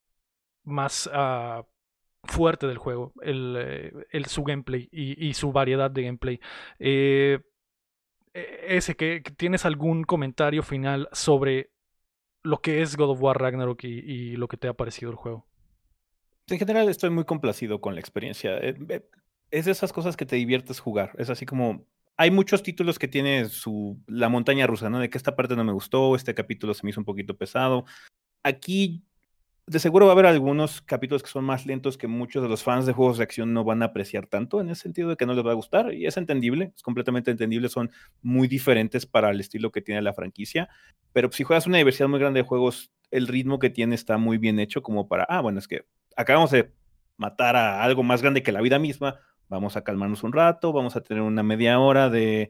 [0.64, 1.64] más ah,
[2.24, 6.40] fuerte del juego, el, su gameplay y, su variedad de gameplay.
[6.78, 7.40] Eh,
[8.34, 11.71] e, ese, que, ¿tienes algún comentario final sobre
[12.42, 15.46] lo que es God of War Ragnarok y, lo que te ha parecido el juego.
[16.48, 18.58] En general estoy muy complacido con la experiencia.
[18.58, 18.76] Eh,
[19.50, 21.12] es de esas cosas que te diviertes jugar.
[21.18, 21.86] Es así como...
[22.18, 24.98] Hay muchos títulos que tiene su la montaña rusa, ¿no?
[24.98, 27.86] De que esta parte no me gustó, este capítulo se me hizo un poquito pesado.
[28.42, 29.02] Aquí
[29.66, 32.62] de seguro va a haber algunos capítulos que son más lentos que muchos de los
[32.62, 35.24] fans de juegos de acción no van a apreciar tanto, en ese sentido de que
[35.24, 37.90] no les va a gustar, y es entendible, es completamente entendible, son
[38.22, 40.68] muy diferentes para el estilo que tiene la franquicia,
[41.12, 44.38] pero si juegas una diversidad muy grande de juegos, el ritmo que tiene está muy
[44.38, 45.86] bien hecho como para, ah, bueno, es que
[46.16, 46.72] acabamos de
[47.16, 50.96] matar a algo más grande que la vida misma, vamos a calmarnos un rato, vamos
[50.96, 52.48] a tener una media hora de,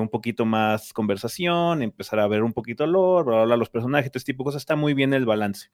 [0.00, 4.32] un poquito más conversación, empezar a ver un poquito el lore, hablar los personajes, este
[4.32, 5.70] tipo de cosas, está muy bien el balance.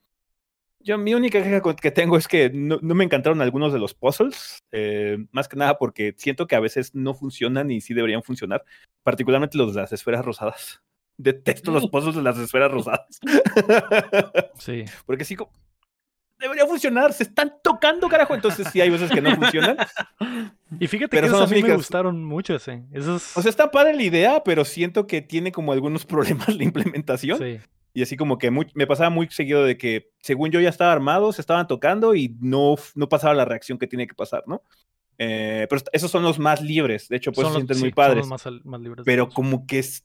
[0.87, 4.63] Yo, mi única queja que tengo es que no, me encantaron algunos de los puzzles,
[4.71, 8.65] eh, más que nada porque siento que a veces no funcionan y sí deberían funcionar,
[9.03, 10.81] particularmente los de las esferas rosadas.
[11.19, 13.19] Detesto los puzzles de las esferas rosadas.
[14.59, 14.85] Sí.
[15.07, 15.37] Porque sí,
[16.39, 18.35] debería funcionar, se están tocando, carajo.
[18.35, 19.79] Entonces sí hay veces que no funcionan.
[20.79, 22.85] Y fíjate que esos a mí me gustaron mucho ese.
[23.35, 27.39] O sea, está padre la idea, pero siento que tiene como algunos problemas la implementación.
[27.39, 27.59] Sí.
[27.97, 31.33] Y así como que me pasaba muy seguido de que, según yo ya estaba armado,
[31.33, 34.63] se estaban tocando y no, no pasaba la reacción que tiene que pasar, ¿no?
[35.17, 38.27] Eh, pero esos son los más libres, de hecho, pues se sienten muy padres.
[38.27, 40.05] Más, más libres pero como que es,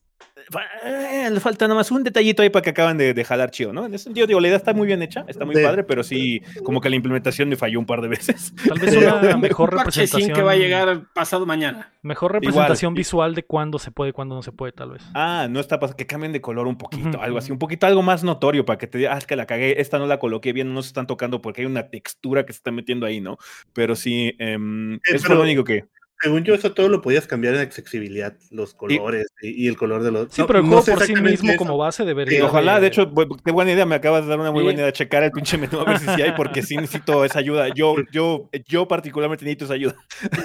[1.29, 3.85] le falta nada más un detallito ahí para que acaban de, jalar chido, ¿no?
[3.85, 6.41] En ese sentido, digo, la idea está muy bien hecha, está muy padre, pero sí,
[6.63, 8.53] como que la implementación me falló un par de veces.
[8.67, 10.33] Tal vez una mejor representación.
[10.33, 11.91] que va a llegar pasado mañana.
[12.01, 15.03] Mejor representación visual de cuándo se puede y cuándo no se puede, tal vez.
[15.13, 18.01] Ah, no está pasando, que cambien de color un poquito, algo así, un poquito algo
[18.01, 20.53] más notorio para que te digas, ah, es que la cagué, esta no la coloqué
[20.53, 23.37] bien, no se están tocando porque hay una textura que se está metiendo ahí, ¿no?
[23.73, 25.85] Pero sí, em, es lo único que
[26.21, 30.11] según yo, eso todo lo podías cambiar en accesibilidad, los colores y, el color de
[30.11, 30.31] los.
[30.31, 32.45] Sí, pero el juego por sí mismo, como base, debería.
[32.45, 32.87] ojalá, de...
[32.87, 33.11] hecho,
[33.43, 35.79] qué buena idea, me acabas de dar una muy buena idea, checar el pinche menú
[35.79, 37.69] a ver si hay, porque sí necesito esa ayuda.
[37.73, 39.95] Yo, yo, yo particularmente necesito esa ayuda.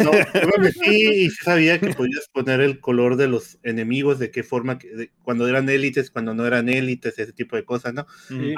[0.02, 0.12] No,
[0.84, 4.78] sí, sí sabía que podías poner el color de los enemigos, de qué forma,
[5.22, 8.06] cuando eran élites, cuando no eran élites, ese tipo de cosas, ¿no?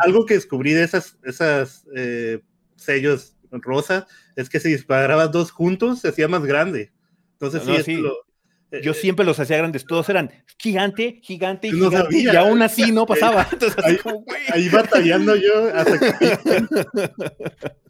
[0.04, 2.40] Algo que descubrí de esas, esas eh,
[2.76, 6.92] sellos rosa es que si disparabas dos juntos se hacía más grande.
[7.40, 8.02] Entonces, sí,
[8.70, 12.90] eh, yo eh, siempre los hacía grandes, todos eran gigante, gigante, gigante, y aún así
[12.92, 13.46] no pasaba.
[13.52, 17.10] Entonces, ahí, como, ahí, batallando yo hasta que...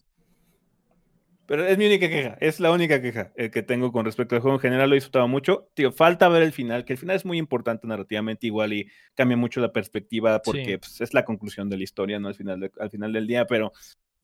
[1.47, 4.43] Pero es mi única queja, es la única queja eh, que tengo con respecto al
[4.43, 5.70] juego en general, lo he disfrutado mucho.
[5.73, 9.39] Tío, falta ver el final, que el final es muy importante narrativamente igual y cambia
[9.39, 12.29] mucho la perspectiva porque pues, es la conclusión de la historia, ¿no?
[12.29, 13.73] Al final, al final del día, pero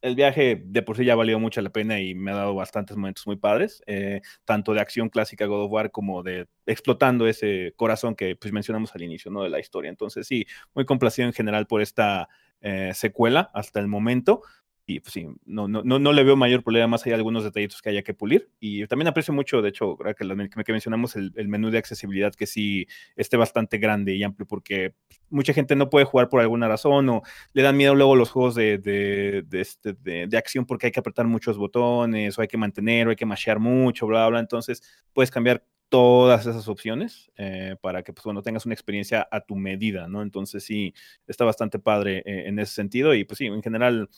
[0.04, 2.94] el viaje de por sí ya valió mucho la pena y me ha dado bastantes
[2.94, 7.72] momentos muy padres, eh, tanto de acción clásica God of War como de explotando ese
[7.76, 9.42] corazón que pues, mencionamos al inicio ¿no?
[9.42, 9.88] de la historia.
[9.88, 12.28] Entonces sí, muy complacido en general por esta
[12.60, 14.42] eh, secuela hasta el momento
[14.86, 17.88] y pues sí, no, no, no, le veo mayor problema, más hay algunos detallitos que
[17.88, 18.50] haya que pulir.
[18.60, 22.86] Y también aprecio mucho, de hecho, que, que mencionamos el, menú de accesibilidad, que sí
[23.16, 24.94] esté bastante grande y amplio, porque
[25.30, 27.22] mucha gente no puede jugar por alguna razón o
[27.54, 31.26] le dan miedo luego los juegos de, de, este, de, acción porque hay que apretar
[31.26, 34.38] muchos botones o hay que mantener o hay que mashear mucho, bla, bla.
[34.38, 34.82] Entonces
[35.14, 39.54] puedes cambiar todas esas opciones eh, para que pues bueno tengas una experiencia a tu
[39.54, 40.22] medida, ¿no?
[40.22, 40.92] Entonces sí,
[41.26, 44.08] está bastante padre eh, en ese sentido y pues sí, en general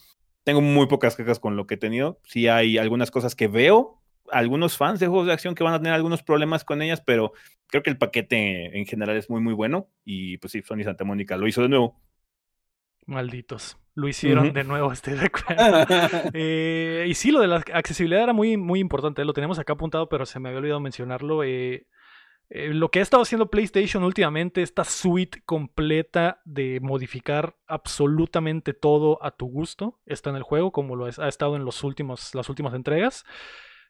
[0.47, 2.21] tengo muy pocas quejas con lo que he tenido.
[2.23, 4.01] Sí hay algunas cosas que veo,
[4.31, 7.33] algunos fans de juegos de acción que van a tener algunos problemas con ellas, pero
[7.67, 9.89] creo que el paquete en general es muy, muy bueno.
[10.05, 12.01] Y pues sí, Sony Santa Mónica lo hizo de nuevo.
[13.07, 13.77] Malditos.
[13.95, 15.31] Lo hicieron de nuevo, estoy de
[16.33, 19.25] eh, y sí, lo de la accesibilidad era muy, muy importante.
[19.25, 21.43] Lo tenemos acá apuntado, pero se me había olvidado mencionarlo.
[21.43, 21.89] Eh,
[22.49, 29.23] eh, lo que ha estado haciendo PlayStation últimamente, esta suite completa de modificar absolutamente todo
[29.23, 32.49] a tu gusto, está en el juego, como lo ha estado en los últimos, las
[32.49, 33.25] últimas entregas.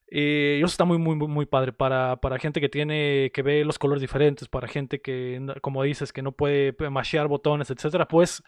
[0.08, 3.78] Eh, eso está muy, muy, muy padre para, para, gente que tiene, que ve los
[3.78, 8.42] colores diferentes, para gente que, como dices, que no puede mashear botones, etcétera, pues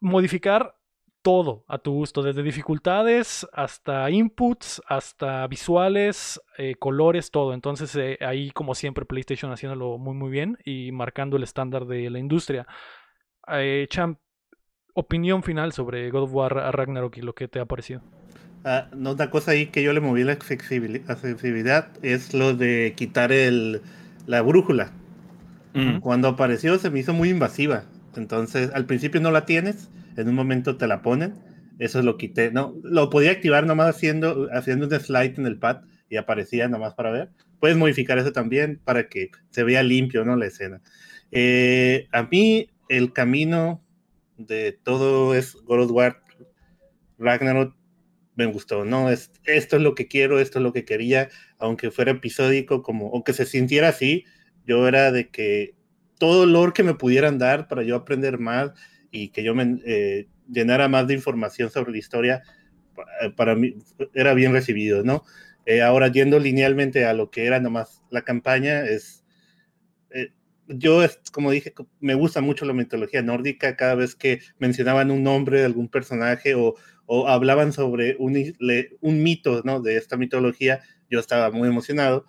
[0.00, 0.76] modificar
[1.24, 7.54] todo a tu gusto, desde dificultades hasta inputs, hasta visuales, eh, colores, todo.
[7.54, 12.10] Entonces eh, ahí como siempre PlayStation haciéndolo muy muy bien y marcando el estándar de
[12.10, 12.66] la industria.
[13.48, 14.18] Eh, Champ,
[14.92, 18.02] opinión final sobre God of War Ragnarok y lo que te ha parecido.
[18.62, 23.80] Ah, otra cosa ahí que yo le moví la accesibilidad es lo de quitar el,
[24.26, 24.92] la brújula.
[26.02, 27.84] Cuando apareció se me hizo muy invasiva.
[28.14, 31.34] Entonces al principio no la tienes en un momento te la ponen.
[31.78, 32.50] Eso lo quité.
[32.50, 36.94] No, lo podía activar nomás haciendo, haciendo un slide en el pad y aparecía nomás
[36.94, 37.30] para ver.
[37.60, 40.36] Puedes modificar eso también para que se vea limpio, ¿no?
[40.36, 40.80] La escena.
[41.32, 43.82] Eh, a mí, el camino
[44.36, 46.22] de todo es God War
[47.18, 47.74] Ragnarok
[48.36, 49.10] me gustó, ¿no?
[49.10, 51.28] Es, esto es lo que quiero, esto es lo que quería,
[51.58, 54.24] aunque fuera episódico, como, aunque se sintiera así,
[54.66, 55.74] yo era de que
[56.18, 58.72] todo lore que me pudieran dar para yo aprender más
[59.14, 62.42] y que yo me eh, llenara más de información sobre la historia,
[63.22, 63.76] eh, para mí
[64.12, 65.22] era bien recibido, ¿no?
[65.66, 69.24] Eh, ahora yendo linealmente a lo que era nomás la campaña, es...
[70.66, 71.00] yo,
[71.32, 75.66] como dije, me gusta mucho la mitología nórdica, cada vez que mencionaban un nombre de
[75.66, 76.74] algún personaje o,
[77.06, 78.36] o hablaban sobre un,
[79.00, 79.80] un, mito, ¿no?
[79.80, 82.26] De esta mitología, yo estaba muy emocionado.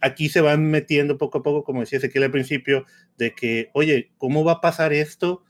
[0.00, 2.84] aquí se van metiendo poco a poco, como decía Ezequiel al principio,
[3.16, 5.44] de que, oye, ¿cómo va a pasar esto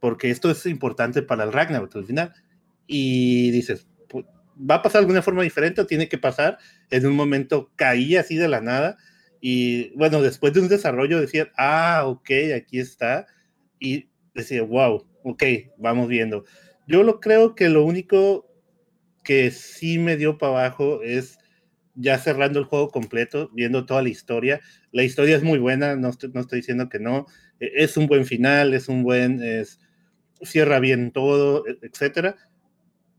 [0.00, 2.32] porque esto es importante para el Ragnarok al final.
[2.86, 3.86] Y dices,
[4.58, 6.58] ¿va a pasar de alguna forma diferente o tiene que pasar?
[6.90, 8.96] En un momento caí así de la nada
[9.40, 13.26] y bueno, después de un desarrollo decía, ah, ok, aquí está.
[13.78, 15.42] Y decía, wow, ok,
[15.76, 16.44] vamos viendo.
[16.86, 18.46] Yo lo creo que lo único
[19.22, 21.38] que sí me dio para abajo es
[21.94, 24.60] ya cerrando el juego completo, viendo toda la historia.
[24.92, 27.26] La historia es muy buena, no estoy, no estoy diciendo que no.
[27.60, 29.80] E, es un buen final, es un buen, es,
[30.42, 32.36] cierra bien todo, e, etcétera.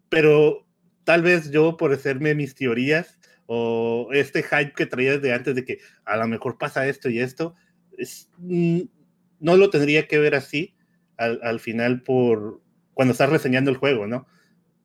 [0.10, 0.66] Pero
[1.04, 5.66] tal vez yo por hacerme mis teorías o este hype que traía desde antes de
[5.66, 7.56] que a lo mejor pasa esto y esto,
[7.98, 8.82] es, mm,
[9.40, 10.76] no lo tendría que ver así
[11.18, 12.62] al, al final por
[12.94, 14.28] cuando estás reseñando el juego, ¿no?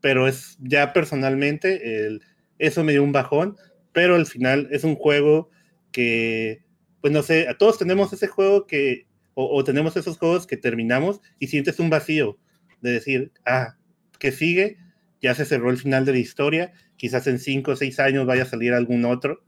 [0.01, 2.23] Pero es ya personalmente, el,
[2.59, 3.56] eso me dio un bajón,
[3.93, 5.51] pero al final es un juego
[5.93, 6.65] que,
[7.01, 10.56] pues no sé, a todos tenemos ese juego que, o, o tenemos esos juegos que
[10.56, 12.39] terminamos y sientes un vacío
[12.81, 13.77] de decir, ah,
[14.19, 14.78] ¿qué sigue?
[15.20, 18.43] Ya se cerró el final de la historia, quizás en cinco o seis años vaya
[18.43, 19.43] a salir algún otro.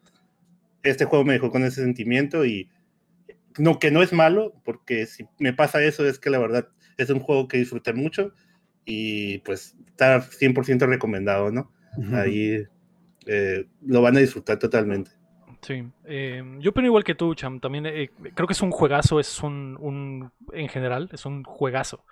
[0.82, 2.70] Este juego me dejó con ese sentimiento y
[3.58, 7.10] no que no es malo, porque si me pasa eso es que la verdad es
[7.10, 8.32] un juego que disfruté mucho
[8.84, 11.72] y pues está 100% recomendado, ¿no?
[12.12, 12.64] Ahí
[13.26, 15.10] eh, lo van a disfrutar totalmente.
[15.66, 17.59] Sí, eh, yo opino igual que tú, Cham.
[17.59, 22.05] También eh, creo que es un juegazo, es un, en general, es un juegazo.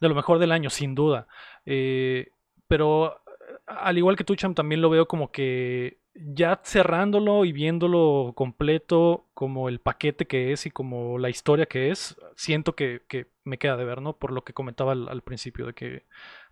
[0.00, 1.28] De lo mejor del año, sin duda.
[1.66, 2.30] Eh,
[2.66, 3.22] pero
[3.64, 9.26] al igual que tú, Cham, también lo veo como que ya cerrándolo y viéndolo completo
[9.34, 13.58] como el paquete que es y como la historia que es, siento que, que me
[13.58, 14.14] queda de ver, ¿no?
[14.14, 16.02] Por lo que comentaba al, al, principio, de que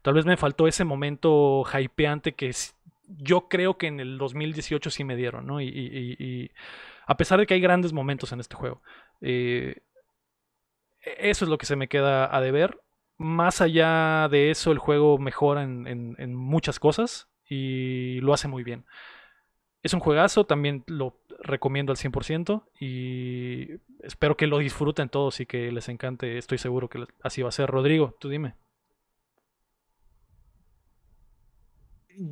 [0.02, 2.52] tal vez me faltó ese momento hypeante que
[3.08, 5.60] yo creo que en el 2018 sí me dieron, ¿no?
[5.60, 6.50] Y, y,
[7.06, 8.82] a pesar de que hay grandes momentos en este juego,
[9.20, 9.82] eh,
[11.18, 12.80] eso es lo que se me queda a deber.
[13.16, 18.48] Más allá de eso, el juego mejora en, en, en muchas cosas y lo hace
[18.48, 18.84] muy bien.
[19.82, 25.46] Es un juegazo, también lo recomiendo al 100% y espero que lo disfruten todos y
[25.46, 26.38] que les encante.
[26.38, 27.68] Estoy seguro que así va a ser.
[27.68, 28.54] Rodrigo, tú dime.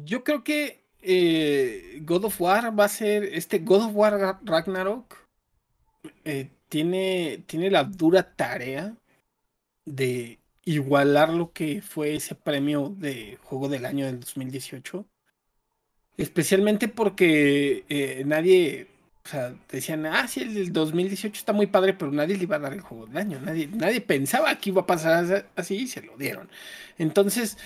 [0.05, 5.17] Yo creo que eh, God of War va a ser este God of War Ragnarok.
[6.25, 8.97] Eh, tiene, tiene la dura tarea
[9.85, 15.07] de igualar lo que fue ese premio de juego del año del 2018
[16.17, 18.87] Especialmente porque eh, nadie,
[19.25, 22.57] o sea, decían, ah, sí, el del 2018 está muy padre, pero nadie le iba
[22.57, 23.41] a dar el juego del año.
[23.41, 26.51] Nadie, nadie pensaba que iba a pasar así y se lo dieron.
[26.99, 27.57] Entonces,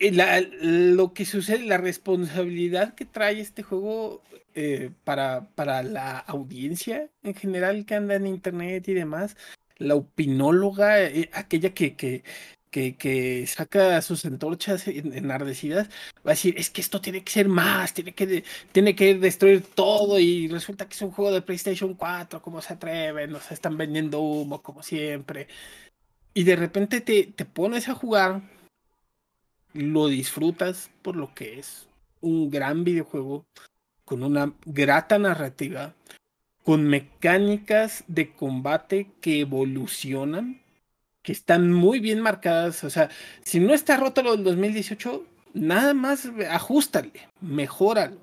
[0.00, 4.22] la, lo que sucede, la responsabilidad que trae este juego
[4.54, 9.36] eh, para, para la audiencia en general que anda en internet y demás,
[9.76, 12.24] la opinóloga, eh, aquella que, que,
[12.70, 15.88] que, saca sus antorchas enardecidas,
[16.26, 19.62] va a decir, es que esto tiene que ser más, tiene que, tiene que destruir
[19.62, 23.30] todo y resulta que es un juego de PlayStation 4, ¿cómo se atreven?
[23.30, 25.48] Nos están vendiendo humo como siempre.
[26.34, 28.42] Y de repente te, te pones a jugar,
[29.72, 31.88] lo disfrutas por lo que es
[32.20, 33.44] un gran videojuego
[34.04, 35.94] con una grata narrativa,
[36.64, 40.62] con mecánicas de combate que evolucionan
[41.22, 42.84] que están muy bien marcadas.
[42.84, 43.10] O sea,
[43.42, 47.12] si no está roto lo del 2018, nada más ajustale,
[47.42, 48.16] mejóralo.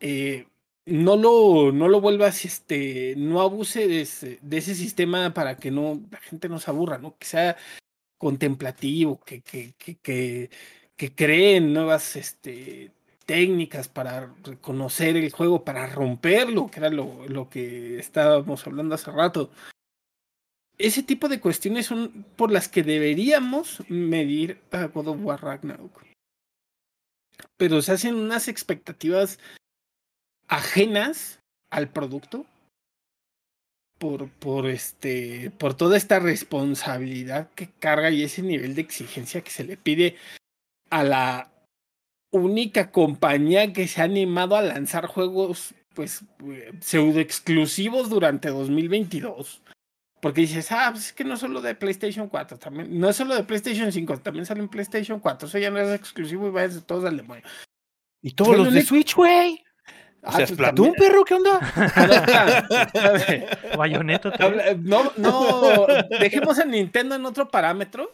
[0.00, 0.46] Eh,
[0.86, 6.18] no lo, no lo vuelvas, este, no abuse de ese, sistema para que no, la
[6.18, 7.16] gente no se aburra, ¿no?
[7.18, 7.56] Que sea
[8.18, 10.50] contemplativo, que, que, que,
[10.96, 12.92] que, creen nuevas este,
[13.26, 19.10] técnicas para reconocer el juego, para romperlo, que era lo, lo que estábamos hablando hace
[19.10, 19.50] rato
[20.78, 26.04] ese tipo de cuestiones son por las que deberíamos medir a God of War Ragnarok.
[27.56, 29.38] Pero se hacen unas expectativas
[30.48, 31.40] ajenas
[31.70, 32.46] al producto
[33.98, 39.50] por, por, este, por toda esta responsabilidad que carga y ese nivel de exigencia que
[39.50, 40.16] se le pide
[40.90, 41.50] a la
[42.30, 46.24] única compañía que se ha animado a lanzar juegos pues
[46.80, 49.62] pseudo exclusivos durante 2022.
[50.20, 53.34] Porque dices, ah, pues es que no solo de PlayStation 4, también, no es solo
[53.34, 56.66] de PlayStation 5, también sale en PlayStation 4, eso ya no es exclusivo y va
[56.66, 57.44] de todos al demonio.
[58.22, 59.62] Y todos los de Switch, güey.
[60.26, 61.60] O sea, ah, pues perro, ¿qué onda?
[63.76, 64.32] Bayonetta.
[64.82, 65.86] No, no,
[66.20, 68.10] dejemos a Nintendo en otro parámetro.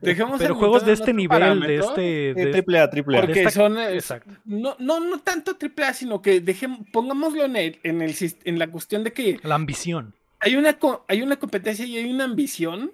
[0.00, 1.68] Dejemos Pero juegos de este nivel, parámetro.
[1.68, 2.34] de este.
[2.34, 3.20] De triple A, triple A.
[3.20, 3.50] Porque esta...
[3.50, 3.78] son.
[3.78, 4.32] Exacto.
[4.44, 8.14] No, no, no tanto triple A, sino que dejemos, pongámoslo en, el, en, el,
[8.44, 9.38] en la cuestión de que.
[9.42, 10.14] La ambición
[10.44, 10.78] hay una,
[11.08, 12.92] hay una competencia y hay una ambición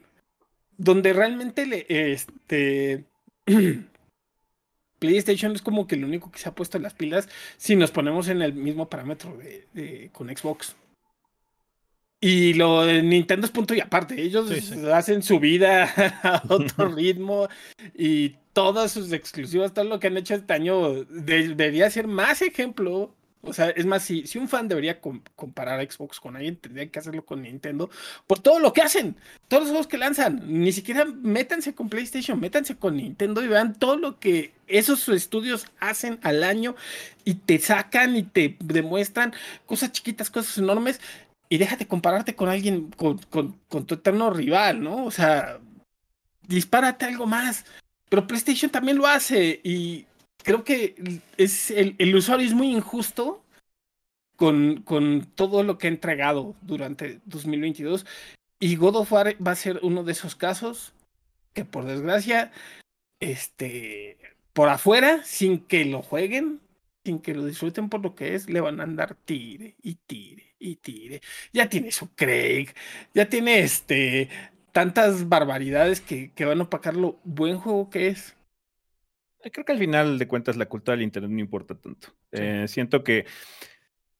[0.78, 3.04] donde realmente le, este,
[5.00, 7.90] PlayStation es como que el único que se ha puesto en las pilas si nos
[7.90, 10.76] ponemos en el mismo parámetro de, de con Xbox.
[12.20, 14.20] Y lo de Nintendo es punto y aparte.
[14.20, 14.50] Ellos
[14.92, 15.84] hacen su vida
[16.22, 17.48] a otro ritmo
[17.96, 23.14] y todas sus exclusivas, todo lo que han hecho este año debería ser más ejemplo.
[23.42, 26.90] O sea, es más, si, si un fan debería comparar a Xbox con alguien, tendría
[26.90, 27.88] que hacerlo con Nintendo
[28.26, 29.16] por todo lo que hacen,
[29.48, 30.42] todos los juegos que lanzan.
[30.46, 35.66] Ni siquiera métanse con PlayStation, métanse con Nintendo y vean todo lo que esos estudios
[35.80, 36.76] hacen al año
[37.24, 39.32] y te sacan y te demuestran
[39.64, 41.00] cosas chiquitas, cosas enormes
[41.48, 45.04] y déjate compararte con alguien, con, tu eterno rival, ¿no?
[45.04, 45.58] O sea,
[46.46, 47.64] dispárate algo más.
[48.08, 50.06] Pero PlayStation también lo hace y
[50.42, 53.44] creo que es el, usuario es muy injusto
[54.36, 58.06] con, con, todo lo que ha entregado durante 2022
[58.58, 60.92] y God of War va a ser uno de esos casos
[61.54, 62.52] que por desgracia,
[63.18, 64.18] este,
[64.52, 66.60] por afuera, sin que lo jueguen,
[67.04, 70.54] sin que lo disfruten por lo que es, le van a andar tire y tire
[70.58, 71.22] y tire.
[71.52, 72.68] Ya tiene su Craig,
[73.14, 74.28] ya tiene este
[74.72, 78.36] tantas barbaridades que, que van a opacar lo buen juego que es.
[79.52, 82.08] Creo que al final de cuentas la cultura del internet no importa tanto.
[82.32, 83.26] Eh, siento que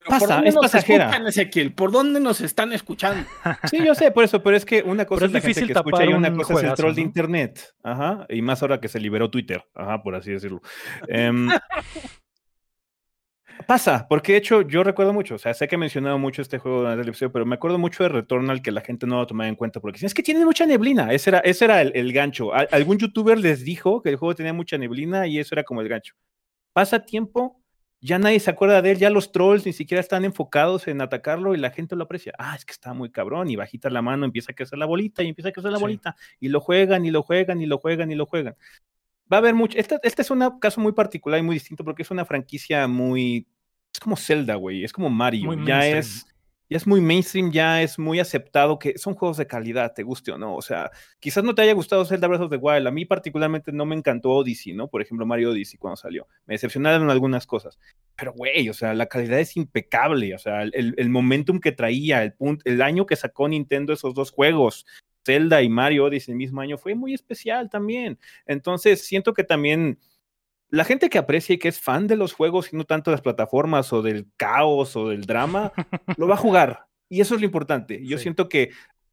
[0.06, 1.10] pasa, es pasajera.
[1.28, 1.74] Ezequiel?
[1.74, 3.28] ¿Por dónde nos están escuchando?
[3.70, 6.12] Sí, yo sé, por eso, pero es que una cosa es, difícil que escucha y
[6.12, 7.74] una cosa es el troll de internet.
[7.82, 10.62] Ajá, y más ahora que se liberó Twitter, ajá, por así decirlo.
[11.09, 11.48] Em,
[13.66, 16.59] Pasa, porque de hecho yo recuerdo mucho, o sea, sé que he mencionado mucho este
[16.59, 19.27] juego durante el episodio, pero me acuerdo mucho de Returnal que la gente no lo
[19.27, 22.53] tomaba en cuenta porque es que tiene mucha neblina, ese era, ese era el, gancho.
[22.55, 25.89] algún youtuber les dijo que el juego tenía mucha neblina y eso era como el
[25.89, 26.15] gancho.
[26.73, 27.61] Pasa tiempo,
[28.01, 31.55] ya nadie se acuerda de él, ya los trolls ni siquiera están enfocados en atacarlo
[31.55, 32.32] y la gente lo aprecia.
[32.39, 35.23] Ah, es que está muy cabrón y bajita la mano, empieza a crecer la bolita
[35.23, 38.11] y empieza a crecer la bolita y lo juegan y lo juegan y lo juegan
[38.11, 38.57] y lo juegan
[39.31, 39.78] va a haber mucho.
[39.78, 43.47] Este, este, es un caso muy particular y muy distinto porque es una franquicia muy.
[43.93, 44.85] Es como Zelda, güey.
[44.85, 45.52] Es como Mario.
[45.65, 46.27] ya es.
[46.73, 50.31] Ya es muy mainstream, ya es muy aceptado que son juegos de calidad, te guste
[50.31, 50.55] o no.
[50.55, 52.86] O sea, quizás no te haya gustado Zelda Breath of the Wild.
[52.86, 54.86] A mí particularmente no me encantó Odyssey, ¿no?
[54.86, 56.28] Por ejemplo, Mario Odyssey cuando salió.
[56.47, 57.81] Me decepcionaron algunas cosas.
[58.15, 60.32] Pero, güey, o sea, la calidad es impecable.
[60.32, 64.15] O sea, el, el momentum que traía, el, punto, el año que sacó Nintendo esos
[64.15, 64.86] dos juegos,
[65.24, 68.18] Zelda y Mario Odyssey el mismo año fue muy especial también.
[68.47, 69.98] Entonces, siento que también
[70.68, 73.16] la gente que aprecia y que es fan de los juegos y no tanto de
[73.16, 75.72] las plataformas o del caos o del drama,
[76.16, 76.86] lo va a jugar.
[77.09, 78.05] Y eso es lo importante.
[78.06, 78.70] Yo siento que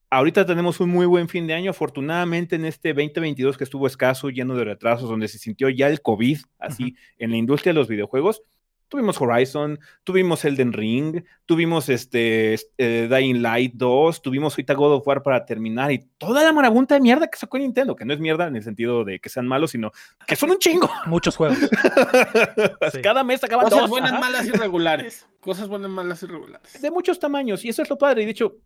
[0.09, 1.71] ahorita tenemos un muy buen fin de año.
[1.71, 6.01] Afortunadamente en este 2022 que estuvo escaso, lleno de retrasos, donde se sintió ya el
[6.01, 8.43] COVID así en la industria de los videojuegos,
[8.89, 15.07] Tuvimos Horizon, tuvimos Elden Ring, tuvimos este, eh, Dying Light 2, tuvimos ahorita God of
[15.07, 18.19] War para terminar y toda la marabunta de mierda que sacó Nintendo, que no es
[18.19, 19.91] mierda en el sentido de que sean malos, sino
[20.25, 20.89] que son un chingo.
[21.05, 21.57] Muchos juegos.
[23.03, 25.27] Cada mes acaban Cosas buenas, malas y regulares.
[25.41, 26.81] Cosas buenas, malas y regulares.
[26.81, 28.23] De muchos tamaños, y eso es lo padre.
[28.23, 28.57] Y de hecho,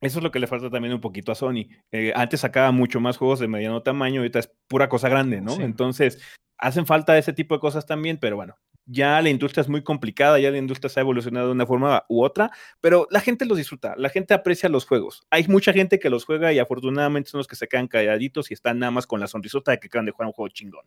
[0.00, 1.66] eso es lo que le falta también un poquito a Sony.
[1.92, 5.54] Eh, antes sacaba mucho más juegos de mediano tamaño, ahorita es pura cosa grande, ¿no?
[5.60, 6.20] Entonces,
[6.58, 8.56] hacen falta ese tipo de cosas también, pero bueno,
[8.90, 12.04] ya la industria es muy complicada, ya la industria se ha evolucionado de una forma
[12.08, 12.50] u otra,
[12.80, 15.22] pero la gente los disfruta, la gente aprecia los juegos.
[15.30, 18.54] Hay mucha gente que los juega y afortunadamente son los que se quedan calladitos y
[18.54, 20.86] están nada más con la sonrisota de que acaban de jugar un juego chingón.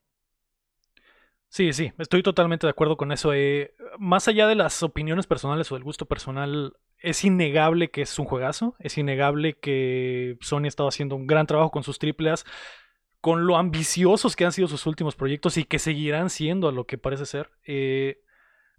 [1.47, 3.31] Sí, sí, estoy totalmente de acuerdo con eso.
[3.31, 8.17] Eh, más allá de las opiniones personales o del gusto personal, es innegable que es
[8.17, 12.43] un juegazo, es innegable que Sony ha estado haciendo un gran trabajo con sus triples
[13.23, 16.85] con lo ambiciosos que han sido sus últimos proyectos y que seguirán siendo a lo
[16.85, 17.51] que parece ser.
[17.65, 18.21] Eh,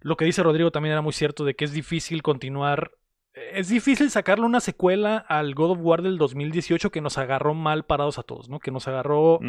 [0.01, 2.91] lo que dice Rodrigo también era muy cierto de que es difícil continuar.
[3.33, 7.85] Es difícil sacarle una secuela al God of War del 2018 que nos agarró mal
[7.85, 8.59] parados a todos, ¿no?
[8.59, 9.39] Que nos agarró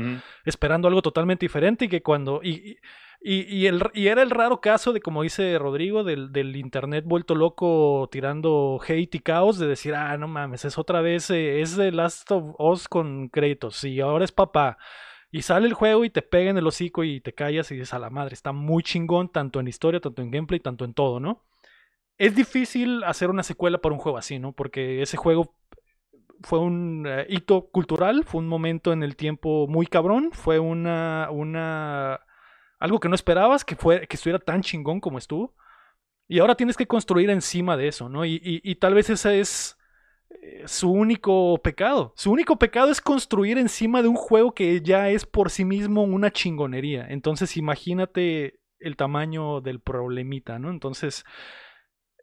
[0.47, 2.40] esperando algo totalmente diferente y que cuando.
[2.43, 2.78] y, y,
[3.27, 8.09] el, y, era el raro caso de, como dice Rodrigo, del, del, internet vuelto loco
[8.12, 11.90] tirando hate y caos, de decir, ah, no mames, es otra vez, eh, es The
[11.90, 14.78] Last of Us con créditos, y ahora es papá.
[15.32, 17.94] Y sale el juego y te pega en el hocico y te callas y dices,
[17.94, 21.19] a la madre, está muy chingón, tanto en historia, tanto en gameplay, tanto en todo,
[21.19, 21.44] ¿no?
[22.19, 24.53] Es difícil hacer una secuela para un juego así, ¿no?
[24.53, 25.55] Porque ese juego
[26.43, 31.28] fue un eh, hito cultural, fue un momento en el tiempo muy cabrón, fue una,
[31.31, 32.20] una
[32.78, 35.55] algo que no esperabas que, fue, que estuviera tan chingón como estuvo.
[36.28, 38.24] Y ahora tienes que construir encima de eso, ¿no?
[38.24, 39.78] Y, tal vez ese es
[40.31, 42.12] eh, su único pecado.
[42.16, 46.03] Su único pecado es construir encima de un juego que ya es por sí mismo
[46.03, 47.07] una chingonería.
[47.09, 50.70] Entonces imagínate el tamaño del problemita, ¿no?
[50.70, 51.24] Entonces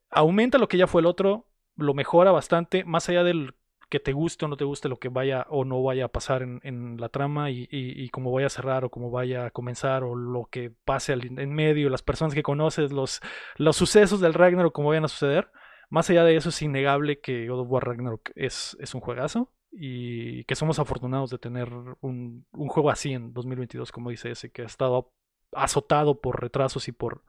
[0.10, 3.56] aumenta lo que ya fue el otro, lo mejora bastante, más allá del
[3.94, 6.42] que te guste o no te guste lo que vaya o no vaya a pasar
[6.42, 10.16] en, la trama y, y, cómo vaya a cerrar o cómo vaya a comenzar o
[10.16, 13.22] lo que pase en medio, las personas que conoces, los,
[13.56, 15.52] los sucesos del Ragnar o cómo vayan a suceder,
[15.92, 19.52] más allá de eso es innegable que God of War Ragnarok es, es un juegazo
[19.72, 21.72] y que somos afortunados de tener
[22.02, 25.14] un, un, juego así en 2022, como dice ese, que ha estado
[25.52, 27.26] azotado por retrasos y por,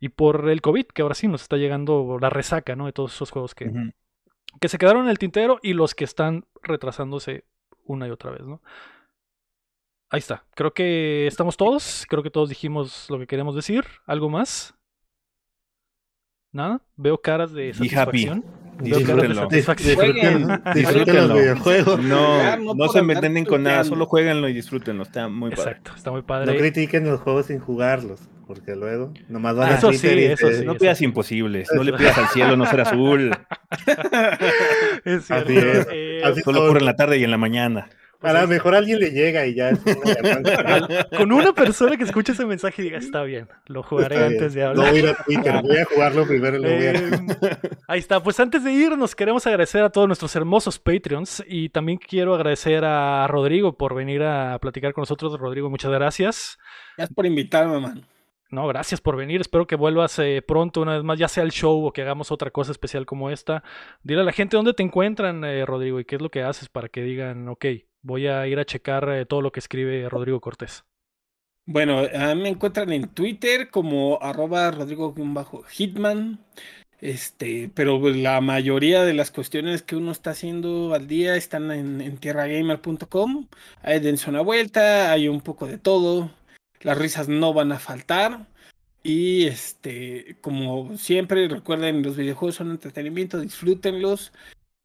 [0.00, 2.86] y por el COVID, que ahora sí nos está llegando la resaca ¿no?
[2.86, 3.70] de todos esos juegos que,
[4.60, 7.44] que se quedaron en el tintero y los que están retrasándose
[7.84, 8.42] una y otra vez.
[8.42, 8.62] ¿no?
[10.10, 10.44] Ahí está.
[10.54, 12.04] Creo que estamos todos.
[12.08, 13.84] Creo que todos dijimos lo que queríamos decir.
[14.06, 14.74] ¿Algo más?
[16.52, 16.82] Nada.
[16.96, 18.44] Veo caras de satisfacción.
[18.80, 20.62] Veo caras de satisfacción.
[20.74, 22.02] Disfruten los videojuegos.
[22.02, 25.04] No, no, no se envenenen con nada, solo jueguenlo y disfrútenlo.
[25.04, 25.62] Está muy padre.
[25.62, 26.52] Exacto, está muy padre.
[26.52, 30.18] No critiquen los juegos sin jugarlos, porque luego nomás van Ah, a eso Twitter sí,
[30.18, 30.64] y eso te- sí.
[30.64, 33.30] No pidas imposibles, no le pidas al cielo no ser azul.
[35.04, 35.34] es cierto.
[35.52, 35.86] Así es.
[35.92, 37.88] Eh, Así Solo ocurre en la tarde y en la mañana.
[38.22, 39.70] A lo mejor alguien le llega y ya.
[41.16, 44.38] con una persona que escuche ese mensaje y diga, está bien, lo jugaré Está bien.
[44.42, 44.90] antes de No hablar.
[44.90, 47.58] voy a ir a Twitter, voy a jugarlo primero y luego voy a- Eh,
[47.88, 51.96] ahí está, pues antes de irnos queremos agradecer a todos nuestros hermosos Patreons y también
[51.96, 55.38] quiero agradecer a Rodrigo por venir a platicar con nosotros.
[55.40, 56.58] Rodrigo, muchas gracias.
[56.98, 58.04] Gracias por invitarme, man.
[58.50, 59.40] No, gracias por venir.
[59.40, 62.32] Espero que vuelvas eh, pronto una vez más, ya sea el show o que hagamos
[62.32, 63.62] otra cosa especial como esta.
[64.02, 66.68] Dile a la gente dónde te encuentran, eh, Rodrigo, y qué es lo que haces
[66.68, 67.66] para que digan, ok,
[68.02, 70.84] voy a ir a checar eh, todo lo que escribe Rodrigo Cortés.
[71.64, 72.02] Bueno,
[72.34, 76.40] me encuentran en Twitter como arroba Rodrigo-Hitman.
[77.00, 82.00] Este, pero la mayoría de las cuestiones que uno está haciendo al día están en,
[82.00, 83.46] en tierragamer.com.
[83.82, 86.30] Ahí dense una vuelta, hay un poco de todo.
[86.80, 88.46] Las risas no van a faltar.
[89.02, 94.32] Y este, como siempre, recuerden, los videojuegos son entretenimiento, disfrútenlos.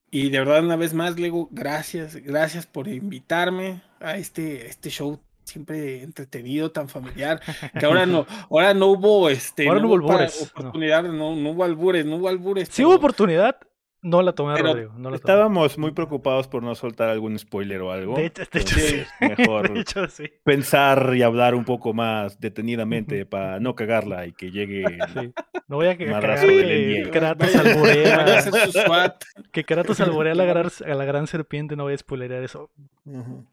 [0.09, 5.19] Y de verdad, una vez más, Lego, gracias, gracias por invitarme a este, este show
[5.43, 7.41] siempre entretenido, tan familiar,
[7.79, 10.61] que ahora no, ahora no hubo este Ahora no hubo albures, no.
[10.61, 11.35] oportunidad, no.
[11.35, 12.69] No, hubo albures, no hubo albures.
[12.75, 13.57] Pero- hubo oportunidad,
[14.05, 14.91] no la tomé, Pero Rodrigo.
[14.93, 15.33] No la tomé.
[15.33, 18.15] Estábamos muy preocupados por no soltar algún spoiler o algo.
[18.15, 19.03] De hecho, de hecho, sí.
[19.19, 20.31] Mejor De hecho, sí.
[20.43, 24.83] pensar y hablar un poco más detenidamente para no cagarla y que llegue.
[25.15, 25.33] Sí.
[25.67, 27.09] No voy a que, Madrazo cagar del que.
[27.11, 29.23] Kratos Vaya- vaya a alburea, hacer su SWAT.
[29.51, 32.69] que Kratos alburea a la, gran, a la gran serpiente, no voy a spoilerear eso.
[33.05, 33.45] Ujú.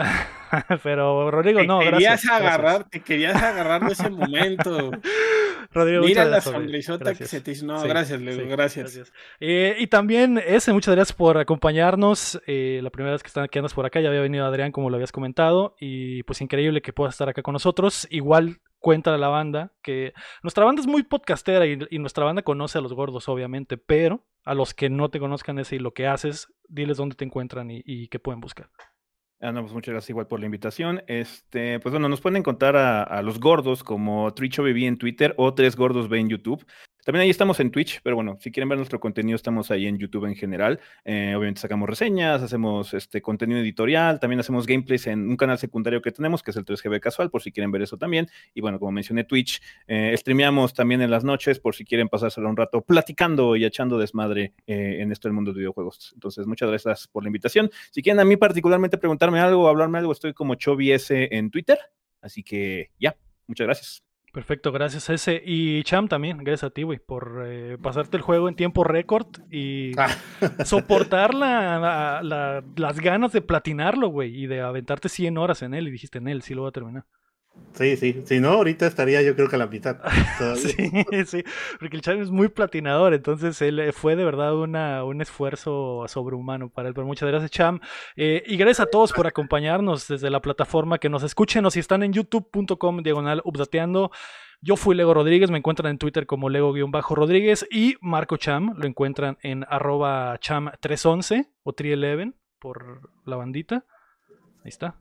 [0.82, 2.32] Pero Rodrigo, Te no, querías gracias.
[2.32, 4.90] agarrar, te querías agarrar de ese momento.
[4.90, 5.68] gracias.
[5.72, 7.30] Rodrigo, Mira la gracias, sonrisota que Gracias.
[7.30, 7.66] se te hizo.
[7.66, 9.12] No, Sí, gracias, Lego, sí, gracias.
[9.38, 12.42] Eh, y también ese, muchas gracias por acompañarnos.
[12.48, 14.90] Eh, la primera vez que, están, que andas por acá, ya había venido Adrián, como
[14.90, 15.76] lo habías comentado.
[15.78, 18.08] Y pues increíble que puedas estar acá con nosotros.
[18.10, 22.42] Igual cuenta a la banda que nuestra banda es muy podcastera y, y nuestra banda
[22.42, 23.76] conoce a los gordos, obviamente.
[23.76, 27.24] Pero a los que no te conozcan ese y lo que haces, diles dónde te
[27.24, 28.70] encuentran y, y qué pueden buscar.
[29.42, 31.02] Ah, no, pues muchas gracias igual por la invitación.
[31.06, 35.76] Este, pues bueno, nos pueden encontrar a, los gordos como TrichoBB en Twitter o Tres
[35.76, 36.66] Gordos B en YouTube.
[37.04, 39.98] También ahí estamos en Twitch, pero bueno, si quieren ver nuestro contenido, estamos ahí en
[39.98, 40.80] YouTube en general.
[41.04, 46.02] Eh, obviamente sacamos reseñas, hacemos este contenido editorial, también hacemos gameplays en un canal secundario
[46.02, 48.28] que tenemos, que es el 3GB Casual, por si quieren ver eso también.
[48.54, 52.48] Y bueno, como mencioné, Twitch, eh, streameamos también en las noches, por si quieren pasárselo
[52.48, 56.12] un rato platicando y echando desmadre eh, en esto del mundo de videojuegos.
[56.14, 57.70] Entonces, muchas gracias por la invitación.
[57.90, 61.78] Si quieren a mí particularmente preguntarme algo hablarme algo, estoy como Chovies en Twitter.
[62.20, 63.16] Así que ya,
[63.46, 64.09] muchas gracias.
[64.32, 65.42] Perfecto, gracias a ese.
[65.44, 69.26] Y Cham también, gracias a ti, güey, por eh, pasarte el juego en tiempo récord
[69.50, 70.08] y Ah,
[70.64, 75.74] soportar la, la- la- las ganas de platinarlo, güey, y de aventarte 100 horas en
[75.74, 75.88] él.
[75.88, 77.04] Y dijiste en él, sí lo voy a terminar.
[77.74, 78.22] Sí, sí.
[78.24, 79.98] Si no, ahorita estaría yo creo que a la mitad.
[80.56, 80.72] Sí,
[81.26, 81.44] sí,
[81.78, 86.04] porque el Cham es muy platinador, entonces él eh, fue de verdad una, un esfuerzo
[86.08, 86.94] sobrehumano para él.
[86.94, 87.80] Pero muchas gracias, Cham.
[88.16, 91.80] Eh, y gracias a todos por acompañarnos desde la plataforma que nos escuchen o si
[91.80, 94.10] están en youtube.com diagonal updateando.
[94.62, 99.38] Yo fui Lego Rodríguez, me encuentran en Twitter como Lego-Rodríguez y Marco Cham lo encuentran
[99.42, 103.86] en arroba cham311 o 311 por la bandita.
[104.62, 104.96] Ahí está.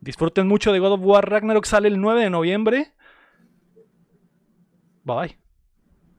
[0.00, 2.92] Disfruten mucho de God of War Ragnarok, sale el 9 de noviembre.
[5.04, 5.36] Bye.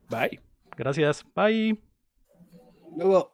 [0.10, 0.40] Bye.
[0.76, 1.26] Gracias.
[1.34, 1.80] Bye.
[2.96, 3.32] Luego.